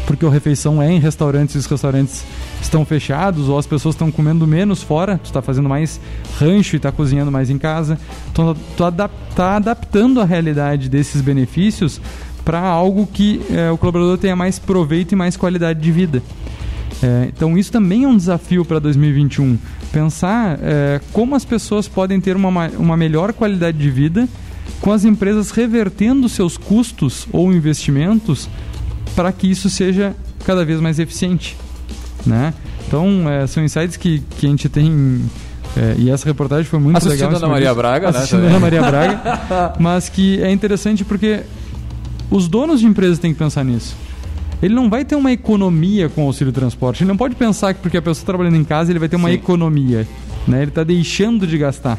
porque 0.07 0.25
o 0.25 0.29
refeição 0.29 0.81
é 0.81 0.89
em 0.93 1.01
restaurantes 1.01 1.57
e 1.57 1.59
os 1.59 1.67
restaurantes 1.67 2.25
estão 2.63 2.85
fechados 2.85 3.49
ou 3.49 3.59
as 3.59 3.67
pessoas 3.67 3.97
estão 3.97 4.13
comendo 4.13 4.47
menos 4.47 4.85
fora, 4.85 5.19
tu 5.19 5.25
está 5.25 5.43
fazendo 5.43 5.69
mais 5.69 6.01
rancho 6.39 6.77
e 6.77 6.79
está 6.79 6.93
cozinhando 6.93 7.33
mais 7.33 7.51
em 7.51 7.59
casa. 7.59 7.99
Então 8.31 8.57
tu 8.77 8.85
adap 8.85 9.13
tá 9.35 9.57
adaptando 9.57 10.21
a 10.21 10.25
realidade 10.25 10.89
desses 10.89 11.21
benefícios 11.21 12.01
para 12.45 12.61
algo 12.61 13.05
que 13.05 13.43
eh, 13.51 13.73
o 13.73 13.77
colaborador 13.77 14.17
tenha 14.17 14.37
mais 14.37 14.61
proveito 14.61 15.11
e 15.11 15.17
mais 15.17 15.37
qualidade 15.37 15.81
de 15.81 15.91
vida. 15.91 16.23
É, 17.03 17.29
então 17.35 17.59
isso 17.59 17.71
também 17.71 18.05
é 18.05 18.09
um 18.09 18.17
desafio 18.17 18.65
para 18.65 18.79
2021. 18.79 19.59
Pensar 20.01 20.59
é, 20.63 21.01
como 21.11 21.35
as 21.35 21.45
pessoas 21.45 21.89
podem 21.89 22.21
ter 22.21 22.37
uma, 22.37 22.51
ma- 22.51 22.71
uma 22.79 22.97
melhor 22.99 23.33
qualidade 23.33 23.79
de 23.79 23.89
vida 23.91 24.29
com 24.81 24.93
as 24.93 25.07
empresas 25.07 25.51
revertendo 25.51 26.29
seus 26.29 26.59
custos 26.59 27.27
ou 27.33 27.51
investimentos 27.51 28.47
para 29.15 29.33
que 29.33 29.51
isso 29.51 29.71
seja 29.71 30.15
cada 30.45 30.67
vez 30.67 30.81
mais 30.83 30.99
eficiente. 30.99 31.57
Né? 32.27 32.53
Então 32.87 33.25
é, 33.31 33.47
são 33.47 33.65
insights 33.65 33.97
que, 33.97 34.23
que 34.39 34.47
a 34.47 34.51
gente 34.51 34.69
tem. 34.69 35.23
é, 35.75 35.95
e 35.99 36.11
essa 36.11 36.27
reportagem 36.27 36.67
foi 36.67 36.79
muito 36.79 36.99
Assistindo 36.99 37.15
legal. 37.17 37.31
em 37.31 37.37
Ana 37.37 37.39
cima 37.39 37.53
Maria. 37.53 37.75
Braga, 37.75 38.11
né, 38.13 38.19
Assistindo 38.19 38.39
também. 38.41 38.51
Ana 38.51 38.61
Maria 38.61 38.83
Braga. 38.83 39.73
mas 39.81 40.11
que 40.11 40.43
é 40.43 40.51
interessante 40.53 41.05
porque 41.07 41.41
os 42.31 42.49
donos 42.49 42.81
de 42.81 42.87
empresas 42.87 43.19
têm 43.19 43.33
que 43.33 43.39
pensar 43.39 43.65
nisso. 43.65 43.97
Ele 44.63 44.75
não 44.75 44.89
vai 44.89 45.05
ter 45.05 45.15
uma 45.17 45.31
economia 45.33 46.09
com 46.09 46.25
o 46.25 46.27
auxílio 46.27 46.53
transporte. 46.53 47.03
Ele 47.03 47.09
não 47.09 47.17
pode 47.17 47.35
pensar 47.35 47.75
que 47.75 47.81
porque 47.81 47.97
a 47.97 48.03
pessoa 48.03 48.13
está 48.23 48.27
trabalhando 48.27 48.57
em 48.57 48.65
casa 48.65 48.91
ele 48.91 48.99
vai 48.99 49.09
ter 49.09 49.17
uma 49.17 49.29
Sim. 49.29 49.35
economia. 49.35 50.07
Né? 50.49 50.63
Ele 50.63 50.71
está 50.71 50.85
deixando 50.85 51.45
de 51.47 51.59
gastar. 51.59 51.99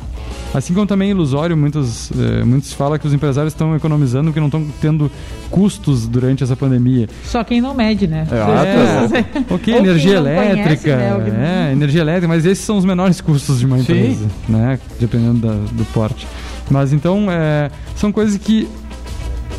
Assim 0.54 0.74
como 0.74 0.88
também 0.88 1.10
é 1.10 1.12
ilusório, 1.12 1.56
muitos, 1.58 2.10
eh, 2.12 2.44
muitos 2.46 2.72
falam 2.72 2.98
que 2.98 3.06
os 3.06 3.14
empresários 3.14 3.54
estão 3.54 3.76
economizando 3.76 4.28
porque 4.32 4.40
não 4.40 4.48
estão 4.48 4.66
tendo 4.82 5.12
custos 5.52 6.08
durante 6.08 6.44
essa 6.44 6.56
pandemia. 6.56 7.10
Só 7.26 7.44
quem 7.44 7.60
não 7.60 7.74
mede, 7.74 8.08
né? 8.08 8.26
É, 8.32 9.04
ok, 9.44 9.46
Ou 9.50 9.60
quem 9.60 9.76
energia 9.76 10.22
não 10.22 10.24
conhece, 10.34 10.60
elétrica. 10.60 10.96
né, 10.96 11.16
o 11.16 11.22
que- 11.26 11.32
É, 11.32 11.72
energia 11.74 12.02
elétrica, 12.02 12.28
mas 12.30 12.46
esses 12.46 12.64
são 12.64 12.78
os 12.78 12.86
menores 12.86 13.20
custos 13.20 13.60
de 13.60 13.66
uma 13.66 13.76
Sim. 13.78 13.84
empresa, 13.84 14.28
né? 14.48 14.80
Dependendo 14.98 15.46
da- 15.46 15.54
do 15.74 15.86
porte. 15.94 16.26
Mas 16.72 16.94
então, 16.94 17.28
é, 17.30 17.70
são 17.98 18.12
coisas 18.14 18.38
que 18.38 18.68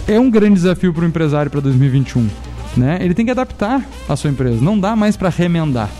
é 0.07 0.19
um 0.19 0.31
grande 0.31 0.55
desafio 0.55 0.95
para 0.95 1.05
o 1.05 1.07
empresário 1.07 1.51
para 1.51 1.61
2021. 1.61 2.27
Né? 2.79 2.99
Ele 3.01 3.13
tem 3.13 3.25
que 3.25 3.33
adaptar 3.33 3.85
a 4.09 4.15
sua 4.15 4.31
empresa. 4.31 4.63
Não 4.63 4.79
dá 4.79 4.95
mais 4.95 5.17
para 5.17 5.29
remendar. 5.29 5.91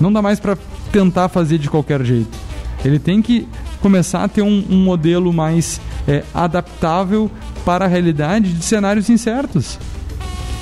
Não 0.00 0.12
dá 0.12 0.22
mais 0.22 0.38
para 0.38 0.56
tentar 0.92 1.28
fazer 1.28 1.58
de 1.58 1.68
qualquer 1.68 2.04
jeito. 2.04 2.38
Ele 2.84 3.00
tem 3.00 3.20
que 3.20 3.48
começar 3.80 4.22
a 4.22 4.28
ter 4.28 4.42
um, 4.42 4.64
um 4.70 4.76
modelo 4.84 5.32
mais 5.32 5.80
é, 6.06 6.22
adaptável 6.32 7.28
para 7.64 7.84
a 7.84 7.88
realidade 7.88 8.52
de 8.52 8.64
cenários 8.64 9.10
incertos. 9.10 9.78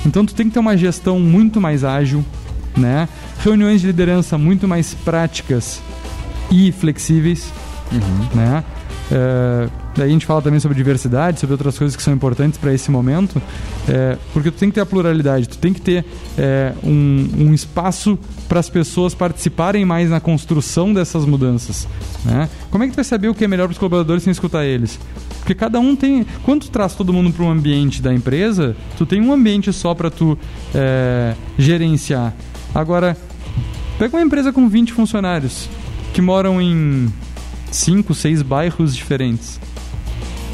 Então 0.05 0.25
tu 0.25 0.33
tem 0.33 0.47
que 0.47 0.53
ter 0.53 0.59
uma 0.59 0.75
gestão 0.75 1.19
muito 1.19 1.61
mais 1.61 1.83
ágil, 1.83 2.25
né? 2.75 3.07
Reuniões 3.43 3.81
de 3.81 3.87
liderança 3.87 4.37
muito 4.37 4.67
mais 4.67 4.93
práticas 4.93 5.81
e 6.51 6.71
flexíveis. 6.71 7.51
uhum. 7.91 8.27
né? 8.35 8.63
É, 9.11 9.69
daí 9.95 10.09
a 10.09 10.11
gente 10.11 10.25
fala 10.25 10.41
também 10.41 10.59
sobre 10.59 10.75
diversidade, 10.77 11.39
sobre 11.39 11.53
outras 11.53 11.77
coisas 11.77 11.95
que 11.95 12.01
são 12.01 12.13
importantes 12.13 12.57
para 12.57 12.73
esse 12.73 12.89
momento, 12.89 13.41
é, 13.87 14.17
porque 14.31 14.49
tu 14.49 14.57
tem 14.57 14.69
que 14.69 14.75
ter 14.75 14.81
a 14.81 14.85
pluralidade, 14.85 15.47
tu 15.47 15.57
tem 15.57 15.73
que 15.73 15.81
ter 15.81 16.05
é, 16.37 16.73
um, 16.83 17.29
um, 17.37 17.53
espaço 17.53 18.17
para 18.47 18.59
as 18.59 18.69
pessoas 18.69 19.13
participarem 19.13 19.85
mais 19.85 20.09
na 20.09 20.19
construção 20.19 20.93
dessas 20.93 21.25
mudanças. 21.25 21.87
Né? 22.23 22.49
Como 22.71 22.83
é 22.83 22.87
que 22.87 22.93
tu 22.93 22.95
vai 22.95 23.05
saber 23.05 23.27
o 23.27 23.35
que 23.35 23.43
é 23.43 23.47
melhor 23.47 23.67
para 23.67 23.73
os 23.73 23.77
colaboradores 23.77 24.23
sem 24.23 24.31
escutar 24.31 24.65
eles? 24.65 24.99
Porque 25.39 25.53
cada 25.53 25.77
um 25.77 25.93
tem. 25.93 26.25
Quando 26.43 26.61
tu 26.61 26.71
traz 26.71 26.95
todo 26.95 27.11
mundo 27.11 27.31
para 27.33 27.43
um 27.43 27.51
ambiente 27.51 28.01
da 28.01 28.13
empresa, 28.13 28.77
tu 28.97 29.05
tem 29.05 29.21
um 29.21 29.33
ambiente 29.33 29.73
só 29.73 29.93
para 29.93 30.09
tu 30.09 30.37
é, 30.73 31.35
gerenciar. 31.57 32.33
Agora, 32.73 33.17
pega 33.99 34.15
uma 34.15 34.23
empresa 34.23 34.53
com 34.53 34.69
20 34.69 34.93
funcionários 34.93 35.67
que 36.13 36.21
moram 36.21 36.61
em 36.61 37.11
cinco, 37.75 38.13
seis 38.13 38.41
bairros 38.41 38.95
diferentes. 38.95 39.59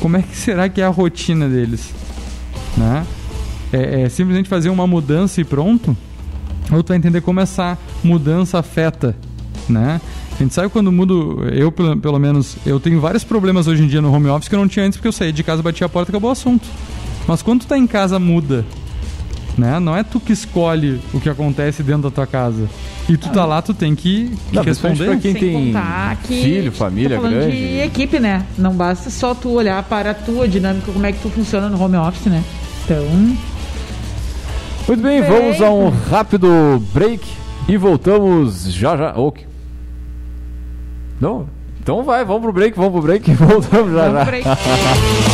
Como 0.02 0.18
é 0.18 0.22
que 0.22 0.36
será 0.36 0.70
que 0.70 0.82
é 0.82 0.86
a 0.86 0.90
rotina 0.90 1.48
deles? 1.48 1.94
Né? 2.78 3.06
É, 3.72 4.02
é 4.02 4.10
simplesmente 4.10 4.48
fazer 4.48 4.70
uma 4.70 4.88
mudança 4.88 5.42
e 5.42 5.44
pronto? 5.44 5.96
Ou 6.72 6.84
tu 6.84 6.90
vai 6.90 6.98
entender 6.98 7.22
como 7.22 7.40
essa 7.40 7.78
mudança 8.04 8.60
afeta, 8.60 9.16
né? 9.68 10.00
A 10.40 10.44
gente 10.44 10.54
sabe 10.54 10.70
quando 10.70 10.92
mudo, 10.92 11.44
eu 11.52 11.72
pelo 11.72 12.18
menos, 12.18 12.56
eu 12.66 12.80
tenho 12.80 13.02
vários 13.02 13.26
problemas 13.26 13.68
hoje 13.68 13.84
em 13.84 13.88
dia 13.88 14.02
no 14.02 14.14
home 14.14 14.30
office 14.30 14.48
que 14.48 14.56
eu 14.56 14.60
não 14.60 14.70
tinha 14.70 14.86
antes 14.86 14.96
porque 14.96 15.08
eu 15.08 15.12
saí 15.12 15.34
de 15.34 15.44
casa, 15.44 15.62
bati 15.62 15.84
a 15.84 15.90
porta 15.90 16.10
e 16.10 16.12
acabou 16.14 16.30
o 16.30 16.32
assunto. 16.32 16.66
Mas 17.28 17.42
quando 17.42 17.62
tu 17.62 17.68
tá 17.68 17.78
em 17.78 17.86
casa 17.86 18.18
muda, 18.18 18.66
né? 19.60 19.80
Não 19.80 19.95
é 19.95 20.03
tu 20.03 20.20
que 20.20 20.32
escolhe 20.34 20.99
o 21.14 21.20
que 21.20 21.30
acontece 21.30 21.84
dentro 21.84 22.03
da 22.03 22.12
tua 22.12 22.26
casa. 22.28 22.68
E 23.07 23.18
tu 23.18 23.30
tá 23.30 23.45
lá, 23.45 23.62
tu 23.62 23.74
tem 23.74 23.93
que, 23.95 24.32
que 24.49 24.55
não, 24.55 24.64
responder. 24.64 25.05
Pra 25.05 25.16
quem 25.18 25.34
Sem 25.34 25.41
tem 25.41 25.74
que 26.24 26.41
filho, 26.41 26.72
família 26.72 27.18
tô 27.18 27.24
falando 27.24 27.39
grande. 27.39 27.55
de 27.57 27.80
equipe, 27.82 28.20
né? 28.20 28.45
Não 28.57 28.72
basta 28.74 29.10
só 29.10 29.34
tu 29.36 29.49
olhar 29.49 29.82
para 29.84 30.12
a 30.12 30.14
tua 30.14 30.47
dinâmica, 30.47 30.91
como 30.91 31.05
é 31.05 31.12
que 31.12 31.20
tu 31.20 31.30
funciona 31.30 31.70
no 31.70 31.82
home 31.82 31.97
office, 31.97 32.26
né? 32.28 32.43
Então, 32.86 33.03
Muito 34.88 35.03
bem, 35.03 35.22
Bem. 35.22 35.30
vamos 35.30 35.62
a 35.62 35.70
um 35.72 35.89
rápido 35.89 36.82
break 36.93 37.24
e 37.68 37.78
voltamos 37.78 38.72
já 38.74 38.95
já. 38.97 39.14
Que- 39.14 39.45
Não? 41.20 41.47
Então 41.82 42.03
vai, 42.03 42.24
vamos 42.26 42.41
pro 42.43 42.53
break, 42.53 42.76
vamos 42.78 42.91
pro 42.93 43.01
break 43.01 43.30
e 43.30 43.34
voltamos 43.36 43.93
já 43.93 44.10
vamos 44.10 44.43
já. 44.43 44.57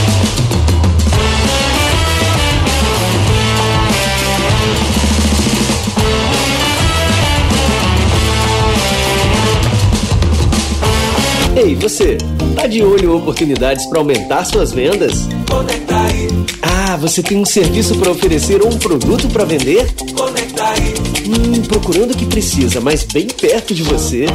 Ei, 11.66 11.74
você, 11.74 12.16
tá 12.56 12.68
de 12.68 12.84
olho 12.84 13.06
em 13.06 13.08
oportunidades 13.08 13.88
para 13.88 13.98
aumentar 13.98 14.46
suas 14.46 14.72
vendas? 14.72 15.28
Conecta 15.56 15.96
aí, 15.96 16.28
Ah, 16.62 16.98
você 16.98 17.24
tem 17.24 17.38
um 17.38 17.46
serviço 17.46 17.96
para 17.96 18.12
oferecer 18.12 18.62
ou 18.62 18.68
um 18.74 18.78
produto 18.78 19.28
para 19.30 19.46
vender? 19.46 19.88
conecta 20.14 20.64
aí, 20.64 20.94
Hum, 21.28 21.62
procurando 21.64 22.12
o 22.12 22.18
que 22.18 22.26
precisa, 22.26 22.80
mas 22.82 23.04
bem 23.04 23.28
perto 23.28 23.74
de 23.74 23.82
você. 23.84 24.26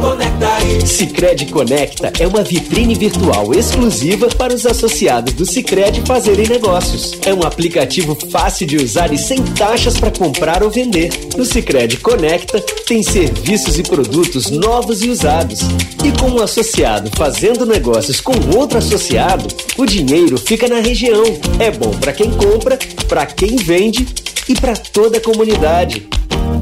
conecta 0.00 0.48
aí. 0.56 0.84
Sicredi 0.86 1.46
Conecta 1.46 2.12
é 2.18 2.26
uma 2.26 2.42
vitrine 2.42 2.94
virtual 2.96 3.54
exclusiva 3.54 4.26
para 4.28 4.52
os 4.52 4.66
associados 4.66 5.32
do 5.34 5.46
Sicredi 5.46 6.00
fazerem 6.04 6.48
negócios. 6.48 7.12
É 7.24 7.32
um 7.32 7.42
aplicativo 7.44 8.16
fácil 8.30 8.66
de 8.66 8.76
usar 8.78 9.12
e 9.12 9.18
sem 9.18 9.40
taxas 9.42 9.96
para 10.00 10.10
comprar 10.10 10.62
ou 10.64 10.70
vender. 10.70 11.10
No 11.36 11.44
Sicredi 11.44 11.98
Conecta 11.98 12.60
tem 12.86 13.00
serviços 13.04 13.78
e 13.78 13.82
produtos 13.84 14.50
novos 14.50 15.02
e 15.02 15.08
usados. 15.10 15.60
E 16.04 16.10
com 16.20 16.30
um 16.30 16.42
associado 16.42 17.08
fazendo 17.16 17.64
negócios 17.64 18.20
com 18.20 18.32
outro 18.56 18.78
associado, 18.78 19.46
o 19.78 19.86
dinheiro 19.86 20.36
fica 20.36 20.61
na 20.68 20.80
região. 20.80 21.22
É 21.58 21.70
bom 21.70 21.90
para 21.90 22.12
quem 22.12 22.30
compra, 22.30 22.78
para 23.08 23.26
quem 23.26 23.56
vende 23.56 24.06
e 24.48 24.54
para 24.54 24.74
toda 24.74 25.18
a 25.18 25.20
comunidade. 25.20 26.08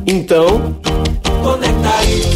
Então, 0.06 0.76
Conecta 1.42 1.80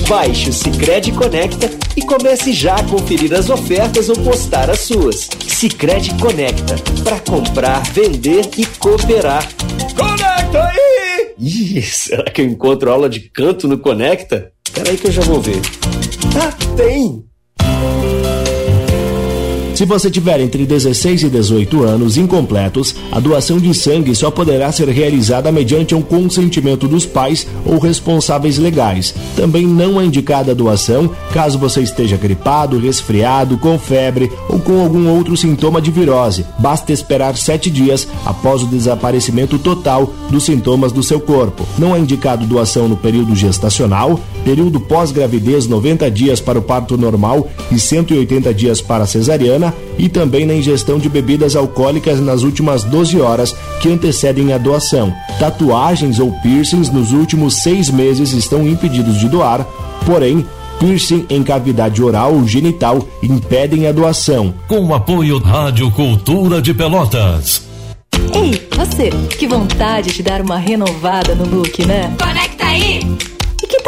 Baixe 0.09 0.51
o 0.51 0.53
Cicred 0.53 1.12
Conecta 1.12 1.71
e 1.97 2.03
comece 2.03 2.53
já 2.53 2.77
a 2.77 2.85
conferir 2.85 3.33
as 3.35 3.51
ofertas 3.51 4.09
ou 4.09 4.17
postar 4.17 4.71
as 4.71 4.81
suas. 4.81 5.29
Cicred 5.47 6.15
Conecta, 6.21 6.77
para 7.03 7.21
comprar, 7.21 7.83
vender 7.93 8.49
e 8.57 8.65
cooperar. 8.67 9.47
Conecta 9.97 10.65
aí! 10.69 11.35
Ih, 11.39 11.83
será 11.83 12.25
que 12.25 12.41
eu 12.41 12.47
encontro 12.47 12.91
aula 12.91 13.09
de 13.09 13.21
canto 13.21 13.69
no 13.69 13.79
Conecta? 13.79 14.53
Peraí 14.73 14.97
que 14.97 15.09
eu 15.09 15.12
já 15.12 15.23
vou 15.23 15.41
ver. 15.41 15.61
Ah, 16.41 16.53
tem! 16.77 17.25
Se 19.75 19.85
você 19.85 20.09
tiver 20.09 20.41
entre 20.41 20.64
16 20.64 21.25
e 21.25 21.29
18 21.29 21.83
anos 21.83 22.16
incompletos, 22.16 22.95
a 23.11 23.18
doação 23.18 23.59
de 23.59 23.75
sangue 23.75 24.14
só 24.14 24.31
poderá 24.31 24.70
ser 24.70 24.89
realizada 24.89 25.51
mediante 25.51 25.97
um 25.97 26.01
consentimento 26.01 26.87
dos 26.87 27.05
pais 27.05 27.45
ou 27.66 27.81
responsáveis 27.81 28.57
legais. 28.57 29.12
Também 29.35 29.66
não 29.66 30.01
é 30.01 30.05
indicada 30.05 30.53
a 30.53 30.55
doação 30.55 31.11
caso 31.33 31.59
você 31.59 31.81
esteja 31.81 32.16
gripado, 32.16 32.79
resfriado, 32.79 33.59
com 33.59 33.77
febre 33.77 34.31
ou 34.49 34.61
com 34.61 34.81
algum 34.81 35.09
outro 35.09 35.37
sintoma 35.37 35.83
de 35.83 35.91
virose. 35.91 36.47
Basta 36.57 36.93
esperar 36.93 37.37
7 37.37 37.68
dias 37.68 38.07
após 38.25 38.62
o 38.62 38.66
desaparecimento 38.66 39.59
total 39.59 40.14
dos 40.31 40.45
sintomas 40.45 40.93
do 40.93 41.03
seu 41.03 41.18
corpo. 41.18 41.66
Não 41.77 41.97
é 41.97 41.99
indicado 41.99 42.47
doação 42.47 42.87
no 42.87 42.97
período 42.97 43.35
gestacional, 43.35 44.20
período 44.45 44.78
pós-gravidez 44.78 45.66
90 45.66 46.11
dias 46.11 46.40
para 46.40 46.59
o 46.59 46.62
parto 46.62 46.97
normal 46.97 47.49
e 47.72 47.78
180 47.78 48.53
dias 48.53 48.80
para 48.80 49.05
a 49.05 49.07
cesariana 49.07 49.74
e 49.99 50.09
também 50.09 50.45
na 50.45 50.55
ingestão 50.55 50.99
de 50.99 51.09
bebidas 51.09 51.57
alcoólicas 51.57 52.20
nas 52.20 52.42
últimas 52.42 52.84
12 52.84 53.20
horas 53.20 53.57
que 53.80 53.88
antecedem 53.88 54.53
a 54.53 54.59
doação. 54.59 55.12
Tatuagens 55.38 56.18
ou 56.18 56.30
piercings 56.42 56.90
nos 56.90 57.12
últimos 57.12 57.62
seis 57.62 57.90
meses 57.90 58.32
estão 58.32 58.66
impedidos 58.68 59.18
de 59.18 59.28
doar, 59.28 59.66
porém, 60.05 60.45
piercing 60.78 61.26
em 61.30 61.42
cavidade 61.42 62.03
oral 62.03 62.34
ou 62.34 62.47
genital 62.47 63.07
impedem 63.22 63.86
a 63.86 63.92
doação. 63.92 64.55
Com 64.68 64.86
o 64.86 64.95
apoio 64.95 65.38
Rádio 65.38 65.90
Cultura 65.90 66.61
de 66.61 66.74
Pelotas. 66.74 67.62
Ei, 68.34 68.61
você, 68.76 69.11
que 69.38 69.47
vontade 69.47 70.12
de 70.12 70.22
dar 70.22 70.40
uma 70.40 70.57
renovada 70.57 71.34
no 71.34 71.45
look, 71.45 71.84
né? 71.86 72.12
Conecta 72.18 72.66
aí! 72.66 73.14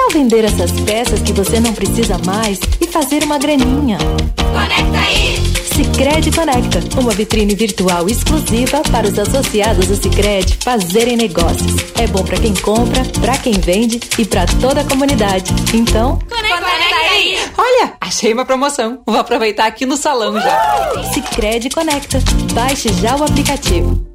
Tal 0.06 0.12
vender 0.12 0.44
essas 0.44 0.70
peças 0.82 1.20
que 1.20 1.32
você 1.32 1.58
não 1.58 1.72
precisa 1.72 2.16
mais 2.24 2.60
e 2.80 2.86
fazer 2.86 3.24
uma 3.24 3.38
graninha? 3.38 3.98
Conecta 4.36 4.98
aí! 5.00 5.36
Sicredi 5.74 6.30
Conecta, 6.30 7.00
uma 7.00 7.10
vitrine 7.12 7.56
virtual 7.56 8.06
exclusiva 8.06 8.82
para 8.92 9.08
os 9.08 9.18
associados 9.18 9.88
do 9.88 9.96
Sicredi 9.96 10.58
fazerem 10.62 11.16
negócios. 11.16 11.74
É 11.98 12.06
bom 12.06 12.22
para 12.22 12.38
quem 12.38 12.54
compra, 12.54 13.02
para 13.20 13.36
quem 13.38 13.54
vende 13.54 13.98
e 14.16 14.24
para 14.24 14.46
toda 14.46 14.82
a 14.82 14.84
comunidade. 14.84 15.52
Então, 15.74 16.20
Conecta, 16.28 16.66
aí! 17.10 17.36
Olha, 17.58 17.94
achei 18.00 18.32
uma 18.32 18.44
promoção. 18.44 19.02
Vou 19.04 19.18
aproveitar 19.18 19.66
aqui 19.66 19.84
no 19.84 19.96
salão 19.96 20.40
já. 20.40 21.02
Sicredi 21.12 21.68
Conecta. 21.68 22.22
Baixe 22.54 22.92
já 23.02 23.16
o 23.16 23.24
aplicativo. 23.24 24.06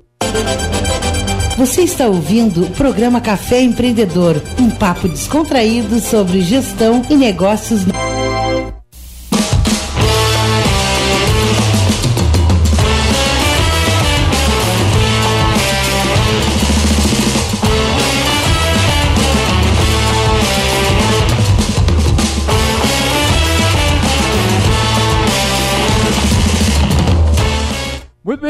Você 1.58 1.82
está 1.82 2.08
ouvindo 2.08 2.64
o 2.64 2.72
programa 2.72 3.22
Café 3.22 3.62
Empreendedor, 3.62 4.42
um 4.60 4.70
papo 4.70 5.08
descontraído 5.08 6.00
sobre 6.00 6.42
gestão 6.42 7.04
e 7.10 7.16
negócios. 7.16 7.82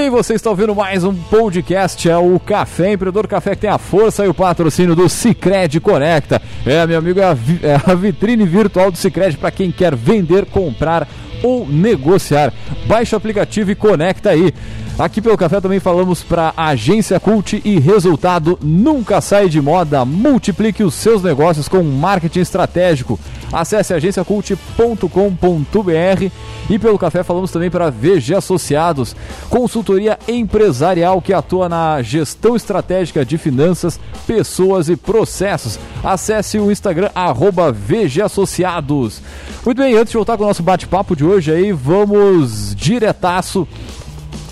Bem, 0.02 0.10
você 0.10 0.34
está 0.34 0.49
ouvindo 0.49 0.74
mais 0.74 1.04
um 1.04 1.14
podcast, 1.14 2.10
é 2.10 2.18
o 2.18 2.39
Café 2.39 2.93
Empreendedor 2.93 3.28
Café 3.28 3.52
que 3.54 3.62
tem 3.62 3.70
a 3.70 3.78
força 3.78 4.26
e 4.26 4.28
o 4.28 4.34
patrocínio 4.34 4.95
do 4.95 5.08
Cicred 5.08 5.80
Conecta. 5.80 6.41
É, 6.66 6.88
meu 6.88 6.97
amigo, 6.97 7.20
é 7.20 7.26
a, 7.26 7.36
vi- 7.36 7.60
é 7.62 7.76
a 7.76 7.93
vitrine 7.93 8.43
virtual 8.43 8.89
do 8.89 8.97
Cicred 8.97 9.38
para 9.38 9.52
quem 9.52 9.72
quer 9.72 9.95
vender, 9.95 10.47
comprar 10.47 11.08
ou 11.43 11.68
negociar. 11.68 12.52
Baixe 12.88 13.14
o 13.14 13.18
aplicativo 13.18 13.70
e 13.70 13.76
conecta 13.76 14.32
aí. 14.32 14.52
Aqui 14.99 15.21
pelo 15.21 15.37
Café 15.37 15.59
também 15.59 15.79
falamos 15.79 16.21
para 16.21 16.53
Agência 16.55 17.19
Cult 17.19 17.61
e 17.63 17.79
resultado 17.79 18.59
nunca 18.61 19.21
sai 19.21 19.49
de 19.49 19.61
moda. 19.61 20.05
Multiplique 20.05 20.83
os 20.83 20.93
seus 20.93 21.23
negócios 21.23 21.67
com 21.67 21.81
marketing 21.81 22.41
estratégico. 22.41 23.19
Acesse 23.51 23.93
agenciacult.com.br 23.93 26.31
e 26.69 26.79
pelo 26.79 26.97
café 26.97 27.21
falamos 27.21 27.51
também 27.51 27.69
para 27.69 27.89
VG 27.89 28.35
Associados, 28.35 29.13
consultoria 29.49 30.17
empresarial 30.25 31.21
que 31.21 31.33
atua 31.33 31.67
na 31.67 32.01
gestão 32.01 32.55
estratégica 32.55 33.25
de 33.25 33.37
finanças, 33.37 33.99
pessoas 34.25 34.87
e 34.87 34.95
processos. 34.95 35.77
Acesse 36.01 36.59
o 36.59 36.71
Instagram 36.71 37.09
arroba 37.13 37.73
VG 37.73 38.21
Associados. 38.21 39.21
Muito 39.65 39.77
bem, 39.77 39.95
antes 39.95 40.11
de 40.11 40.17
voltar 40.17 40.37
com 40.37 40.43
o 40.43 40.47
nosso 40.47 40.63
bate-papo 40.63 41.15
de 41.15 41.25
hoje 41.25 41.51
aí, 41.51 41.73
vamos 41.73 42.73
diretaço 42.73 43.67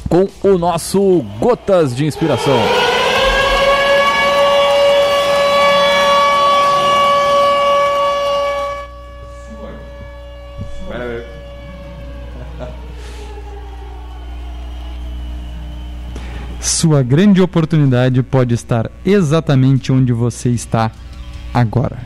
com 0.10 0.28
o 0.42 0.58
nosso 0.58 1.24
Gotas 1.40 1.96
de 1.96 2.06
Inspiração. 2.06 2.60
Sua 16.60 17.04
grande 17.04 17.42
oportunidade 17.42 18.24
pode 18.24 18.54
estar 18.54 18.90
exatamente 19.06 19.92
onde 19.92 20.14
você 20.14 20.50
está 20.50 20.92
agora. 21.54 22.00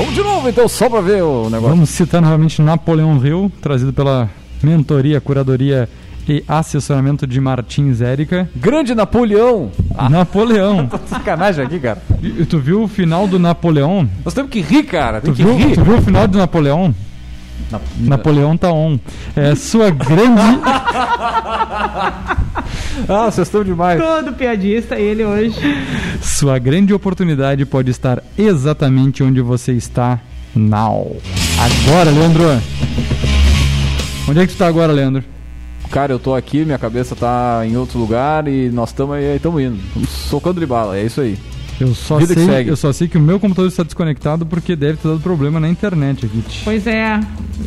Vamos 0.00 0.14
de 0.14 0.22
novo 0.22 0.48
então, 0.48 0.66
só 0.66 0.88
para 0.88 1.02
ver 1.02 1.22
o 1.22 1.50
negócio. 1.50 1.68
Vamos 1.68 1.90
citar 1.90 2.22
novamente 2.22 2.62
Napoleão 2.62 3.22
Hill, 3.22 3.52
trazido 3.60 3.92
pela 3.92 4.30
mentoria, 4.62 5.20
curadoria 5.20 5.90
e 6.26 6.42
assessoramento 6.48 7.26
de 7.26 7.38
Martins 7.38 8.00
Érica. 8.00 8.48
Grande 8.56 8.94
Napoleão! 8.94 9.70
Napoleão! 10.08 10.86
Tá 10.88 10.98
sacanagem 11.06 11.62
aqui, 11.66 11.78
cara. 11.78 12.00
E 12.22 12.46
tu 12.46 12.58
viu 12.58 12.82
o 12.84 12.88
final 12.88 13.26
do 13.28 13.38
Napoleão? 13.38 14.08
Nós 14.24 14.32
temos 14.32 14.50
que 14.50 14.60
rir, 14.62 14.84
cara. 14.84 15.20
Tem 15.20 15.34
Tu 15.34 15.36
que 15.36 15.44
viu, 15.44 15.54
rir. 15.54 15.74
tu 15.74 15.84
viu 15.84 15.98
o 15.98 16.00
final 16.02 16.26
do 16.26 16.38
Napoleão? 16.38 16.94
Na- 17.70 17.80
Napoleão 17.98 18.56
tá 18.56 18.72
on. 18.72 18.98
É 19.36 19.54
sua 19.54 19.90
grande. 19.90 20.40
Ah, 23.08 23.30
vocês 23.30 23.48
estão 23.48 23.64
demais. 23.64 24.00
Todo 24.00 24.32
piadista, 24.34 24.96
ele 24.98 25.24
hoje. 25.24 25.56
Sua 26.20 26.58
grande 26.58 26.92
oportunidade 26.92 27.64
pode 27.64 27.90
estar 27.90 28.22
exatamente 28.36 29.22
onde 29.22 29.40
você 29.40 29.72
está 29.72 30.18
now. 30.54 31.16
Agora, 31.58 32.10
Leandro. 32.10 32.42
Onde 34.28 34.40
é 34.40 34.46
que 34.46 34.52
tu 34.52 34.58
tá 34.58 34.66
agora, 34.66 34.92
Leandro? 34.92 35.24
Cara, 35.90 36.12
eu 36.12 36.18
tô 36.18 36.34
aqui, 36.34 36.64
minha 36.64 36.78
cabeça 36.78 37.16
tá 37.16 37.62
em 37.64 37.76
outro 37.76 37.98
lugar 37.98 38.46
e 38.46 38.68
nós 38.68 38.90
estamos 38.90 39.16
aí, 39.16 39.36
estamos 39.36 39.62
indo. 39.62 39.78
Tamo 39.94 40.06
socando 40.06 40.60
de 40.60 40.66
bala, 40.66 40.96
é 40.96 41.04
isso 41.04 41.20
aí. 41.20 41.38
Eu 41.80 41.94
só, 41.94 42.18
Vida 42.18 42.34
sei, 42.34 42.44
segue. 42.44 42.68
eu 42.70 42.76
só 42.76 42.92
sei 42.92 43.08
que 43.08 43.16
o 43.16 43.20
meu 43.20 43.40
computador 43.40 43.68
está 43.70 43.82
desconectado 43.82 44.44
porque 44.44 44.76
deve 44.76 44.98
ter 44.98 45.08
dado 45.08 45.20
problema 45.20 45.58
na 45.58 45.66
internet 45.68 46.26
aqui. 46.26 46.42
Pois 46.62 46.86
é, 46.86 47.18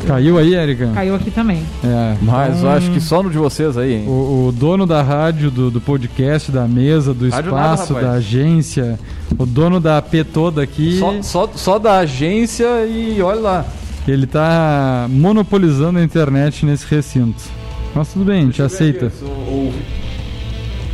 Caiu 0.06 0.38
aí, 0.38 0.54
Érica? 0.54 0.90
caiu 0.94 1.14
aqui 1.16 1.30
também. 1.32 1.62
É, 1.82 2.16
Mas 2.22 2.52
eu 2.52 2.58
então, 2.60 2.70
acho 2.70 2.90
que 2.92 3.00
só 3.00 3.22
no 3.22 3.30
de 3.30 3.38
vocês 3.38 3.76
aí, 3.76 3.94
hein? 3.94 4.04
O, 4.06 4.46
o 4.48 4.52
dono 4.52 4.86
da 4.86 5.02
rádio, 5.02 5.50
do, 5.50 5.70
do 5.70 5.80
podcast, 5.80 6.52
da 6.52 6.66
mesa, 6.68 7.12
do 7.12 7.28
Rádio 7.28 7.50
nada, 7.52 7.74
espaço, 7.74 7.94
rapaz. 7.94 8.06
da 8.12 8.12
agência, 8.18 8.98
o 9.36 9.44
dono 9.44 9.80
da 9.80 9.98
AP 9.98 10.14
toda 10.32 10.62
aqui, 10.62 10.98
Só, 10.98 11.20
só, 11.22 11.50
só 11.54 11.78
da 11.80 11.98
agência 11.98 12.86
e 12.86 13.20
olha 13.20 13.40
lá. 13.40 13.64
ele 14.06 14.26
tá 14.26 15.06
monopolizando 15.10 15.98
a 15.98 16.02
internet 16.04 16.64
nesse 16.64 16.86
recinto. 16.88 17.42
Mas 17.94 18.12
tudo 18.12 18.24
bem, 18.24 18.42
a 18.42 18.44
gente 18.46 18.62
aceita. 18.62 19.10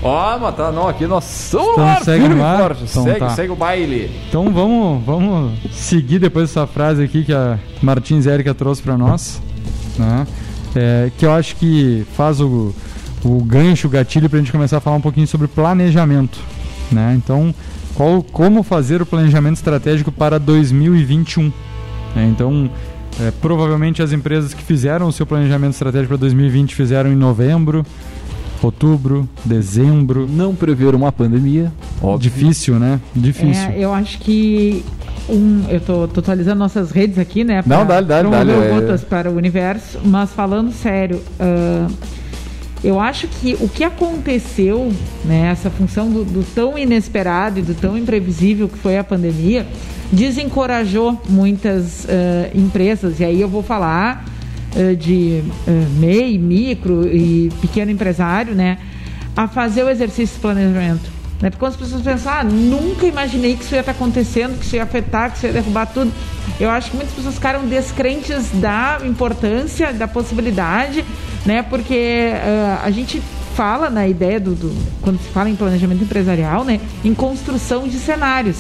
Ó, 0.03 0.38
mas 0.38 0.57
tá, 0.57 0.72
não, 0.72 0.88
aqui 0.88 1.07
nós 1.07 1.24
somos 1.24 1.72
Então 1.72 1.86
ar, 1.86 2.03
segue 2.03 2.26
firme 2.26 2.40
ar? 2.40 2.76
Então 2.82 3.05
segue, 3.05 3.18
tá. 3.18 3.30
segue 3.30 3.53
o 3.53 3.57
baile. 3.57 4.11
Então 4.28 4.51
vamos, 4.51 5.05
vamos 5.05 5.53
seguir 5.72 6.18
depois 6.18 6.48
dessa 6.48 6.66
frase 6.66 7.03
aqui 7.03 7.24
que 7.24 7.32
a 7.32 7.59
Martins 7.82 8.26
Érica 8.26 8.55
trouxe 8.55 8.82
para 8.82 8.96
nós, 8.96 9.42
né? 9.98 10.26
É, 10.74 11.11
que 11.18 11.26
eu 11.26 11.32
acho 11.32 11.57
que 11.57 12.07
faz 12.16 12.40
o, 12.40 12.74
o 13.24 13.44
gancho, 13.44 13.88
o 13.88 13.90
gatilho 13.90 14.28
para 14.28 14.38
a 14.38 14.42
gente 14.42 14.53
começar 14.53 14.78
a 14.78 14.80
falar 14.80 14.96
um 14.96 15.01
pouquinho 15.01 15.26
sobre 15.26 15.48
planejamento, 15.48 16.38
né? 16.90 17.14
Então, 17.16 17.55
qual, 17.94 18.22
como 18.22 18.62
fazer 18.62 19.03
o 19.03 19.07
planejamento 19.07 19.57
estratégico 19.57 20.11
para 20.11 20.38
2021? 20.38 21.53
né? 22.14 22.26
Então, 22.26 22.70
é, 23.20 23.30
provavelmente 23.40 24.03
as 24.03 24.12
empresas 24.12 24.55
que 24.55 24.62
fizeram 24.62 25.09
o 25.09 25.12
seu 25.12 25.26
planejamento 25.26 25.72
estratégico 25.72 26.09
para 26.09 26.18
2020 26.18 26.74
fizeram 26.74 27.12
em 27.12 27.16
novembro, 27.16 27.84
outubro, 28.62 29.28
dezembro. 29.44 30.26
Não 30.28 30.54
prever 30.54 30.94
uma 30.94 31.11
pandemia, 31.11 31.72
óbvio. 32.02 32.30
Difícil, 32.30 32.78
né? 32.78 33.00
Difícil. 33.14 33.70
É, 33.70 33.78
eu 33.78 33.92
acho 33.92 34.18
que 34.18 34.84
um, 35.28 35.64
eu 35.68 35.80
tô, 35.80 36.08
tô 36.08 36.20
atualizando 36.20 36.58
nossas 36.58 36.90
redes 36.90 37.18
aqui, 37.18 37.44
né? 37.44 37.62
Não, 37.66 37.86
dá-lhe, 37.86 38.06
dá-lhe, 38.06 38.28
promover 38.28 38.68
dá-lhe, 38.68 38.86
o 38.86 38.94
é. 38.94 38.98
Para 38.98 39.30
o 39.30 39.36
universo, 39.36 40.00
mas 40.04 40.30
falando 40.30 40.72
sério, 40.72 41.22
ah, 41.38 41.88
eu 42.82 42.98
acho 42.98 43.28
que 43.28 43.54
o 43.61 43.68
que 43.68 43.84
aconteceu, 43.84 44.92
né, 45.24 45.50
essa 45.50 45.70
função 45.70 46.11
do, 46.11 46.24
do 46.24 46.42
tão 46.54 46.78
inesperado 46.78 47.58
e 47.58 47.62
do 47.62 47.74
tão 47.74 47.96
imprevisível 47.96 48.68
que 48.68 48.78
foi 48.78 48.96
a 48.96 49.04
pandemia, 49.04 49.66
desencorajou 50.11 51.20
muitas 51.28 52.06
ah, 52.08 52.50
empresas, 52.54 53.20
e 53.20 53.24
aí 53.24 53.40
eu 53.40 53.48
vou 53.48 53.62
falar 53.62 54.24
de 54.98 55.42
ah, 55.66 55.70
MEI, 55.98 56.38
micro 56.38 57.06
e 57.06 57.50
pequeno 57.60 57.90
empresário, 57.90 58.54
né, 58.54 58.78
a 59.36 59.46
fazer 59.48 59.82
o 59.84 59.88
exercício 59.88 60.34
de 60.36 60.40
planejamento. 60.40 61.10
Né? 61.40 61.48
Porque 61.48 61.58
quando 61.60 61.72
as 61.72 61.78
pessoas 61.80 62.02
pensam, 62.02 62.32
ah, 62.32 62.44
nunca 62.44 63.06
imaginei 63.06 63.56
que 63.56 63.64
isso 63.64 63.74
ia 63.74 63.80
estar 63.80 63.92
acontecendo, 63.92 64.58
que 64.58 64.66
isso 64.66 64.76
ia 64.76 64.82
afetar, 64.82 65.30
que 65.30 65.38
isso 65.38 65.46
ia 65.46 65.52
derrubar 65.54 65.86
tudo. 65.86 66.12
Eu 66.60 66.68
acho 66.70 66.90
que 66.90 66.96
muitas 66.96 67.14
pessoas 67.14 67.34
ficaram 67.36 67.64
descrentes 67.66 68.50
da 68.60 68.98
importância, 69.04 69.92
da 69.92 70.06
possibilidade, 70.06 71.02
né? 71.46 71.62
Porque 71.62 72.32
ah, 72.34 72.82
a 72.84 72.90
gente 72.90 73.22
fala 73.56 73.88
na 73.88 74.06
ideia 74.06 74.38
do, 74.38 74.54
do- 74.54 74.76
quando 75.00 75.18
se 75.18 75.28
fala 75.30 75.48
em 75.48 75.56
planejamento 75.56 76.04
empresarial, 76.04 76.62
né? 76.62 76.78
Em 77.02 77.14
construção 77.14 77.88
de 77.88 77.98
cenários. 77.98 78.58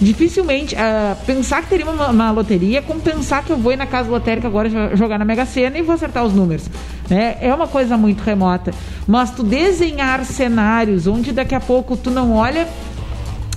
Dificilmente 0.00 0.74
ah, 0.76 1.14
pensar 1.26 1.62
que 1.62 1.68
teria 1.68 1.84
uma, 1.90 2.08
uma 2.08 2.30
loteria 2.30 2.80
como 2.80 3.00
pensar 3.00 3.44
que 3.44 3.50
eu 3.50 3.56
vou 3.58 3.72
ir 3.72 3.76
na 3.76 3.86
casa 3.86 4.08
lotérica 4.08 4.48
agora 4.48 4.68
jo- 4.68 4.96
jogar 4.96 5.18
na 5.18 5.24
Mega 5.24 5.44
Sena 5.44 5.76
e 5.78 5.82
vou 5.82 5.94
acertar 5.94 6.24
os 6.24 6.32
números. 6.32 6.64
Né? 7.08 7.36
É 7.40 7.54
uma 7.54 7.66
coisa 7.68 7.96
muito 7.98 8.22
remota. 8.22 8.72
Mas 9.06 9.30
tu 9.30 9.42
desenhar 9.42 10.24
cenários 10.24 11.06
onde 11.06 11.32
daqui 11.32 11.54
a 11.54 11.60
pouco 11.60 11.96
tu 11.98 12.10
não 12.10 12.32
olha 12.34 12.66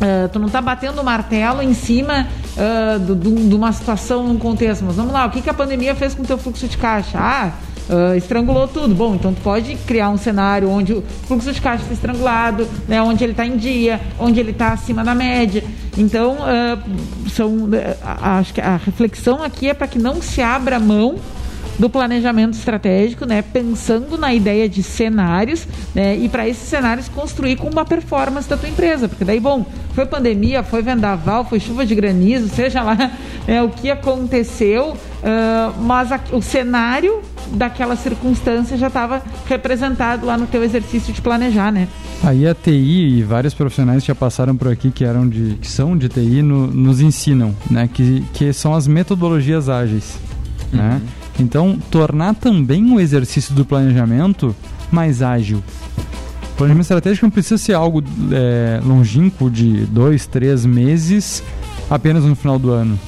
ah, 0.02 0.28
tu 0.34 0.38
não 0.38 0.50
tá 0.50 0.60
batendo 0.62 1.00
o 1.00 1.04
martelo 1.04 1.62
em 1.62 1.74
cima 1.74 2.28
do- 3.08 3.16
de 3.16 3.56
uma 3.56 3.72
situação, 3.72 4.28
num 4.28 4.38
contexto. 4.38 4.84
Mas 4.84 4.96
vamos 4.98 5.14
lá, 5.14 5.26
o 5.26 5.30
que, 5.30 5.42
que 5.42 5.50
a 5.50 5.54
pandemia 5.54 5.96
fez 5.96 6.14
com 6.14 6.24
o 6.24 6.26
teu 6.26 6.38
fluxo 6.38 6.68
de 6.68 6.78
caixa? 6.78 7.18
Ah, 7.18 7.52
ah, 7.90 8.16
estrangulou 8.16 8.68
tudo. 8.68 8.94
Bom, 8.94 9.16
então 9.16 9.34
tu 9.34 9.42
pode 9.42 9.76
criar 9.88 10.10
um 10.10 10.18
cenário 10.18 10.70
onde 10.70 10.94
o 10.94 11.04
fluxo 11.28 11.52
de 11.52 11.62
caixa 11.62 11.84
está 11.84 11.94
estrangulado, 11.94 12.68
né, 12.88 13.02
onde 13.02 13.24
ele 13.24 13.34
está 13.34 13.46
em 13.46 13.58
dia, 13.58 14.00
onde 14.20 14.40
ele 14.40 14.52
está 14.52 14.74
acima 14.74 15.04
da 15.04 15.14
média. 15.14 15.64
Então, 15.98 16.38
ah, 16.42 16.78
são, 17.30 17.70
ah, 18.02 18.40
acho 18.40 18.54
que 18.54 18.62
a 18.62 18.78
reflexão 18.78 19.44
aqui 19.44 19.70
é 19.70 19.74
para 19.74 19.88
que 19.88 20.00
não 20.00 20.22
se 20.22 20.42
abra 20.42 20.80
mão 20.80 21.16
do 21.80 21.90
planejamento 21.90 22.54
estratégico, 22.54 23.26
né, 23.26 23.42
pensando 23.42 24.18
na 24.18 24.34
ideia 24.34 24.70
de 24.70 24.84
cenários, 24.84 25.68
né, 25.96 26.16
e 26.16 26.30
para 26.30 26.48
esses 26.48 26.68
cenários 26.68 27.10
construir 27.10 27.56
com 27.56 27.68
uma 27.70 27.84
performance 27.86 28.48
da 28.48 28.56
tua 28.56 28.70
empresa, 28.70 29.08
porque 29.10 29.26
daí, 29.26 29.40
bom, 29.40 29.66
foi 29.94 30.06
pandemia, 30.06 30.64
foi 30.64 30.82
vendaval, 30.82 31.46
foi 31.46 31.60
chuva 31.60 31.86
de 31.86 31.96
granizo, 31.96 32.48
seja 32.50 32.82
lá 32.84 32.96
né, 33.48 33.62
o 33.64 33.70
que 33.70 33.90
aconteceu, 33.92 34.96
ah, 35.24 35.74
mas 35.82 36.12
a- 36.12 36.20
o 36.32 36.42
cenário 36.42 37.22
daquela 37.54 37.96
circunstância 37.96 38.78
já 38.78 38.88
estava 38.88 39.22
representado 39.48 40.26
lá 40.26 40.38
no 40.38 40.48
teu 40.48 40.64
exercício 40.64 41.14
de 41.14 41.22
planejar, 41.22 41.72
né? 41.72 41.88
Aí 42.24 42.48
a 42.48 42.56
TI 42.56 43.18
e 43.20 43.24
vários 43.24 43.54
profissionais 43.54 44.02
que 44.02 44.08
já 44.08 44.16
passaram 44.16 44.56
por 44.56 44.70
aqui 44.70 44.90
que 44.92 45.04
eram 45.04 45.28
de 45.28 45.56
que 45.62 45.68
são 45.68 45.98
de 45.98 46.08
TI 46.08 46.42
no- 46.42 46.68
nos 46.68 47.02
ensinam, 47.02 47.54
né, 47.70 47.90
que, 47.92 48.24
que 48.34 48.54
são 48.54 48.74
as 48.74 48.88
metodologias 48.88 49.70
ágeis, 49.70 50.18
né? 50.72 51.02
Então, 51.40 51.78
tornar 51.90 52.36
também 52.36 52.94
o 52.94 53.00
exercício 53.00 53.54
do 53.56 53.66
planejamento 53.66 54.56
mais 54.92 55.22
ágil. 55.22 55.64
O 56.54 56.56
planejamento 56.56 56.84
estratégico 56.84 57.26
não 57.26 57.32
precisa 57.32 57.58
ser 57.58 57.74
algo 57.74 58.04
é, 58.32 58.80
longínquo 58.84 59.50
de 59.50 59.86
dois, 59.86 60.28
três 60.28 60.66
meses 60.66 61.44
apenas 61.90 62.24
no 62.24 62.36
final 62.36 62.60
do 62.60 62.72
ano. 62.72 63.00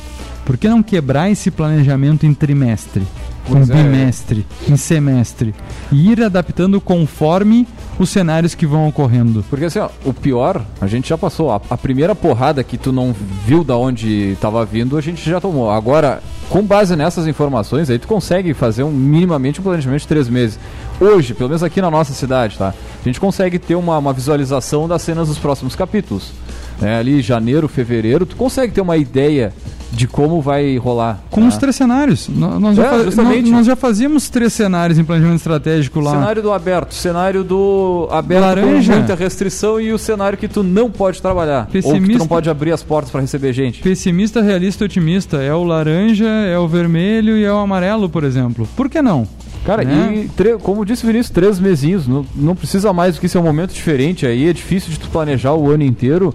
Por 0.43 0.57
que 0.57 0.67
não 0.67 0.82
quebrar 0.82 1.30
esse 1.30 1.49
planejamento 1.49 2.26
em 2.26 2.34
trimestre, 2.34 3.03
em 3.47 3.53
Pois 3.53 3.69
é. 3.69 3.73
bimestre, 3.73 4.45
em 4.67 4.75
semestre 4.75 5.53
e 5.91 6.11
ir 6.11 6.23
adaptando 6.23 6.81
conforme 6.81 7.67
os 7.99 8.09
cenários 8.09 8.55
que 8.55 8.65
vão 8.65 8.87
ocorrendo? 8.87 9.43
Porque 9.49 9.65
assim, 9.65 9.79
ó, 9.79 9.89
o 10.03 10.13
pior, 10.13 10.63
a 10.81 10.87
gente 10.87 11.09
já 11.09 11.17
passou. 11.17 11.51
A, 11.51 11.61
a 11.69 11.77
primeira 11.77 12.15
porrada 12.15 12.63
que 12.63 12.77
tu 12.77 12.91
não 12.91 13.15
viu 13.45 13.63
da 13.63 13.77
onde 13.77 14.37
tava 14.41 14.65
vindo, 14.65 14.97
a 14.97 15.01
gente 15.01 15.27
já 15.29 15.39
tomou. 15.39 15.69
Agora, 15.69 16.21
com 16.49 16.61
base 16.63 16.95
nessas 16.95 17.27
informações, 17.27 17.89
aí 17.89 17.99
tu 17.99 18.07
consegue 18.07 18.53
fazer 18.53 18.83
um 18.83 18.91
minimamente 18.91 19.59
um 19.59 19.63
planejamento 19.63 20.01
de 20.01 20.07
três 20.07 20.27
meses. 20.27 20.59
Hoje, 20.99 21.33
pelo 21.33 21.49
menos 21.49 21.63
aqui 21.63 21.81
na 21.81 21.91
nossa 21.91 22.13
cidade, 22.13 22.57
tá? 22.57 22.73
A 23.01 23.03
gente 23.03 23.19
consegue 23.19 23.59
ter 23.59 23.75
uma, 23.75 23.97
uma 23.97 24.13
visualização 24.13 24.87
das 24.87 25.01
cenas 25.01 25.27
dos 25.27 25.37
próximos 25.37 25.75
capítulos. 25.75 26.31
né? 26.79 26.97
ali, 26.97 27.21
janeiro, 27.21 27.67
fevereiro, 27.67 28.25
tu 28.25 28.35
consegue 28.35 28.73
ter 28.73 28.81
uma 28.81 28.97
ideia 28.97 29.53
de 29.91 30.07
como 30.07 30.41
vai 30.41 30.77
rolar. 30.77 31.19
Com 31.31 31.41
tá? 31.41 31.47
os 31.47 31.57
três 31.57 31.75
cenários. 31.75 32.27
Nó- 32.27 32.59
Nós, 32.59 32.77
É, 32.77 32.81
já, 32.81 32.89
fa- 32.89 33.03
justamente. 33.03 33.41
nós- 33.43 33.51
nós 33.51 33.65
já 33.67 33.75
fazíamos 33.75 34.29
três 34.29 34.51
cenários 34.53 34.99
em 34.99 35.03
planejamento 35.03 35.38
estratégico 35.38 35.99
lá. 35.99 36.11
Cenário 36.11 36.41
do 36.41 36.51
aberto, 36.51 36.93
cenário 36.93 37.43
do 37.43 38.07
aberto 38.11 38.41
Laranja. 38.41 38.91
com 38.93 38.97
muita 38.99 39.15
restrição 39.15 39.79
e 39.79 39.93
o 39.93 39.97
cenário 39.97 40.38
que 40.38 40.47
tu 40.47 40.63
não 40.63 40.89
pode 40.91 41.21
trabalhar. 41.21 41.61
Ou 41.61 41.65
que 41.67 41.81
tu 41.81 41.88
Pessimista. 41.89 42.19
não 42.19 42.27
pode 42.27 42.49
abrir 42.49 42.71
as 42.71 42.83
portas 42.83 43.11
para 43.11 43.21
receber 43.21 43.53
gente. 43.53 43.81
Pessimista, 43.81 44.41
realista 44.41 44.83
e 44.83 44.86
otimista. 44.86 45.38
É 45.38 45.53
o 45.53 45.63
laranja, 45.63 46.27
é 46.27 46.57
o 46.57 46.67
vermelho 46.67 47.38
e 47.38 47.43
é 47.43 47.51
o 47.51 47.57
amarelo, 47.57 48.09
por 48.09 48.23
exemplo. 48.23 48.67
Por 48.75 48.89
que 48.89 49.01
não? 49.01 49.27
Cara, 49.65 49.83
Né? 49.83 50.27
e 50.38 50.57
como 50.61 50.86
disse 50.86 51.03
o 51.03 51.07
Vinícius, 51.07 51.31
três 51.31 51.59
mesinhos, 51.59 52.07
não, 52.07 52.23
não 52.36 52.55
precisa 52.55 52.93
mais 52.93 53.15
do 53.15 53.19
que 53.19 53.25
isso 53.25 53.36
é 53.38 53.41
um 53.41 53.43
momento 53.45 53.73
diferente 53.73 54.23
aí, 54.27 54.47
é 54.47 54.53
difícil 54.53 54.91
de 54.91 54.99
tu 54.99 55.09
planejar 55.09 55.53
o 55.55 55.71
ano 55.71 55.83
inteiro, 55.83 56.33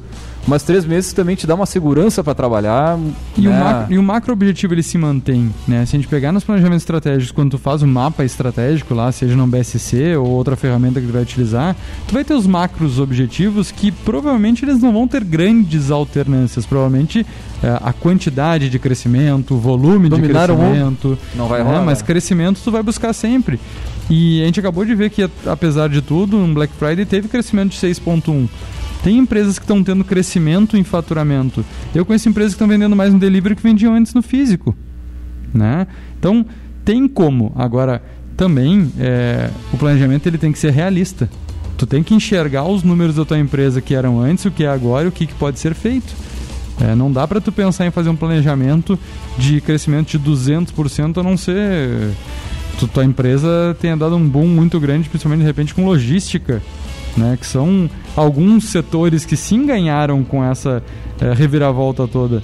mas 0.51 0.64
três 0.64 0.84
meses 0.84 1.12
também 1.12 1.36
te 1.36 1.46
dá 1.46 1.55
uma 1.55 1.64
segurança 1.64 2.24
para 2.24 2.34
trabalhar. 2.34 2.98
E, 3.38 3.46
o 3.46 3.51
né? 3.51 3.61
macro, 3.61 3.94
e 3.94 3.98
o 3.98 4.03
macro 4.03 4.32
objetivo 4.32 4.74
ele 4.74 4.82
se 4.82 4.98
mantém, 4.98 5.48
né? 5.66 5.86
Se 5.86 5.94
a 5.94 5.98
gente 5.98 6.09
pegar 6.09 6.32
nos 6.32 6.42
planejamentos 6.42 6.82
estratégicos, 6.82 7.30
quando 7.30 7.53
tu 7.53 7.59
faz 7.59 7.82
o 7.82 7.86
mapa 7.86 8.24
estratégico 8.24 8.92
lá, 8.92 9.12
seja 9.12 9.36
no 9.36 9.46
BSC 9.46 10.16
ou 10.16 10.26
outra 10.26 10.57
ferramenta 10.57 11.01
que 11.01 11.07
tu 11.07 11.12
vai 11.12 11.22
utilizar, 11.22 11.76
tu 12.09 12.14
vai 12.14 12.24
ter 12.24 12.34
os 12.34 12.48
macros 12.48 12.98
objetivos 12.98 13.70
que 13.70 13.92
provavelmente 13.92 14.64
eles 14.64 14.80
não 14.80 14.92
vão 14.92 15.07
ter 15.07 15.22
grandes 15.22 15.88
alternâncias. 15.88 16.66
Provavelmente 16.66 17.24
eh, 17.62 17.80
a 17.80 17.92
quantidade 17.92 18.68
de 18.68 18.78
crescimento, 18.80 19.55
o 19.55 19.59
volume 19.59 20.09
Dominaram 20.09 20.57
de 20.57 20.62
um, 20.62 20.66
crescimento. 20.66 21.18
não 21.36 21.46
vai 21.46 21.62
né? 21.62 21.70
rolar, 21.70 21.84
Mas 21.84 22.01
né? 22.01 22.07
crescimento 22.07 22.61
tu 22.64 22.72
vai 22.72 22.82
buscar 22.82 23.12
sempre. 23.12 23.61
E 24.11 24.42
a 24.42 24.46
gente 24.46 24.59
acabou 24.59 24.84
de 24.84 24.96
ver 24.96 25.11
que, 25.11 25.30
apesar 25.46 25.88
de 25.88 26.03
tudo, 26.03 26.36
um 26.36 26.53
Black 26.53 26.74
Friday 26.76 27.05
teve 27.05 27.28
crescimento 27.28 27.70
de 27.70 27.78
6,1. 27.78 28.48
Tem 29.03 29.18
empresas 29.18 29.59
que 29.59 29.64
estão 29.64 29.82
tendo 29.82 30.05
crescimento 30.05 30.76
em 30.76 30.84
faturamento. 30.84 31.64
Eu 31.94 32.05
conheço 32.05 32.28
empresas 32.28 32.53
que 32.53 32.57
estão 32.57 32.68
vendendo 32.68 32.94
mais 32.94 33.12
no 33.12 33.18
delivery 33.18 33.57
que 33.57 33.62
vendiam 33.62 33.94
antes 33.94 34.12
no 34.12 34.22
físico. 34.22 34.76
Né? 35.55 35.86
Então, 36.18 36.44
tem 36.84 37.09
como. 37.09 37.53
Agora, 37.57 38.03
também, 38.36 38.92
é, 38.98 39.51
o 39.72 39.78
planejamento 39.78 40.26
ele 40.26 40.38
tem 40.38 40.53
que 40.53 40.59
ser 40.59 40.72
realista. 40.72 41.28
Tu 41.78 41.86
tem 41.86 42.03
que 42.03 42.14
enxergar 42.14 42.64
os 42.64 42.82
números 42.82 43.16
da 43.16 43.24
tua 43.24 43.38
empresa 43.38 43.80
que 43.80 43.94
eram 43.94 44.20
antes, 44.20 44.44
o 44.44 44.51
que 44.51 44.64
é 44.64 44.68
agora 44.68 45.07
e 45.07 45.09
o 45.09 45.12
que, 45.12 45.26
que 45.26 45.34
pode 45.34 45.59
ser 45.59 45.74
feito. 45.74 46.14
É, 46.80 46.94
não 46.94 47.11
dá 47.12 47.26
para 47.26 47.40
tu 47.40 47.53
pensar 47.53 47.86
em 47.86 47.90
fazer 47.90 48.09
um 48.09 48.16
planejamento 48.16 48.98
de 49.38 49.61
crescimento 49.61 50.16
de 50.16 50.18
200% 50.18 51.18
a 51.18 51.22
não 51.22 51.36
ser 51.36 52.12
tu, 52.78 52.88
tua 52.88 53.05
empresa 53.05 53.76
tenha 53.78 53.96
dado 53.96 54.16
um 54.16 54.26
boom 54.26 54.46
muito 54.46 54.80
grande, 54.80 55.09
principalmente 55.09 55.40
de 55.40 55.46
repente 55.46 55.74
com 55.74 55.84
logística, 55.84 56.62
né? 57.16 57.36
Que 57.38 57.46
são 57.46 57.88
alguns 58.16 58.64
setores 58.70 59.24
que 59.24 59.36
sim 59.36 59.66
ganharam 59.66 60.22
com 60.24 60.44
essa 60.44 60.82
é, 61.20 61.32
reviravolta 61.32 62.06
toda, 62.06 62.42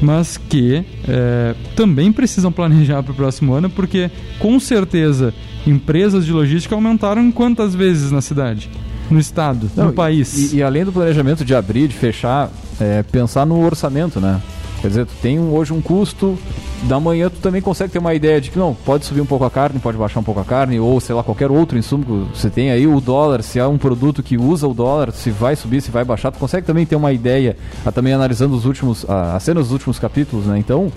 mas 0.00 0.36
que 0.36 0.84
é, 1.08 1.54
também 1.76 2.12
precisam 2.12 2.50
planejar 2.50 3.02
para 3.02 3.12
o 3.12 3.14
próximo 3.14 3.52
ano, 3.52 3.68
porque 3.68 4.10
com 4.38 4.58
certeza 4.58 5.34
empresas 5.66 6.24
de 6.24 6.32
logística 6.32 6.74
aumentaram 6.74 7.30
quantas 7.30 7.74
vezes 7.74 8.10
na 8.10 8.20
cidade, 8.20 8.70
no 9.10 9.18
estado, 9.18 9.70
Não, 9.76 9.86
no 9.86 9.92
país. 9.92 10.52
E, 10.52 10.56
e 10.56 10.62
além 10.62 10.84
do 10.84 10.92
planejamento 10.92 11.44
de 11.44 11.54
abrir, 11.54 11.88
de 11.88 11.94
fechar, 11.94 12.50
é, 12.80 13.02
pensar 13.02 13.44
no 13.44 13.62
orçamento, 13.64 14.20
né? 14.20 14.40
Quer 14.80 14.88
dizer, 14.88 15.06
tu 15.06 15.12
tem 15.20 15.38
hoje 15.38 15.74
um 15.74 15.80
custo, 15.82 16.38
da 16.84 16.98
manhã 16.98 17.28
tu 17.28 17.38
também 17.40 17.60
consegue 17.60 17.92
ter 17.92 17.98
uma 17.98 18.14
ideia 18.14 18.40
de 18.40 18.50
que 18.50 18.58
não, 18.58 18.74
pode 18.74 19.04
subir 19.04 19.20
um 19.20 19.26
pouco 19.26 19.44
a 19.44 19.50
carne, 19.50 19.78
pode 19.78 19.98
baixar 19.98 20.20
um 20.20 20.22
pouco 20.22 20.40
a 20.40 20.44
carne, 20.44 20.80
ou 20.80 20.98
sei 21.00 21.14
lá, 21.14 21.22
qualquer 21.22 21.50
outro 21.50 21.76
insumo 21.76 22.04
que 22.04 22.38
você 22.38 22.48
tem 22.48 22.70
aí, 22.70 22.86
o 22.86 22.98
dólar, 22.98 23.42
se 23.42 23.60
há 23.60 23.68
um 23.68 23.76
produto 23.76 24.22
que 24.22 24.38
usa 24.38 24.66
o 24.66 24.72
dólar, 24.72 25.12
se 25.12 25.30
vai 25.30 25.54
subir, 25.54 25.82
se 25.82 25.90
vai 25.90 26.02
baixar, 26.02 26.30
tu 26.30 26.38
consegue 26.38 26.66
também 26.66 26.86
ter 26.86 26.96
uma 26.96 27.12
ideia, 27.12 27.56
ah, 27.84 27.92
também 27.92 28.14
analisando 28.14 28.56
os 28.56 28.64
últimos, 28.64 29.04
ah, 29.06 29.36
as 29.36 29.42
cenas 29.42 29.64
dos 29.64 29.72
últimos 29.72 29.98
capítulos, 29.98 30.46
né? 30.46 30.58
Então, 30.58 30.90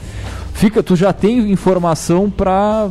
fica, 0.53 0.81
tu 0.81 0.95
já 0.95 1.11
tem 1.11 1.51
informação 1.51 2.29
pra, 2.29 2.89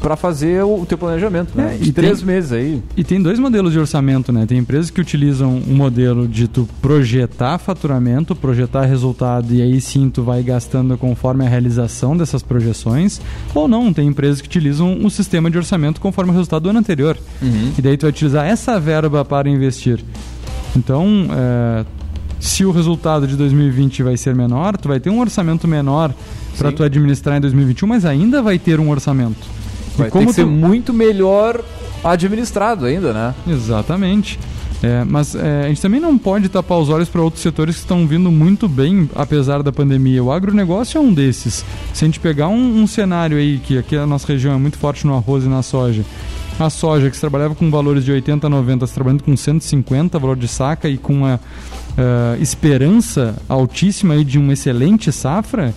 pra 0.00 0.14
fazer 0.16 0.62
o 0.62 0.86
teu 0.86 0.96
planejamento, 0.96 1.50
né? 1.56 1.76
É, 1.80 1.84
e 1.84 1.92
três 1.92 2.18
tem- 2.18 2.26
meses 2.26 2.52
aí. 2.52 2.82
E 2.96 3.02
tem 3.02 3.20
dois 3.20 3.38
modelos 3.38 3.72
de 3.72 3.78
orçamento, 3.78 4.32
né? 4.32 4.46
Tem 4.46 4.58
empresas 4.58 4.90
que 4.90 5.00
utilizam 5.00 5.60
um 5.68 5.74
modelo 5.74 6.26
de 6.28 6.46
tu 6.46 6.68
projetar 6.80 7.58
faturamento, 7.58 8.34
projetar 8.36 8.84
resultado 8.84 9.52
e 9.52 9.60
aí 9.60 9.80
sim 9.80 10.08
tu 10.08 10.22
vai 10.22 10.42
gastando 10.42 10.96
conforme 10.96 11.44
a 11.44 11.48
realização 11.48 12.16
dessas 12.16 12.42
projeções. 12.42 13.20
Ou 13.54 13.66
não, 13.66 13.92
tem 13.92 14.06
empresas 14.08 14.40
que 14.40 14.46
utilizam 14.46 14.92
um 14.92 15.10
sistema 15.10 15.50
de 15.50 15.58
orçamento 15.58 16.00
conforme 16.00 16.30
o 16.30 16.34
resultado 16.34 16.62
do 16.62 16.68
ano 16.70 16.78
anterior. 16.78 17.16
E 17.76 17.82
daí 17.82 17.96
tu 17.96 18.02
vai 18.02 18.10
utilizar 18.10 18.46
essa 18.46 18.78
verba 18.78 19.24
para 19.24 19.48
investir. 19.48 19.98
Então, 20.76 21.26
é, 21.32 21.84
se 22.38 22.64
o 22.64 22.70
resultado 22.70 23.26
de 23.26 23.36
2020 23.36 24.02
vai 24.02 24.16
ser 24.16 24.34
menor, 24.34 24.76
tu 24.76 24.86
vai 24.88 25.00
ter 25.00 25.10
um 25.10 25.18
orçamento 25.20 25.66
menor 25.66 26.14
para 26.56 26.70
tu 26.72 26.82
administrar 26.82 27.36
em 27.36 27.40
2021, 27.40 27.86
mas 27.88 28.04
ainda 28.04 28.40
vai 28.42 28.58
ter 28.58 28.78
um 28.80 28.90
orçamento. 28.90 29.57
Vai 29.98 30.10
ter 30.10 30.18
que 30.20 30.26
tu- 30.26 30.32
ser 30.32 30.46
muito 30.46 30.92
melhor 30.92 31.62
administrado 32.04 32.86
ainda, 32.86 33.12
né? 33.12 33.34
Exatamente. 33.46 34.38
É, 34.80 35.02
mas 35.04 35.34
é, 35.34 35.64
a 35.64 35.68
gente 35.68 35.82
também 35.82 35.98
não 36.00 36.16
pode 36.16 36.48
tapar 36.48 36.78
os 36.78 36.88
olhos 36.88 37.08
para 37.08 37.20
outros 37.20 37.42
setores 37.42 37.74
que 37.74 37.80
estão 37.80 38.06
vindo 38.06 38.30
muito 38.30 38.68
bem, 38.68 39.10
apesar 39.14 39.60
da 39.62 39.72
pandemia. 39.72 40.22
O 40.22 40.30
agronegócio 40.30 40.98
é 40.98 41.00
um 41.00 41.12
desses. 41.12 41.64
Se 41.92 42.04
a 42.04 42.06
gente 42.06 42.20
pegar 42.20 42.46
um, 42.48 42.80
um 42.82 42.86
cenário 42.86 43.36
aí, 43.36 43.58
que 43.58 43.76
aqui 43.76 43.96
a 43.96 44.06
nossa 44.06 44.26
região 44.28 44.54
é 44.54 44.56
muito 44.56 44.78
forte 44.78 45.04
no 45.04 45.16
arroz 45.16 45.44
e 45.44 45.48
na 45.48 45.62
soja, 45.62 46.04
a 46.60 46.70
soja 46.70 47.10
que 47.10 47.16
se 47.16 47.20
trabalhava 47.20 47.56
com 47.56 47.68
valores 47.70 48.04
de 48.04 48.12
80, 48.12 48.48
90, 48.48 48.86
se 48.86 48.94
trabalhando 48.94 49.24
com 49.24 49.36
150 49.36 50.16
valor 50.18 50.36
de 50.36 50.46
saca 50.46 50.88
e 50.88 50.96
com 50.96 51.12
uma 51.12 51.40
eh, 51.96 52.38
esperança 52.40 53.34
altíssima 53.48 54.14
aí 54.14 54.22
de 54.24 54.38
uma 54.38 54.52
excelente 54.52 55.10
safra, 55.10 55.74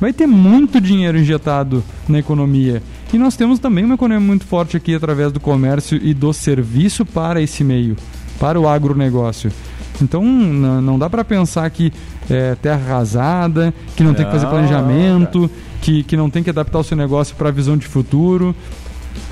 vai 0.00 0.12
ter 0.12 0.26
muito 0.26 0.80
dinheiro 0.80 1.16
injetado 1.16 1.82
na 2.08 2.18
economia. 2.18 2.82
E 3.12 3.18
nós 3.18 3.36
temos 3.36 3.58
também 3.58 3.84
uma 3.84 3.94
economia 3.94 4.26
muito 4.26 4.46
forte 4.46 4.76
aqui 4.76 4.94
através 4.94 5.30
do 5.30 5.38
comércio 5.38 5.98
e 6.02 6.14
do 6.14 6.32
serviço 6.32 7.04
para 7.04 7.42
esse 7.42 7.62
meio, 7.62 7.96
para 8.40 8.58
o 8.58 8.66
agronegócio. 8.66 9.52
Então 10.00 10.24
não 10.24 10.98
dá 10.98 11.10
para 11.10 11.22
pensar 11.22 11.68
que 11.70 11.92
é 12.30 12.54
terra 12.54 12.94
arrasada, 12.94 13.74
que 13.94 14.02
não, 14.02 14.14
tem 14.14 14.24
que 14.24 14.30
fazer 14.30 14.44
Não, 14.44 14.52
planejamento, 14.52 15.50
que, 15.82 16.02
que 16.02 16.16
não 16.16 16.30
tem 16.30 16.42
que 16.42 16.50
adaptar 16.50 16.78
o 16.78 16.84
seu 16.84 16.96
negócio 16.96 17.36
para 17.36 17.50
a 17.50 17.52
visão 17.52 17.76
de 17.76 17.86
futuro. 17.86 18.54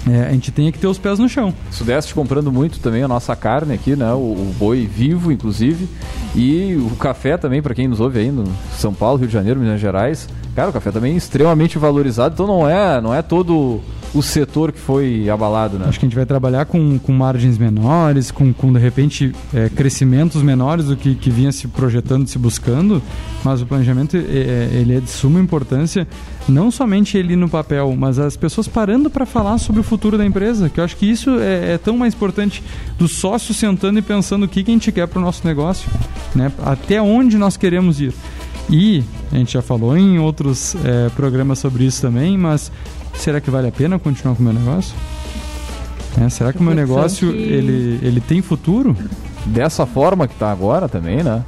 É, 0.09 0.29
a 0.29 0.33
gente 0.33 0.51
tem 0.51 0.71
que 0.71 0.79
ter 0.79 0.87
os 0.87 0.99
pés 0.99 1.19
no 1.19 1.29
chão. 1.29 1.55
Sudeste 1.71 2.15
comprando 2.15 2.53
muito 2.53 2.81
também 2.81 3.03
a 3.03 3.09
nossa 3.09 3.35
carne 3.35 3.75
aqui, 3.75 3.97
né? 3.97 4.13
O, 4.13 4.17
o 4.17 4.55
boi 4.59 4.87
vivo, 4.87 5.33
inclusive. 5.33 5.89
E 6.35 6.77
o 6.77 6.97
café 6.97 7.37
também, 7.37 7.63
para 7.63 7.75
quem 7.75 7.89
nos 7.89 8.01
ouve 8.01 8.19
aí 8.19 8.31
no 8.31 8.45
São 8.79 8.93
Paulo, 8.93 9.19
Rio 9.19 9.29
de 9.29 9.33
Janeiro, 9.33 9.61
Minas 9.61 9.81
Gerais. 9.81 10.29
Cara, 10.55 10.71
o 10.71 10.73
café 10.73 10.91
também 10.91 11.15
é 11.15 11.17
extremamente 11.17 11.79
valorizado, 11.79 12.35
então 12.35 12.47
não 12.47 12.69
é, 12.69 13.01
não 13.01 13.15
é 13.15 13.23
todo 13.23 13.81
o 14.13 14.23
setor 14.23 14.73
que 14.73 14.81
foi 14.81 15.29
abalado, 15.31 15.79
né? 15.79 15.87
Acho 15.89 16.01
que 16.01 16.05
a 16.05 16.09
gente 16.09 16.17
vai 16.17 16.27
trabalhar 16.27 16.65
com, 16.65 16.99
com 16.99 17.13
margens 17.13 17.57
menores, 17.57 18.31
com, 18.31 18.53
com 18.53 18.73
de 18.73 18.79
repente 18.79 19.33
é, 19.55 19.69
crescimentos 19.69 20.43
menores 20.43 20.87
do 20.87 20.97
que, 20.97 21.15
que 21.15 21.31
vinha 21.31 21.53
se 21.53 21.69
projetando, 21.69 22.27
se 22.27 22.39
buscando, 22.39 23.01
mas 23.45 23.63
o 23.63 23.67
planejamento 23.67 24.17
é, 24.17 24.21
é, 24.21 24.71
ele 24.73 24.97
é 24.97 25.01
de 25.01 25.09
suma 25.09 25.39
importância, 25.39 26.09
não 26.49 26.71
somente 26.71 27.17
ele 27.17 27.37
no 27.37 27.49
papel, 27.49 27.95
mas 27.97 28.19
as 28.19 28.37
pessoas 28.37 28.67
parando 28.67 29.09
para 29.09 29.25
falar 29.25 29.59
sobre 29.59 29.81
o 29.81 29.85
futuro 29.85 30.19
da 30.19 30.27
empresa, 30.27 30.69
que 30.69 30.81
eu 30.81 30.85
acho 30.85 30.97
que 30.97 31.07
isso 31.07 31.39
é, 31.39 31.75
é 31.75 31.79
tão 31.79 31.97
mais 31.97 32.13
importante 32.13 32.63
do 32.99 33.07
sócio 33.07 33.55
sentando 33.55 34.01
e 34.01 34.03
pensando 34.03 34.45
o 34.45 34.49
que, 34.49 34.65
que 34.65 34.71
a 34.71 34.75
gente 34.75 34.91
quer 34.91 35.07
para 35.07 35.21
o 35.21 35.23
nosso 35.23 35.47
negócio, 35.47 35.89
né? 36.35 36.51
até 36.65 37.01
onde 37.01 37.39
nós 37.39 37.57
queremos 37.57 38.01
ir. 38.01 38.13
E 38.71 39.03
a 39.33 39.37
gente 39.37 39.53
já 39.53 39.63
falou 39.63 39.97
em 39.97 40.19
outros 40.19 40.77
é, 40.85 41.09
programas 41.11 41.59
sobre 41.59 41.85
isso 41.85 42.01
também, 42.01 42.39
mas 42.39 42.71
será 43.15 43.41
que 43.41 43.51
vale 43.51 43.69
a 43.69 43.73
pena 43.73 43.99
continuar 43.99 44.35
com 44.37 44.43
o 44.43 44.45
meu 44.45 44.53
negócio? 44.53 44.95
É, 46.21 46.29
será 46.29 46.53
que 46.53 46.61
o 46.61 46.63
meu 46.63 46.75
negócio 46.75 47.33
que- 47.33 47.39
ele, 47.39 47.99
ele 48.03 48.21
tem 48.21 48.41
futuro? 48.43 48.97
Dessa 49.47 49.87
forma 49.87 50.29
que 50.29 50.35
tá 50.35 50.51
agora 50.53 50.89
também, 50.89 51.23
né? 51.23 51.43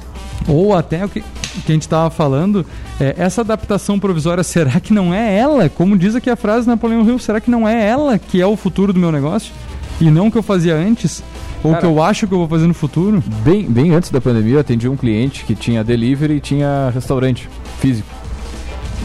Ou 0.47 0.75
até 0.75 1.05
o 1.05 1.09
que, 1.09 1.21
que 1.21 1.71
a 1.71 1.73
gente 1.73 1.83
estava 1.83 2.09
falando, 2.09 2.65
é, 2.99 3.13
essa 3.17 3.41
adaptação 3.41 3.97
provisória, 3.99 4.43
será 4.43 4.79
que 4.79 4.91
não 4.93 5.13
é 5.13 5.37
ela? 5.37 5.69
Como 5.69 5.97
diz 5.97 6.15
aqui 6.15 6.29
a 6.29 6.35
frase 6.35 6.67
Napoleão 6.67 7.07
Hill, 7.07 7.19
será 7.19 7.39
que 7.39 7.49
não 7.51 7.65
é 7.67 7.87
ela 7.87 8.17
que 8.19 8.41
é 8.41 8.45
o 8.47 8.57
futuro 8.57 8.91
do 8.91 8.99
meu 8.99 9.11
negócio? 9.11 9.53
E 10.01 10.09
não 10.09 10.27
o 10.27 10.31
que 10.31 10.37
eu 10.37 10.43
fazia 10.43 10.75
antes? 10.75 11.23
Ou 11.63 11.71
o 11.71 11.77
que 11.77 11.85
eu 11.85 12.03
acho 12.03 12.27
que 12.27 12.33
eu 12.33 12.39
vou 12.39 12.47
fazer 12.47 12.67
no 12.67 12.73
futuro? 12.73 13.23
Bem, 13.43 13.63
bem 13.63 13.91
antes 13.93 14.09
da 14.09 14.19
pandemia, 14.19 14.55
eu 14.55 14.59
atendi 14.59 14.89
um 14.89 14.97
cliente 14.97 15.45
que 15.45 15.55
tinha 15.55 15.83
delivery 15.83 16.35
e 16.35 16.39
tinha 16.41 16.91
restaurante 16.93 17.49
físico. 17.79 18.09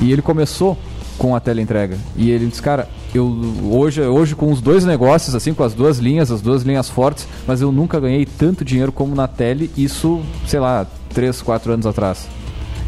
E 0.03 0.13
ele 0.13 0.23
começou 0.23 0.77
com 1.17 1.35
a 1.35 1.41
teleentrega. 1.41 1.97
E 2.17 2.31
ele 2.31 2.47
disse, 2.47 2.63
cara, 2.63 2.89
eu 3.15 3.27
hoje, 3.71 4.01
hoje 4.03 4.35
com 4.35 4.51
os 4.51 4.61
dois 4.61 4.85
negócios, 4.85 5.35
assim, 5.35 5.55
com 5.55 5.63
as 5.63 5.75
duas 5.75 5.99
linhas, 5.99 6.31
as 6.31 6.41
duas 6.41 6.63
linhas 6.63 6.89
fortes, 6.89 7.27
mas 7.47 7.61
eu 7.61 7.73
nunca 7.73 7.99
ganhei 8.01 8.27
tanto 8.27 8.65
dinheiro 8.65 8.93
como 8.93 9.15
na 9.15 9.27
tele, 9.27 9.71
isso, 9.77 10.21
sei 10.47 10.61
lá, 10.61 10.87
3, 11.15 11.41
4 11.43 11.73
anos 11.73 11.87
atrás. 11.87 12.29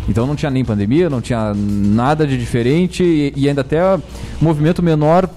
Então 0.09 0.27
não 0.27 0.35
tinha 0.35 0.51
nem 0.51 0.64
pandemia, 0.64 1.11
não 1.11 1.21
tinha 1.21 1.55
nada 1.55 2.27
de 2.27 2.37
diferente 2.37 3.03
e, 3.03 3.33
e 3.37 3.49
ainda 3.49 3.61
até 3.61 3.81
movimento 4.41 4.83
menor, 4.83 5.29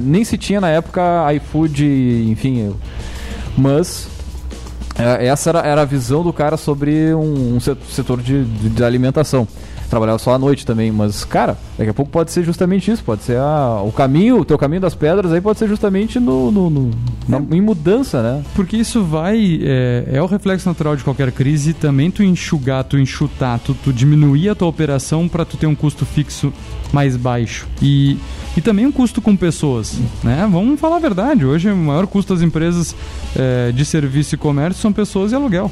nem 0.00 0.24
se 0.24 0.38
tinha 0.38 0.60
na 0.60 0.70
época 0.70 1.02
iFood, 1.34 1.84
enfim. 2.30 2.72
Mas 3.56 4.08
é, 4.98 5.26
essa 5.26 5.50
era, 5.50 5.60
era 5.60 5.82
a 5.82 5.86
visão 5.86 6.22
do 6.22 6.32
cara 6.32 6.56
sobre 6.56 7.14
um, 7.14 7.56
um 7.56 7.60
se- 7.60 7.76
setor 7.90 8.20
de, 8.20 8.44
de, 8.44 8.68
de 8.70 8.84
alimentação. 8.84 9.46
Trabalhava 9.88 10.18
só 10.18 10.32
à 10.32 10.38
noite 10.38 10.64
também, 10.64 10.90
mas, 10.90 11.22
cara, 11.22 11.58
daqui 11.76 11.90
a 11.90 11.92
pouco 11.92 12.10
pode 12.10 12.30
ser 12.32 12.42
justamente 12.44 12.90
isso. 12.90 13.04
Pode 13.04 13.24
ser 13.24 13.36
a- 13.36 13.82
o 13.84 13.92
caminho, 13.92 14.38
o 14.40 14.44
teu 14.44 14.56
caminho 14.56 14.80
das 14.80 14.94
pedras 14.94 15.30
aí 15.32 15.40
pode 15.40 15.58
ser 15.58 15.68
justamente 15.68 16.18
no, 16.18 16.50
no- 16.50 16.70
no- 16.70 16.90
na- 17.28 17.42
em 17.54 17.60
mudança, 17.60 18.22
né? 18.22 18.42
Porque 18.54 18.74
isso 18.78 19.04
vai. 19.04 19.60
É, 19.62 20.04
é 20.14 20.22
o 20.22 20.24
reflexo 20.26 20.66
natural 20.66 20.96
de 20.96 21.04
qualquer 21.04 21.30
crise. 21.30 21.74
Também 21.74 22.10
tu 22.10 22.22
enxugar, 22.22 22.84
tu 22.84 22.98
enxutar, 22.98 23.58
tu, 23.58 23.74
tu 23.74 23.92
diminuir 23.92 24.48
a 24.48 24.54
tua 24.54 24.68
operação 24.68 25.28
para 25.28 25.44
tu 25.44 25.58
ter 25.58 25.66
um 25.66 25.74
custo 25.74 26.06
fixo 26.06 26.50
mais 26.92 27.16
baixo. 27.16 27.66
E, 27.80 28.18
e 28.56 28.60
também 28.60 28.86
um 28.86 28.92
custo 28.92 29.20
com 29.20 29.36
pessoas. 29.36 29.98
Né? 30.22 30.46
Vamos 30.50 30.78
falar 30.78 30.96
a 30.96 31.00
verdade. 31.00 31.44
Hoje 31.44 31.70
o 31.70 31.76
maior 31.76 32.06
custo 32.06 32.34
das 32.34 32.42
empresas 32.42 32.94
é, 33.34 33.72
de 33.72 33.84
serviço 33.84 34.34
e 34.34 34.38
comércio 34.38 34.80
são 34.80 34.92
pessoas 34.92 35.32
e 35.32 35.34
aluguel. 35.34 35.70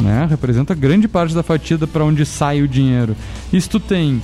Né? 0.00 0.26
Representa 0.30 0.74
grande 0.74 1.08
parte 1.08 1.34
da 1.34 1.42
fatia 1.42 1.78
para 1.78 2.04
onde 2.04 2.24
sai 2.24 2.62
o 2.62 2.68
dinheiro. 2.68 3.16
E 3.52 3.60
se 3.60 3.68
tu 3.68 3.80
tem 3.80 4.22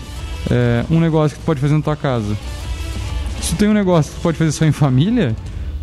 é, 0.51 0.85
um 0.91 1.01
negócio 1.01 1.37
que 1.37 1.43
tu 1.43 1.47
pode 1.47 1.61
fazer 1.61 1.75
na 1.75 1.83
tua 1.83 1.97
casa, 1.97 2.37
se 3.41 3.55
tu 3.55 3.59
tem 3.59 3.69
um 3.69 3.75
negócio 3.75 4.12
que 4.12 4.21
tu 4.21 4.23
pode 4.23 4.39
fazer 4.39 4.53
só 4.53 4.65
em 4.65 4.73
família, 4.73 5.35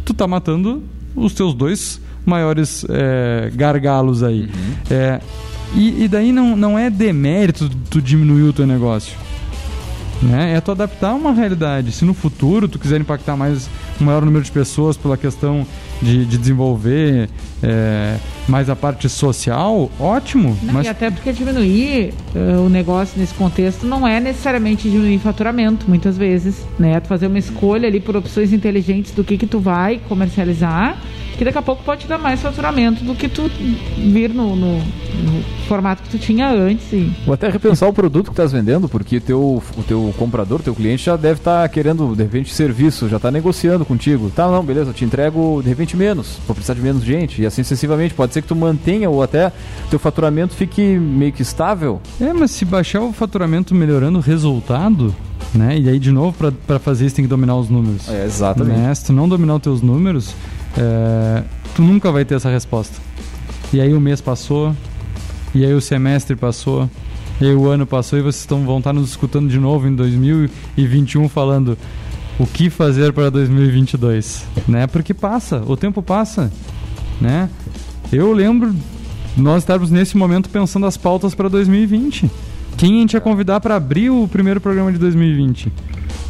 tu 0.06 0.14
tá 0.14 0.28
matando 0.28 0.82
os 1.16 1.34
teus 1.34 1.54
dois 1.54 2.00
maiores 2.26 2.86
é, 2.90 3.52
gargalos 3.54 4.24
aí. 4.24 4.50
É, 4.90 5.20
e, 5.76 6.04
e 6.04 6.08
daí 6.08 6.32
não, 6.32 6.56
não 6.56 6.78
é 6.78 6.90
demérito 6.90 7.70
tu 7.90 8.02
diminuir 8.02 8.44
o 8.44 8.54
teu 8.54 8.68
negócio. 8.68 9.18
Né? 10.22 10.54
É 10.56 10.62
tu 10.62 10.72
adaptar 10.72 11.10
a 11.10 11.14
uma 11.16 11.34
realidade. 11.34 11.92
Se 11.92 12.06
no 12.06 12.14
futuro 12.14 12.68
tu 12.68 12.78
quiser 12.78 13.02
impactar 13.02 13.36
mais 13.36 13.70
um 14.00 14.06
maior 14.06 14.24
número 14.24 14.44
de 14.44 14.52
pessoas 14.52 14.96
pela 14.96 15.18
questão 15.18 15.66
de, 16.02 16.26
de 16.26 16.38
desenvolver 16.38 17.30
é, 17.64 18.18
mais 18.48 18.70
a 18.70 18.76
parte 18.76 19.08
social, 19.08 19.90
ótimo. 20.00 20.58
Não, 20.62 20.74
mas 20.74 20.86
E 20.86 20.90
até 20.90 21.10
porque 21.10 21.32
diminuir 21.32 22.14
eh, 22.36 22.58
o 22.58 22.70
negócio 22.70 23.20
nesse 23.20 23.34
contexto 23.34 23.86
não 23.86 24.08
é 24.08 24.20
necessariamente 24.20 24.90
diminuir 24.90 25.20
faturamento, 25.20 25.86
muitas 25.88 26.18
vezes, 26.18 26.66
né? 26.78 27.00
Tu 27.00 27.08
fazer 27.08 27.28
uma 27.28 27.40
escolha 27.40 27.88
ali 27.88 28.00
por 28.00 28.16
opções 28.16 28.52
inteligentes 28.52 29.12
do 29.12 29.24
que 29.24 29.38
que 29.38 29.46
tu 29.46 29.60
vai 29.60 30.02
comercializar, 30.10 30.98
que 31.38 31.46
daqui 31.46 31.58
a 31.58 31.62
pouco 31.62 31.84
pode 31.84 32.02
te 32.02 32.08
dar 32.08 32.18
mais 32.18 32.40
faturamento 32.42 33.04
do 33.04 33.16
que 33.16 33.28
tu 33.28 33.50
vir 33.98 34.30
no, 34.34 34.56
no- 34.56 34.78
no 34.78 35.44
formato 35.68 36.04
que 36.04 36.10
tu 36.10 36.20
tinha 36.20 36.50
antes. 36.50 36.92
E... 36.94 37.12
Ou 37.26 37.34
até 37.34 37.50
repensar 37.50 37.88
o 37.88 37.94
produto 37.94 38.26
que 38.26 38.32
estás 38.34 38.52
vendendo, 38.52 38.88
porque 38.90 39.20
teu, 39.20 39.62
o 39.78 39.84
teu 39.84 40.14
comprador, 40.18 40.62
teu 40.62 40.76
cliente 40.76 41.06
já 41.06 41.16
deve 41.16 41.40
estar 41.40 41.68
querendo, 41.70 42.16
de 42.16 42.24
repente, 42.24 42.54
serviço, 42.54 43.08
já 43.10 43.18
está 43.18 43.32
negociando 43.32 43.86
contigo. 43.86 44.32
Tá, 44.36 44.48
não, 44.48 44.64
beleza, 44.64 44.90
eu 44.92 44.94
te 44.94 45.06
entrego, 45.06 45.62
de 45.64 45.70
repente, 45.70 45.96
menos, 45.98 46.38
vou 46.46 46.54
precisar 46.56 46.74
de 46.74 46.82
menos 46.82 47.04
gente, 47.04 47.42
e 47.42 47.46
assim 47.46 47.64
sucessivamente. 47.64 48.14
Pode 48.14 48.34
ser 48.34 48.42
que 48.42 48.48
tu 48.48 48.56
mantenha 48.56 49.10
ou 49.10 49.24
até 49.24 49.52
teu 49.90 49.98
faturamento 50.00 50.54
fique 50.54 50.82
meio 50.82 51.32
que 51.32 51.42
estável. 51.42 52.02
É, 52.20 52.32
mas 52.34 52.52
se 52.52 52.66
baixar 52.66 53.02
o 53.02 53.12
faturamento 53.14 53.74
melhorando 53.74 54.20
o 54.20 54.22
resultado, 54.22 55.14
né? 55.54 55.78
E 55.78 55.90
aí, 55.90 56.00
de 56.00 56.12
novo, 56.12 56.36
pra 56.66 56.80
fazer 56.80 57.06
isso 57.06 57.16
tem 57.16 57.26
que 57.26 57.30
dominar 57.30 57.56
os 57.56 57.70
números. 57.70 58.08
É, 58.10 58.26
exatamente. 58.26 58.78
Né? 58.78 58.96
Se 58.96 59.06
tu 59.06 59.14
não 59.14 59.28
dominar 59.28 59.56
os 59.56 59.62
teus 59.62 59.82
números, 59.82 60.34
é, 60.78 61.44
tu 61.76 61.82
nunca 61.82 62.12
vai 62.12 62.26
ter 62.26 62.36
essa 62.36 62.50
resposta. 62.50 62.96
E 63.74 63.80
aí 63.80 63.94
o 63.94 64.00
mês 64.00 64.22
passou, 64.22 64.76
e 65.54 65.66
aí 65.66 65.74
o 65.74 65.82
semestre 65.82 66.36
passou, 66.36 66.90
e 67.40 67.46
aí 67.46 67.56
o 67.56 67.68
ano 67.68 67.86
passou, 67.86 68.20
e 68.20 68.22
vocês 68.22 68.46
tão, 68.46 68.66
vão 68.66 68.80
estar 68.80 68.94
nos 68.94 69.10
escutando 69.10 69.50
de 69.50 69.60
novo 69.60 69.88
em 69.88 69.96
2021 69.96 71.28
falando 71.30 71.78
o 72.40 72.46
que 72.46 72.70
fazer 72.70 73.14
para 73.14 73.30
2022, 73.30 74.46
né? 74.68 74.88
Porque 74.88 75.14
passa, 75.14 75.62
o 75.68 75.78
tempo 75.78 76.02
passa, 76.02 76.52
né? 77.20 77.50
Eu 78.12 78.34
lembro 78.34 78.74
nós 79.38 79.64
estarmos 79.64 79.90
nesse 79.90 80.18
momento 80.18 80.50
pensando 80.50 80.86
as 80.86 80.98
pautas 80.98 81.34
para 81.34 81.48
2020. 81.48 82.30
Quem 82.82 82.98
a 82.98 83.02
gente 83.02 83.14
ia 83.14 83.22
convidar 83.22 83.60
para 83.60 83.76
abrir 83.76 84.10
o 84.10 84.28
primeiro 84.28 84.60
programa 84.60 84.92
de 84.92 84.98
2020, 84.98 85.72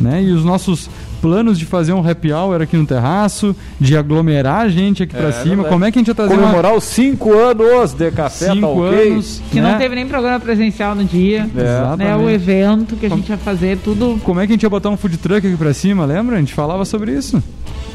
né? 0.01 0.21
E 0.21 0.33
os 0.33 0.43
nossos 0.43 0.89
planos 1.21 1.57
de 1.57 1.65
fazer 1.65 1.93
um 1.93 2.05
happy 2.05 2.33
hour 2.33 2.61
aqui 2.61 2.75
no 2.75 2.85
terraço, 2.85 3.55
de 3.79 3.95
aglomerar 3.95 4.59
a 4.65 4.67
gente 4.67 5.01
aqui 5.01 5.15
pra 5.15 5.29
É, 5.29 5.31
cima. 5.31 5.45
verdade. 5.55 5.69
Como 5.69 5.85
é 5.85 5.91
que 5.93 5.97
a 5.97 6.01
gente 6.01 6.07
ia 6.09 6.13
trazer 6.13 6.33
uma... 6.33 6.41
Comemorar 6.41 6.75
os 6.75 6.83
5 6.83 7.31
anos 7.37 7.93
de 7.93 8.11
café, 8.11 8.47
tá 8.47 8.53
Cinco 8.53 8.67
ok? 8.85 9.11
anos, 9.13 9.41
Que 9.49 9.61
né? 9.61 9.71
não 9.71 9.79
teve 9.79 9.95
nem 9.95 10.05
programa 10.05 10.41
presencial 10.41 10.93
no 10.93 11.05
dia. 11.05 11.49
É. 11.55 11.95
Né, 11.95 12.17
o 12.17 12.29
evento 12.29 12.97
que 12.97 13.05
a 13.05 13.09
gente 13.09 13.29
ia 13.29 13.37
fazer, 13.37 13.77
tudo 13.77 14.19
Como 14.21 14.41
é 14.41 14.45
que 14.45 14.51
a 14.51 14.55
gente 14.55 14.63
ia 14.63 14.69
botar 14.69 14.89
um 14.89 14.97
food 14.97 15.15
truck 15.19 15.47
aqui 15.47 15.55
pra 15.55 15.73
cima, 15.73 16.03
lembra? 16.03 16.35
A 16.35 16.39
gente 16.39 16.53
falava 16.53 16.83
sobre 16.83 17.13
isso. 17.13 17.41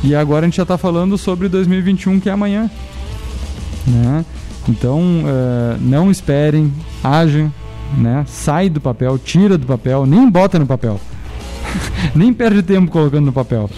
E 0.03 0.15
agora 0.15 0.47
a 0.47 0.49
gente 0.49 0.57
já 0.57 0.65
tá 0.65 0.79
falando 0.79 1.19
sobre 1.19 1.47
2021, 1.51 2.19
que 2.21 2.31
é 2.31 2.33
amanhã. 2.33 2.71
Né? 3.87 4.25
Então, 4.67 5.03
eh, 5.27 5.77
não 5.79 6.11
esperem, 6.11 6.73
agem, 7.05 7.53
né? 7.97 8.25
sai 8.27 8.69
do 8.69 8.81
papel, 8.81 9.19
tira 9.19 9.57
do 9.59 9.67
papel, 9.67 10.07
nem 10.07 10.29
bota 10.31 10.59
no 10.59 10.67
papel. 10.67 11.01
nem 12.15 12.33
perde 12.33 12.63
tempo 12.63 12.91
colocando 12.91 13.27
no 13.27 13.33
papel. 13.33 13.71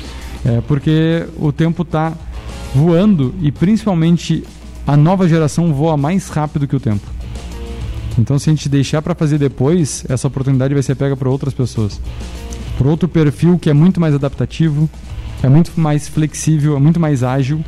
É, 0.45 0.61
porque 0.67 1.27
o 1.37 1.53
tempo 1.53 1.85
tá 1.85 2.13
voando 2.75 3.35
e 3.41 3.51
principalmente 3.51 4.45
a 4.87 4.97
nova 4.97 5.29
geração 5.29 5.73
voa 5.73 5.97
mais 5.97 6.29
rápido 6.29 6.67
que 6.67 6.77
o 6.77 6.81
tempo. 6.81 7.07
Então, 8.19 8.39
se 8.39 8.51
a 8.51 8.53
gente 8.53 8.69
deixar 8.69 9.01
para 9.01 9.15
fazer 9.15 9.39
depois, 9.39 10.05
essa 10.09 10.27
oportunidade 10.27 10.75
vai 10.75 10.83
ser 10.83 10.95
pega 10.97 11.17
para 11.17 11.29
outras 11.29 11.55
pessoas. 11.55 12.01
Por 12.77 12.87
outro 12.87 13.09
perfil 13.09 13.59
que 13.59 13.71
é 13.71 13.73
muito 13.73 14.01
mais 14.01 14.15
adaptativo, 14.15 14.89
é 15.43 15.49
muito 15.49 15.73
mais 15.77 16.09
flexível, 16.09 16.77
é 16.77 16.81
muito 16.81 16.99
mais 16.99 17.23
ágil, 17.23 17.65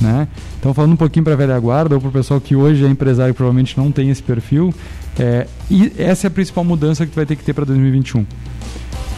né? 0.00 0.28
Então, 0.58 0.74
falando 0.74 0.92
um 0.92 0.96
pouquinho 0.96 1.24
para 1.24 1.32
a 1.32 1.36
velha 1.36 1.58
guarda 1.58 1.94
ou 1.94 2.00
para 2.00 2.10
o 2.10 2.12
pessoal 2.12 2.40
que 2.40 2.54
hoje 2.54 2.84
é 2.84 2.88
empresário 2.88 3.30
e 3.30 3.34
provavelmente 3.34 3.76
não 3.78 3.90
tem 3.90 4.10
esse 4.10 4.22
perfil, 4.22 4.74
é, 5.18 5.46
e 5.70 5.92
essa 5.96 6.26
é 6.26 6.28
a 6.28 6.30
principal 6.30 6.64
mudança 6.64 7.04
que 7.06 7.12
tu 7.12 7.16
vai 7.16 7.26
ter 7.26 7.36
que 7.36 7.44
ter 7.44 7.54
para 7.54 7.64
2021. 7.64 8.26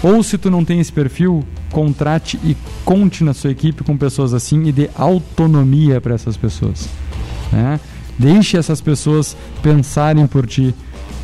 Ou 0.02 0.22
se 0.22 0.38
tu 0.38 0.50
não 0.50 0.64
tem 0.64 0.78
esse 0.78 0.92
perfil, 0.92 1.44
contrate 1.72 2.38
e 2.44 2.56
conte 2.84 3.24
na 3.24 3.34
sua 3.34 3.50
equipe 3.50 3.82
com 3.82 3.96
pessoas 3.96 4.32
assim 4.32 4.64
e 4.64 4.72
dê 4.72 4.88
autonomia 4.94 6.00
para 6.00 6.14
essas 6.14 6.36
pessoas. 6.36 6.88
Né? 7.52 7.80
Deixe 8.16 8.56
essas 8.56 8.80
pessoas 8.80 9.36
pensarem 9.62 10.26
por 10.26 10.46
ti. 10.46 10.74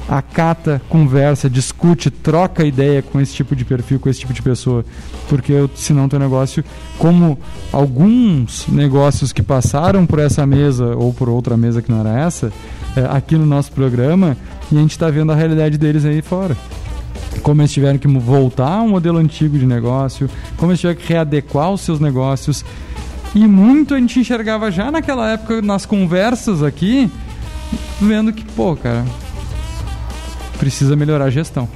Acata, 0.07 0.83
conversa, 0.89 1.49
discute, 1.49 2.11
troca 2.11 2.65
ideia 2.65 3.01
com 3.01 3.19
esse 3.21 3.33
tipo 3.33 3.57
de 3.57 3.65
perfil, 3.65 3.99
com 3.99 4.11
esse 4.11 4.21
tipo 4.21 4.35
de 4.35 4.43
pessoa. 4.43 4.85
Porque 5.29 5.55
senão 5.75 6.09
teu 6.09 6.19
negócio, 6.19 6.63
como 6.99 7.39
alguns 7.73 8.67
negócios 8.69 9.33
que 9.33 9.43
passaram 9.43 10.05
por 10.05 10.19
essa 10.19 10.45
mesa 10.47 10.95
ou 10.97 11.13
por 11.15 11.29
outra 11.29 11.57
mesa 11.57 11.81
que 11.81 11.91
não 11.91 12.01
era 12.01 12.21
essa, 12.21 12.53
é, 12.97 13.17
aqui 13.17 13.37
no 13.37 13.47
nosso 13.47 13.73
programa, 13.73 14.37
e 14.71 14.77
a 14.77 14.81
gente 14.81 14.93
está 14.93 15.11
vendo 15.11 15.33
a 15.33 15.35
realidade 15.35 15.79
deles 15.79 16.05
aí 16.05 16.23
fora 16.23 16.57
como 17.43 17.61
eles 17.61 17.73
tiveram 17.73 17.99
que 17.99 18.09
voltar 18.09 18.79
a 18.79 18.83
um 18.83 18.89
modelo 18.89 19.19
antigo 19.19 19.59
de 19.59 19.67
negócio, 19.67 20.29
como 20.57 20.73
eles 20.73 20.81
tiveram 20.81 21.01
que 21.01 21.07
readequar 21.07 21.71
os 21.71 21.81
seus 21.81 22.01
negócios. 22.01 22.65
E 23.35 23.47
muito 23.47 23.95
a 23.95 23.99
gente 23.99 24.21
enxergava 24.21 24.71
já 24.71 24.91
naquela 24.91 25.33
época, 25.33 25.61
nas 25.61 25.85
conversas 25.85 26.63
aqui, 26.63 27.11
vendo 28.01 28.33
que, 28.33 28.45
pô, 28.45 28.77
cara, 28.77 29.05
precisa 30.59 30.95
melhorar 30.95 31.27
a 31.27 31.31
gestão. 31.31 31.69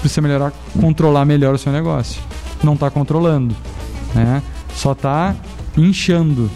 Precisa 0.00 0.20
melhorar, 0.20 0.52
controlar 0.80 1.24
melhor 1.24 1.54
o 1.54 1.58
seu 1.58 1.72
negócio. 1.72 2.22
Não 2.62 2.74
está 2.74 2.90
controlando, 2.90 3.54
né? 4.14 4.42
Só 4.74 4.92
está 4.92 5.34
inchando 5.76 6.48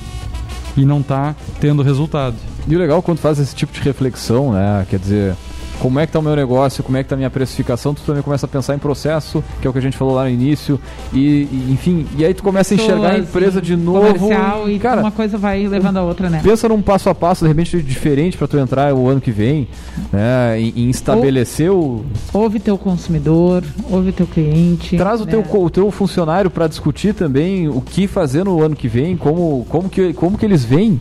e 0.77 0.85
não 0.85 1.01
está 1.01 1.35
tendo 1.61 1.83
resultado. 1.83 2.37
E 2.67 2.75
o 2.75 2.79
legal 2.79 3.03
quando 3.03 3.19
faz 3.19 3.39
esse 3.39 3.55
tipo 3.55 3.73
de 3.73 3.81
reflexão, 3.81 4.53
né? 4.53 4.87
Quer 4.89 4.99
dizer, 4.99 5.37
como 5.83 5.99
é 5.99 6.07
que 6.07 6.13
tá 6.13 6.21
o 6.21 6.23
meu 6.23 6.37
negócio, 6.37 6.85
como 6.85 6.97
é 6.97 7.03
que 7.03 7.09
tá 7.09 7.17
a 7.17 7.19
minha 7.19 7.29
precificação, 7.29 7.93
tu 7.93 8.03
também 8.03 8.23
começa 8.23 8.47
a 8.47 8.49
pensar 8.49 8.73
em 8.77 8.79
processo, 8.79 9.43
que 9.61 9.67
é 9.67 9.71
o 9.71 9.73
que 9.73 9.81
a 9.81 9.83
gente 9.83 9.97
falou 9.97 10.15
lá 10.15 10.23
no 10.23 10.31
início, 10.31 10.79
e, 11.13 11.19
e, 11.19 11.69
enfim, 11.73 12.07
e 12.17 12.25
aí 12.25 12.33
tu 12.33 12.41
começa 12.45 12.73
a 12.73 12.77
enxergar 12.77 13.09
a 13.09 13.11
pessoas, 13.15 13.29
empresa 13.29 13.61
de 13.61 13.75
novo. 13.75 14.31
E 14.71 14.79
cara, 14.79 15.01
uma 15.01 15.11
coisa 15.11 15.37
vai 15.37 15.67
levando 15.67 15.97
a 15.97 16.03
outra, 16.03 16.31
né? 16.31 16.41
pensa 16.41 16.69
num 16.69 16.81
passo 16.81 17.11
a 17.11 17.15
passo, 17.17 17.45
de 17.45 17.49
repente 17.49 17.83
diferente 17.83 18.39
para 18.39 18.47
tu 18.47 18.57
entrar 18.59 18.95
o 18.95 19.09
ano 19.09 19.21
que 19.21 19.33
vem, 19.33 19.67
né? 20.13 20.61
Em, 20.61 20.89
estabelecer 20.89 21.73
o. 21.73 22.05
Ouve 22.33 22.61
teu 22.61 22.79
consumidor, 22.79 23.65
ouve 23.91 24.13
teu 24.13 24.27
cliente. 24.29 24.97
Traz 24.97 25.21
o 25.21 25.25
né? 25.25 25.33
teu, 25.33 25.43
co- 25.43 25.65
o 25.65 25.71
teu 25.71 25.91
funcionário 25.91 26.49
para 26.49 26.69
discutir 26.69 27.13
também 27.13 27.69
o 27.69 27.81
que 27.81 28.07
fazer 28.07 28.45
no 28.45 28.63
ano 28.63 28.77
que 28.77 28.87
vem, 28.87 29.17
como, 29.17 29.67
como, 29.69 29.89
que, 29.89 30.13
como 30.13 30.39
que 30.39 30.47
eles 30.47 30.65
veem 30.65 31.01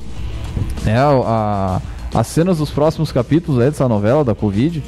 né, 0.84 0.98
a, 0.98 1.80
as 2.14 2.28
cenas 2.28 2.58
dos 2.58 2.70
próximos 2.70 3.12
capítulos 3.12 3.62
aí 3.62 3.70
dessa 3.70 3.88
novela 3.88 4.24
da 4.24 4.36
Covid. 4.36 4.84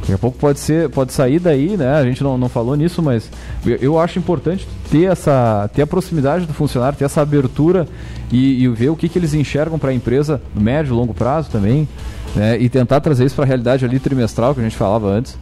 Daqui 0.00 0.12
a 0.12 0.18
pouco 0.18 0.36
pode 0.36 0.60
ser, 0.60 0.90
pode 0.90 1.14
sair 1.14 1.38
daí, 1.38 1.78
né? 1.78 1.94
A 1.94 2.04
gente 2.04 2.22
não, 2.22 2.36
não 2.36 2.48
falou 2.48 2.76
nisso, 2.76 3.02
mas 3.02 3.30
eu, 3.64 3.76
eu 3.76 3.98
acho 3.98 4.18
importante 4.18 4.68
ter 4.90 5.04
essa, 5.04 5.68
ter 5.74 5.80
a 5.80 5.86
proximidade 5.86 6.44
do 6.44 6.52
funcionário, 6.52 6.98
ter 6.98 7.06
essa 7.06 7.22
abertura 7.22 7.88
e, 8.30 8.62
e 8.62 8.68
ver 8.68 8.90
o 8.90 8.96
que, 8.96 9.08
que 9.08 9.18
eles 9.18 9.32
enxergam 9.32 9.78
para 9.78 9.90
a 9.90 9.94
empresa 9.94 10.42
no 10.54 10.60
médio 10.60 10.92
e 10.92 10.94
longo 10.94 11.14
prazo 11.14 11.50
também. 11.50 11.88
né? 12.36 12.58
E 12.60 12.68
tentar 12.68 13.00
trazer 13.00 13.24
isso 13.24 13.34
para 13.34 13.44
a 13.44 13.46
realidade 13.46 13.84
ali 13.84 13.98
trimestral 13.98 14.54
que 14.54 14.60
a 14.60 14.64
gente 14.64 14.76
falava 14.76 15.08
antes. 15.08 15.38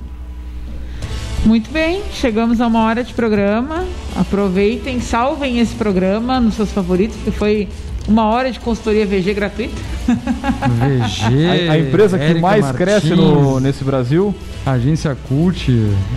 Muito 1.44 1.72
bem, 1.72 2.02
chegamos 2.12 2.60
a 2.60 2.68
uma 2.68 2.84
hora 2.84 3.02
de 3.02 3.12
programa. 3.14 3.84
Aproveitem, 4.14 5.00
salvem 5.00 5.58
esse 5.58 5.74
programa 5.74 6.38
nos 6.38 6.54
seus 6.54 6.70
favoritos, 6.70 7.16
porque 7.16 7.32
foi 7.32 7.68
uma 8.08 8.24
hora 8.24 8.50
de 8.50 8.58
consultoria 8.60 9.06
VG 9.06 9.34
gratuita. 9.34 9.74
VG. 10.06 11.68
A, 11.68 11.72
a 11.72 11.78
empresa 11.78 12.18
que 12.18 12.24
Érica 12.24 12.40
mais 12.40 12.62
Martins, 12.62 12.78
cresce 12.78 13.14
no, 13.14 13.60
nesse 13.60 13.84
Brasil. 13.84 14.34
Agência 14.66 15.16
Cult. 15.28 15.70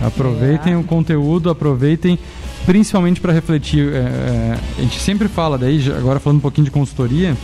Aproveitem 0.04 0.74
É. 0.74 0.76
o 0.76 0.82
conteúdo, 0.82 1.50
aproveitem 1.50 2.18
principalmente 2.64 3.20
para 3.20 3.32
refletir. 3.32 3.92
é, 3.92 3.98
é, 3.98 4.58
a 4.78 4.82
gente 4.82 4.98
sempre 5.00 5.28
fala, 5.28 5.56
daí, 5.56 5.80
agora 5.96 6.18
falando 6.18 6.38
um 6.38 6.42
pouquinho 6.42 6.64
de 6.64 6.70
consultoria, 6.70 7.36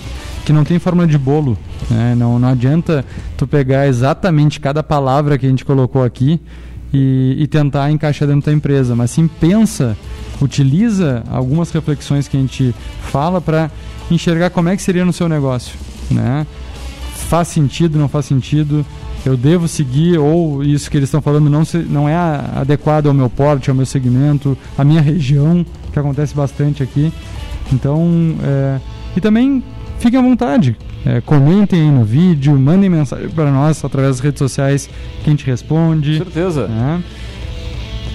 que 0.45 0.53
não 0.53 0.65
tem 0.65 0.79
fórmula 0.79 1.07
de 1.07 1.17
bolo. 1.19 1.57
né? 1.89 2.15
Não, 2.17 2.39
não 2.39 2.49
adianta 2.49 3.05
tu 3.37 3.47
pegar 3.47 3.87
exatamente 3.87 4.59
cada 4.59 4.83
palavra 4.83 5.39
que 5.39 5.47
a 5.47 5.49
gente 5.49 5.65
colocou 5.65 6.03
aqui 6.03 6.41
e, 6.93 7.37
e 7.39 7.47
tentar 7.47 7.91
encaixar 7.91 8.29
dentro 8.29 8.47
da 8.51 8.53
empresa, 8.57 8.95
mas 8.95 9.11
sim 9.11 9.27
pensa, 9.29 9.97
utiliza 10.41 11.23
algumas 11.31 11.71
reflexões 11.71 12.29
que 12.29 12.37
a 12.37 12.41
gente 12.41 12.75
fala 13.11 13.41
para 13.41 13.71
enxergar 14.11 14.51
como 14.51 14.69
é 14.69 14.77
que 14.77 14.83
seria 14.83 15.05
no 15.05 15.13
seu 15.13 15.29
negócio, 15.29 15.75
né? 16.11 16.47
Faz 17.29 17.49
sentido, 17.49 17.99
não 17.99 18.09
faz 18.09 18.27
sentido? 18.27 18.85
Eu 19.25 19.37
devo 19.37 19.69
seguir 19.69 20.19
ou 20.19 20.63
isso 20.65 20.91
que 20.91 20.97
eles 20.97 21.09
estão 21.09 21.23
falando 21.23 21.49
não, 21.49 21.65
se- 21.65 21.79
não 21.79 22.09
é 22.09 22.15
adequado 22.15 23.07
ao 23.07 23.15
meu 23.15 23.31
porte, 23.31 23.71
ao 23.71 23.77
meu 23.77 23.87
segmento, 23.87 24.59
à 24.77 24.85
minha 24.85 25.01
região, 25.01 25.65
que 25.93 25.99
acontece 25.99 26.35
bastante 26.35 26.83
aqui. 26.83 27.13
Então, 27.73 28.35
é, 28.43 28.79
e 29.17 29.21
também 29.21 29.63
fiquem 29.99 30.19
à 30.19 30.23
vontade. 30.23 30.77
É, 31.05 31.21
comentem 31.21 31.81
aí 31.81 31.91
no 31.91 32.05
vídeo, 32.05 32.57
mandem 32.59 32.89
mensagem 32.89 33.29
para 33.29 33.51
nós 33.51 33.85
através 33.85 34.17
das 34.17 34.21
redes 34.21 34.39
sociais 34.39 34.89
que 35.23 35.29
a 35.29 35.31
gente 35.31 35.45
responde. 35.45 36.19
Com 36.19 36.25
certeza. 36.25 36.69
né? 36.69 37.03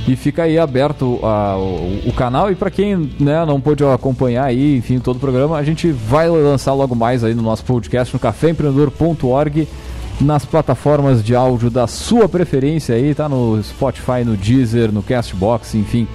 E 0.07 0.15
fica 0.15 0.43
aí 0.43 0.57
aberto 0.57 1.19
a- 1.21 1.57
o, 1.57 2.03
o 2.07 2.13
canal. 2.13 2.49
E 2.49 2.55
para 2.55 2.71
quem 2.71 3.09
né, 3.19 3.43
não 3.45 3.59
pôde 3.59 3.83
acompanhar 3.83 4.45
aí, 4.45 4.77
enfim, 4.77 4.99
todo 4.99 5.17
o 5.17 5.19
programa, 5.19 5.57
a 5.57 5.63
gente 5.65 5.91
vai 5.91 6.29
lançar 6.29 6.71
logo 6.73 6.95
mais 6.95 7.25
aí 7.25 7.35
no 7.35 7.41
nosso 7.41 7.65
podcast 7.65 8.13
no 8.13 8.19
caféempreendedor.org, 8.21 9.67
nas 10.21 10.45
plataformas 10.45 11.21
de 11.21 11.35
áudio 11.35 11.69
da 11.69 11.87
sua 11.87 12.29
preferência 12.29 12.95
aí, 12.95 13.13
tá 13.13 13.27
no 13.27 13.61
Spotify, 13.61 14.23
no 14.25 14.37
Deezer, 14.37 14.93
no 14.93 15.03
Castbox, 15.03 15.75
enfim. 15.75 16.07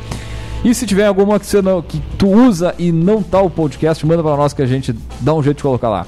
E 0.64 0.74
se 0.74 0.86
tiver 0.86 1.04
alguma 1.06 1.38
que, 1.38 1.44
você 1.46 1.60
não, 1.60 1.82
que 1.82 2.00
tu 2.16 2.28
usa 2.28 2.74
e 2.78 2.90
não 2.92 3.22
tá 3.22 3.42
o 3.42 3.50
podcast, 3.50 4.06
manda 4.06 4.22
para 4.22 4.36
nós 4.36 4.54
que 4.54 4.62
a 4.62 4.66
gente 4.66 4.94
dá 5.20 5.34
um 5.34 5.42
jeito 5.42 5.58
de 5.58 5.62
colocar 5.64 5.90
lá. 5.90 6.06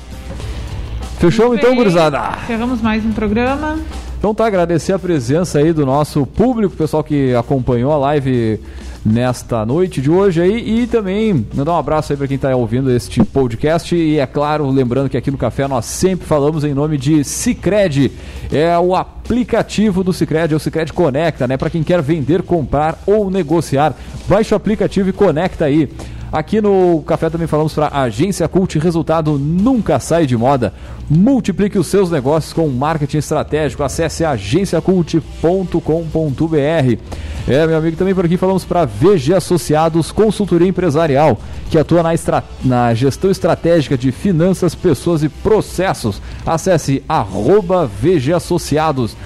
Fechou 1.25 1.49
Muito 1.49 1.61
então, 1.63 1.75
gurizada? 1.75 2.37
Encerramos 2.43 2.83
mais 2.83 3.03
um 3.03 3.11
programa. 3.11 3.79
Então 4.19 4.35
tá, 4.35 4.45
agradecer 4.45 4.93
a 4.93 4.99
presença 4.99 5.59
aí 5.59 5.73
do 5.73 5.87
nosso 5.87 6.27
público, 6.27 6.77
pessoal 6.77 7.03
que 7.03 7.35
acompanhou 7.35 7.91
a 7.93 7.97
live 7.97 8.61
nesta 9.05 9.67
noite 9.67 10.01
de 10.01 10.11
hoje 10.11 10.41
aí 10.41 10.83
e 10.83 10.87
também 10.87 11.47
mandar 11.55 11.73
um 11.73 11.79
abraço 11.79 12.13
aí 12.13 12.17
para 12.17 12.27
quem 12.27 12.37
está 12.37 12.55
ouvindo 12.57 12.91
este 12.91 13.23
podcast 13.23 13.95
e 13.95 14.19
é 14.19 14.27
claro, 14.27 14.69
lembrando 14.71 15.11
que 15.11 15.17
aqui 15.17 15.31
no 15.31 15.37
Café 15.37 15.69
nós 15.69 15.85
sempre 15.85 16.27
falamos 16.27 16.65
em 16.65 16.73
nome 16.73 16.97
de 16.97 17.23
Cicred, 17.23 18.11
é 18.51 18.79
o 18.79 18.95
aplicativo 18.95 20.03
do 20.03 20.13
Cicred, 20.13 20.55
é 20.55 20.57
o 20.57 20.61
Cicred 20.61 20.93
Conecta, 20.93 21.47
né, 21.47 21.57
para 21.57 21.69
quem 21.69 21.83
quer 21.83 22.01
vender, 22.01 22.43
comprar 22.43 22.99
ou 23.07 23.31
negociar, 23.31 23.95
baixa 24.27 24.55
o 24.55 24.57
aplicativo 24.57 25.11
e 25.11 25.13
conecta 25.13 25.67
aí. 25.67 25.89
Aqui 26.35 26.61
no 26.61 27.01
Café 27.07 27.31
também 27.31 27.47
falamos 27.47 27.73
para 27.75 27.97
Agência 27.97 28.49
Cult, 28.49 28.77
resultado 28.81 29.39
nunca 29.39 30.01
sai 30.01 30.27
de 30.27 30.37
moda. 30.37 30.75
Multiplique 31.09 31.79
os 31.79 31.87
seus 31.87 32.11
negócios 32.11 32.53
com 32.53 32.67
marketing 32.67 33.19
estratégico. 33.19 33.85
Acesse 33.85 34.25
agenciacult.com.br. 34.25 36.99
É, 37.47 37.67
meu 37.69 37.79
amigo, 37.79 37.97
também 37.97 38.17
por 38.17 38.25
aqui 38.25 38.37
falamos 38.37 38.65
para 38.65 38.85
VG 39.01 39.35
Associados 39.35 40.11
Consultoria 40.13 40.69
Empresarial, 40.69 41.39
que 41.71 41.79
atua 41.79 42.03
na, 42.03 42.15
estra- 42.15 42.45
na 42.65 42.95
gestão 42.95 43.31
estratégica 43.31 43.97
de 43.99 44.13
finanças, 44.13 44.75
pessoas 44.75 45.23
e 45.23 45.29
processos. 45.29 46.21
Acesse 46.47 47.03
arroba 47.09 47.87
VG 47.87 48.33
Associados. 48.33 49.17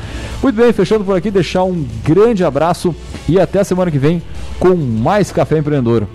Muito 0.42 0.56
bem, 0.56 0.72
fechando 0.72 1.04
por 1.04 1.16
aqui, 1.16 1.30
deixar 1.30 1.64
um 1.64 1.84
grande 2.04 2.44
abraço 2.44 2.94
e 3.28 3.38
até 3.38 3.62
semana 3.64 3.90
que 3.90 3.98
vem 3.98 4.22
com 4.58 4.74
mais 4.74 5.30
Café 5.32 5.58
Empreendedor. 5.58 6.06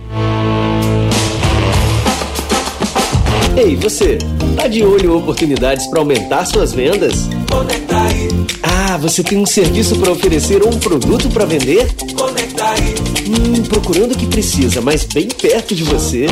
Ei, 3.55 3.75
você, 3.75 4.17
tá 4.55 4.67
de 4.67 4.83
olho 4.83 5.05
em 5.11 5.15
oportunidades 5.15 5.85
para 5.87 5.99
aumentar 5.99 6.45
suas 6.45 6.73
vendas? 6.73 7.29
Conecta 7.57 7.97
aí, 8.01 8.29
Ah, 8.63 8.97
você 8.97 9.23
tem 9.23 9.37
um 9.37 9.45
serviço 9.45 9.95
para 9.97 10.11
oferecer 10.11 10.63
ou 10.63 10.69
um 10.73 10.79
produto 10.79 11.29
para 11.29 11.45
vender? 11.45 11.87
conecta 12.17 12.63
aí, 12.69 12.93
Hum, 13.25 13.63
procurando 13.63 14.11
o 14.13 14.17
que 14.17 14.25
precisa, 14.25 14.81
mas 14.81 15.05
bem 15.05 15.27
perto 15.27 15.73
de 15.75 15.83
você. 15.83 16.25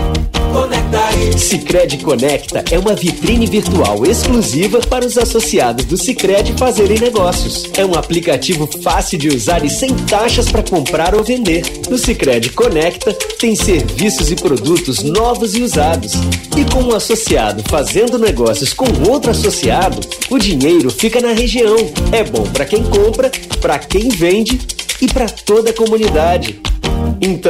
conecta 0.53 0.99
aí. 1.07 1.39
Sicredi 1.39 1.97
Conecta 1.99 2.63
é 2.69 2.77
uma 2.77 2.93
vitrine 2.93 3.45
virtual 3.45 4.05
exclusiva 4.05 4.79
para 4.79 5.05
os 5.05 5.17
associados 5.17 5.85
do 5.85 5.95
Sicredi 5.95 6.53
fazerem 6.57 6.99
negócios. 6.99 7.69
É 7.77 7.85
um 7.85 7.93
aplicativo 7.95 8.67
fácil 8.83 9.17
de 9.17 9.29
usar 9.29 9.63
e 9.63 9.69
sem 9.69 9.93
taxas 9.95 10.49
para 10.51 10.61
comprar 10.63 11.15
ou 11.15 11.23
vender. 11.23 11.63
No 11.89 11.97
Sicredi 11.97 12.49
Conecta 12.49 13.13
tem 13.39 13.55
serviços 13.55 14.29
e 14.29 14.35
produtos 14.35 15.01
novos 15.03 15.55
e 15.55 15.61
usados. 15.61 16.13
E 16.57 16.65
com 16.65 16.83
um 16.83 16.93
associado 16.95 17.63
fazendo 17.69 18.19
negócios 18.19 18.73
com 18.73 18.85
outro 19.09 19.31
associado, 19.31 19.99
o 20.29 20.37
dinheiro 20.37 20.89
fica 21.11 21.27
na 21.27 21.33
região. 21.33 21.75
É 22.13 22.23
bom 22.23 22.43
para 22.43 22.63
quem 22.63 22.83
compra, 22.83 23.29
para 23.59 23.77
quem 23.77 24.07
vende 24.07 24.57
e 25.01 25.07
para 25.07 25.27
toda 25.27 25.71
a 25.71 25.73
comunidade. 25.73 26.61
Então 27.19 27.49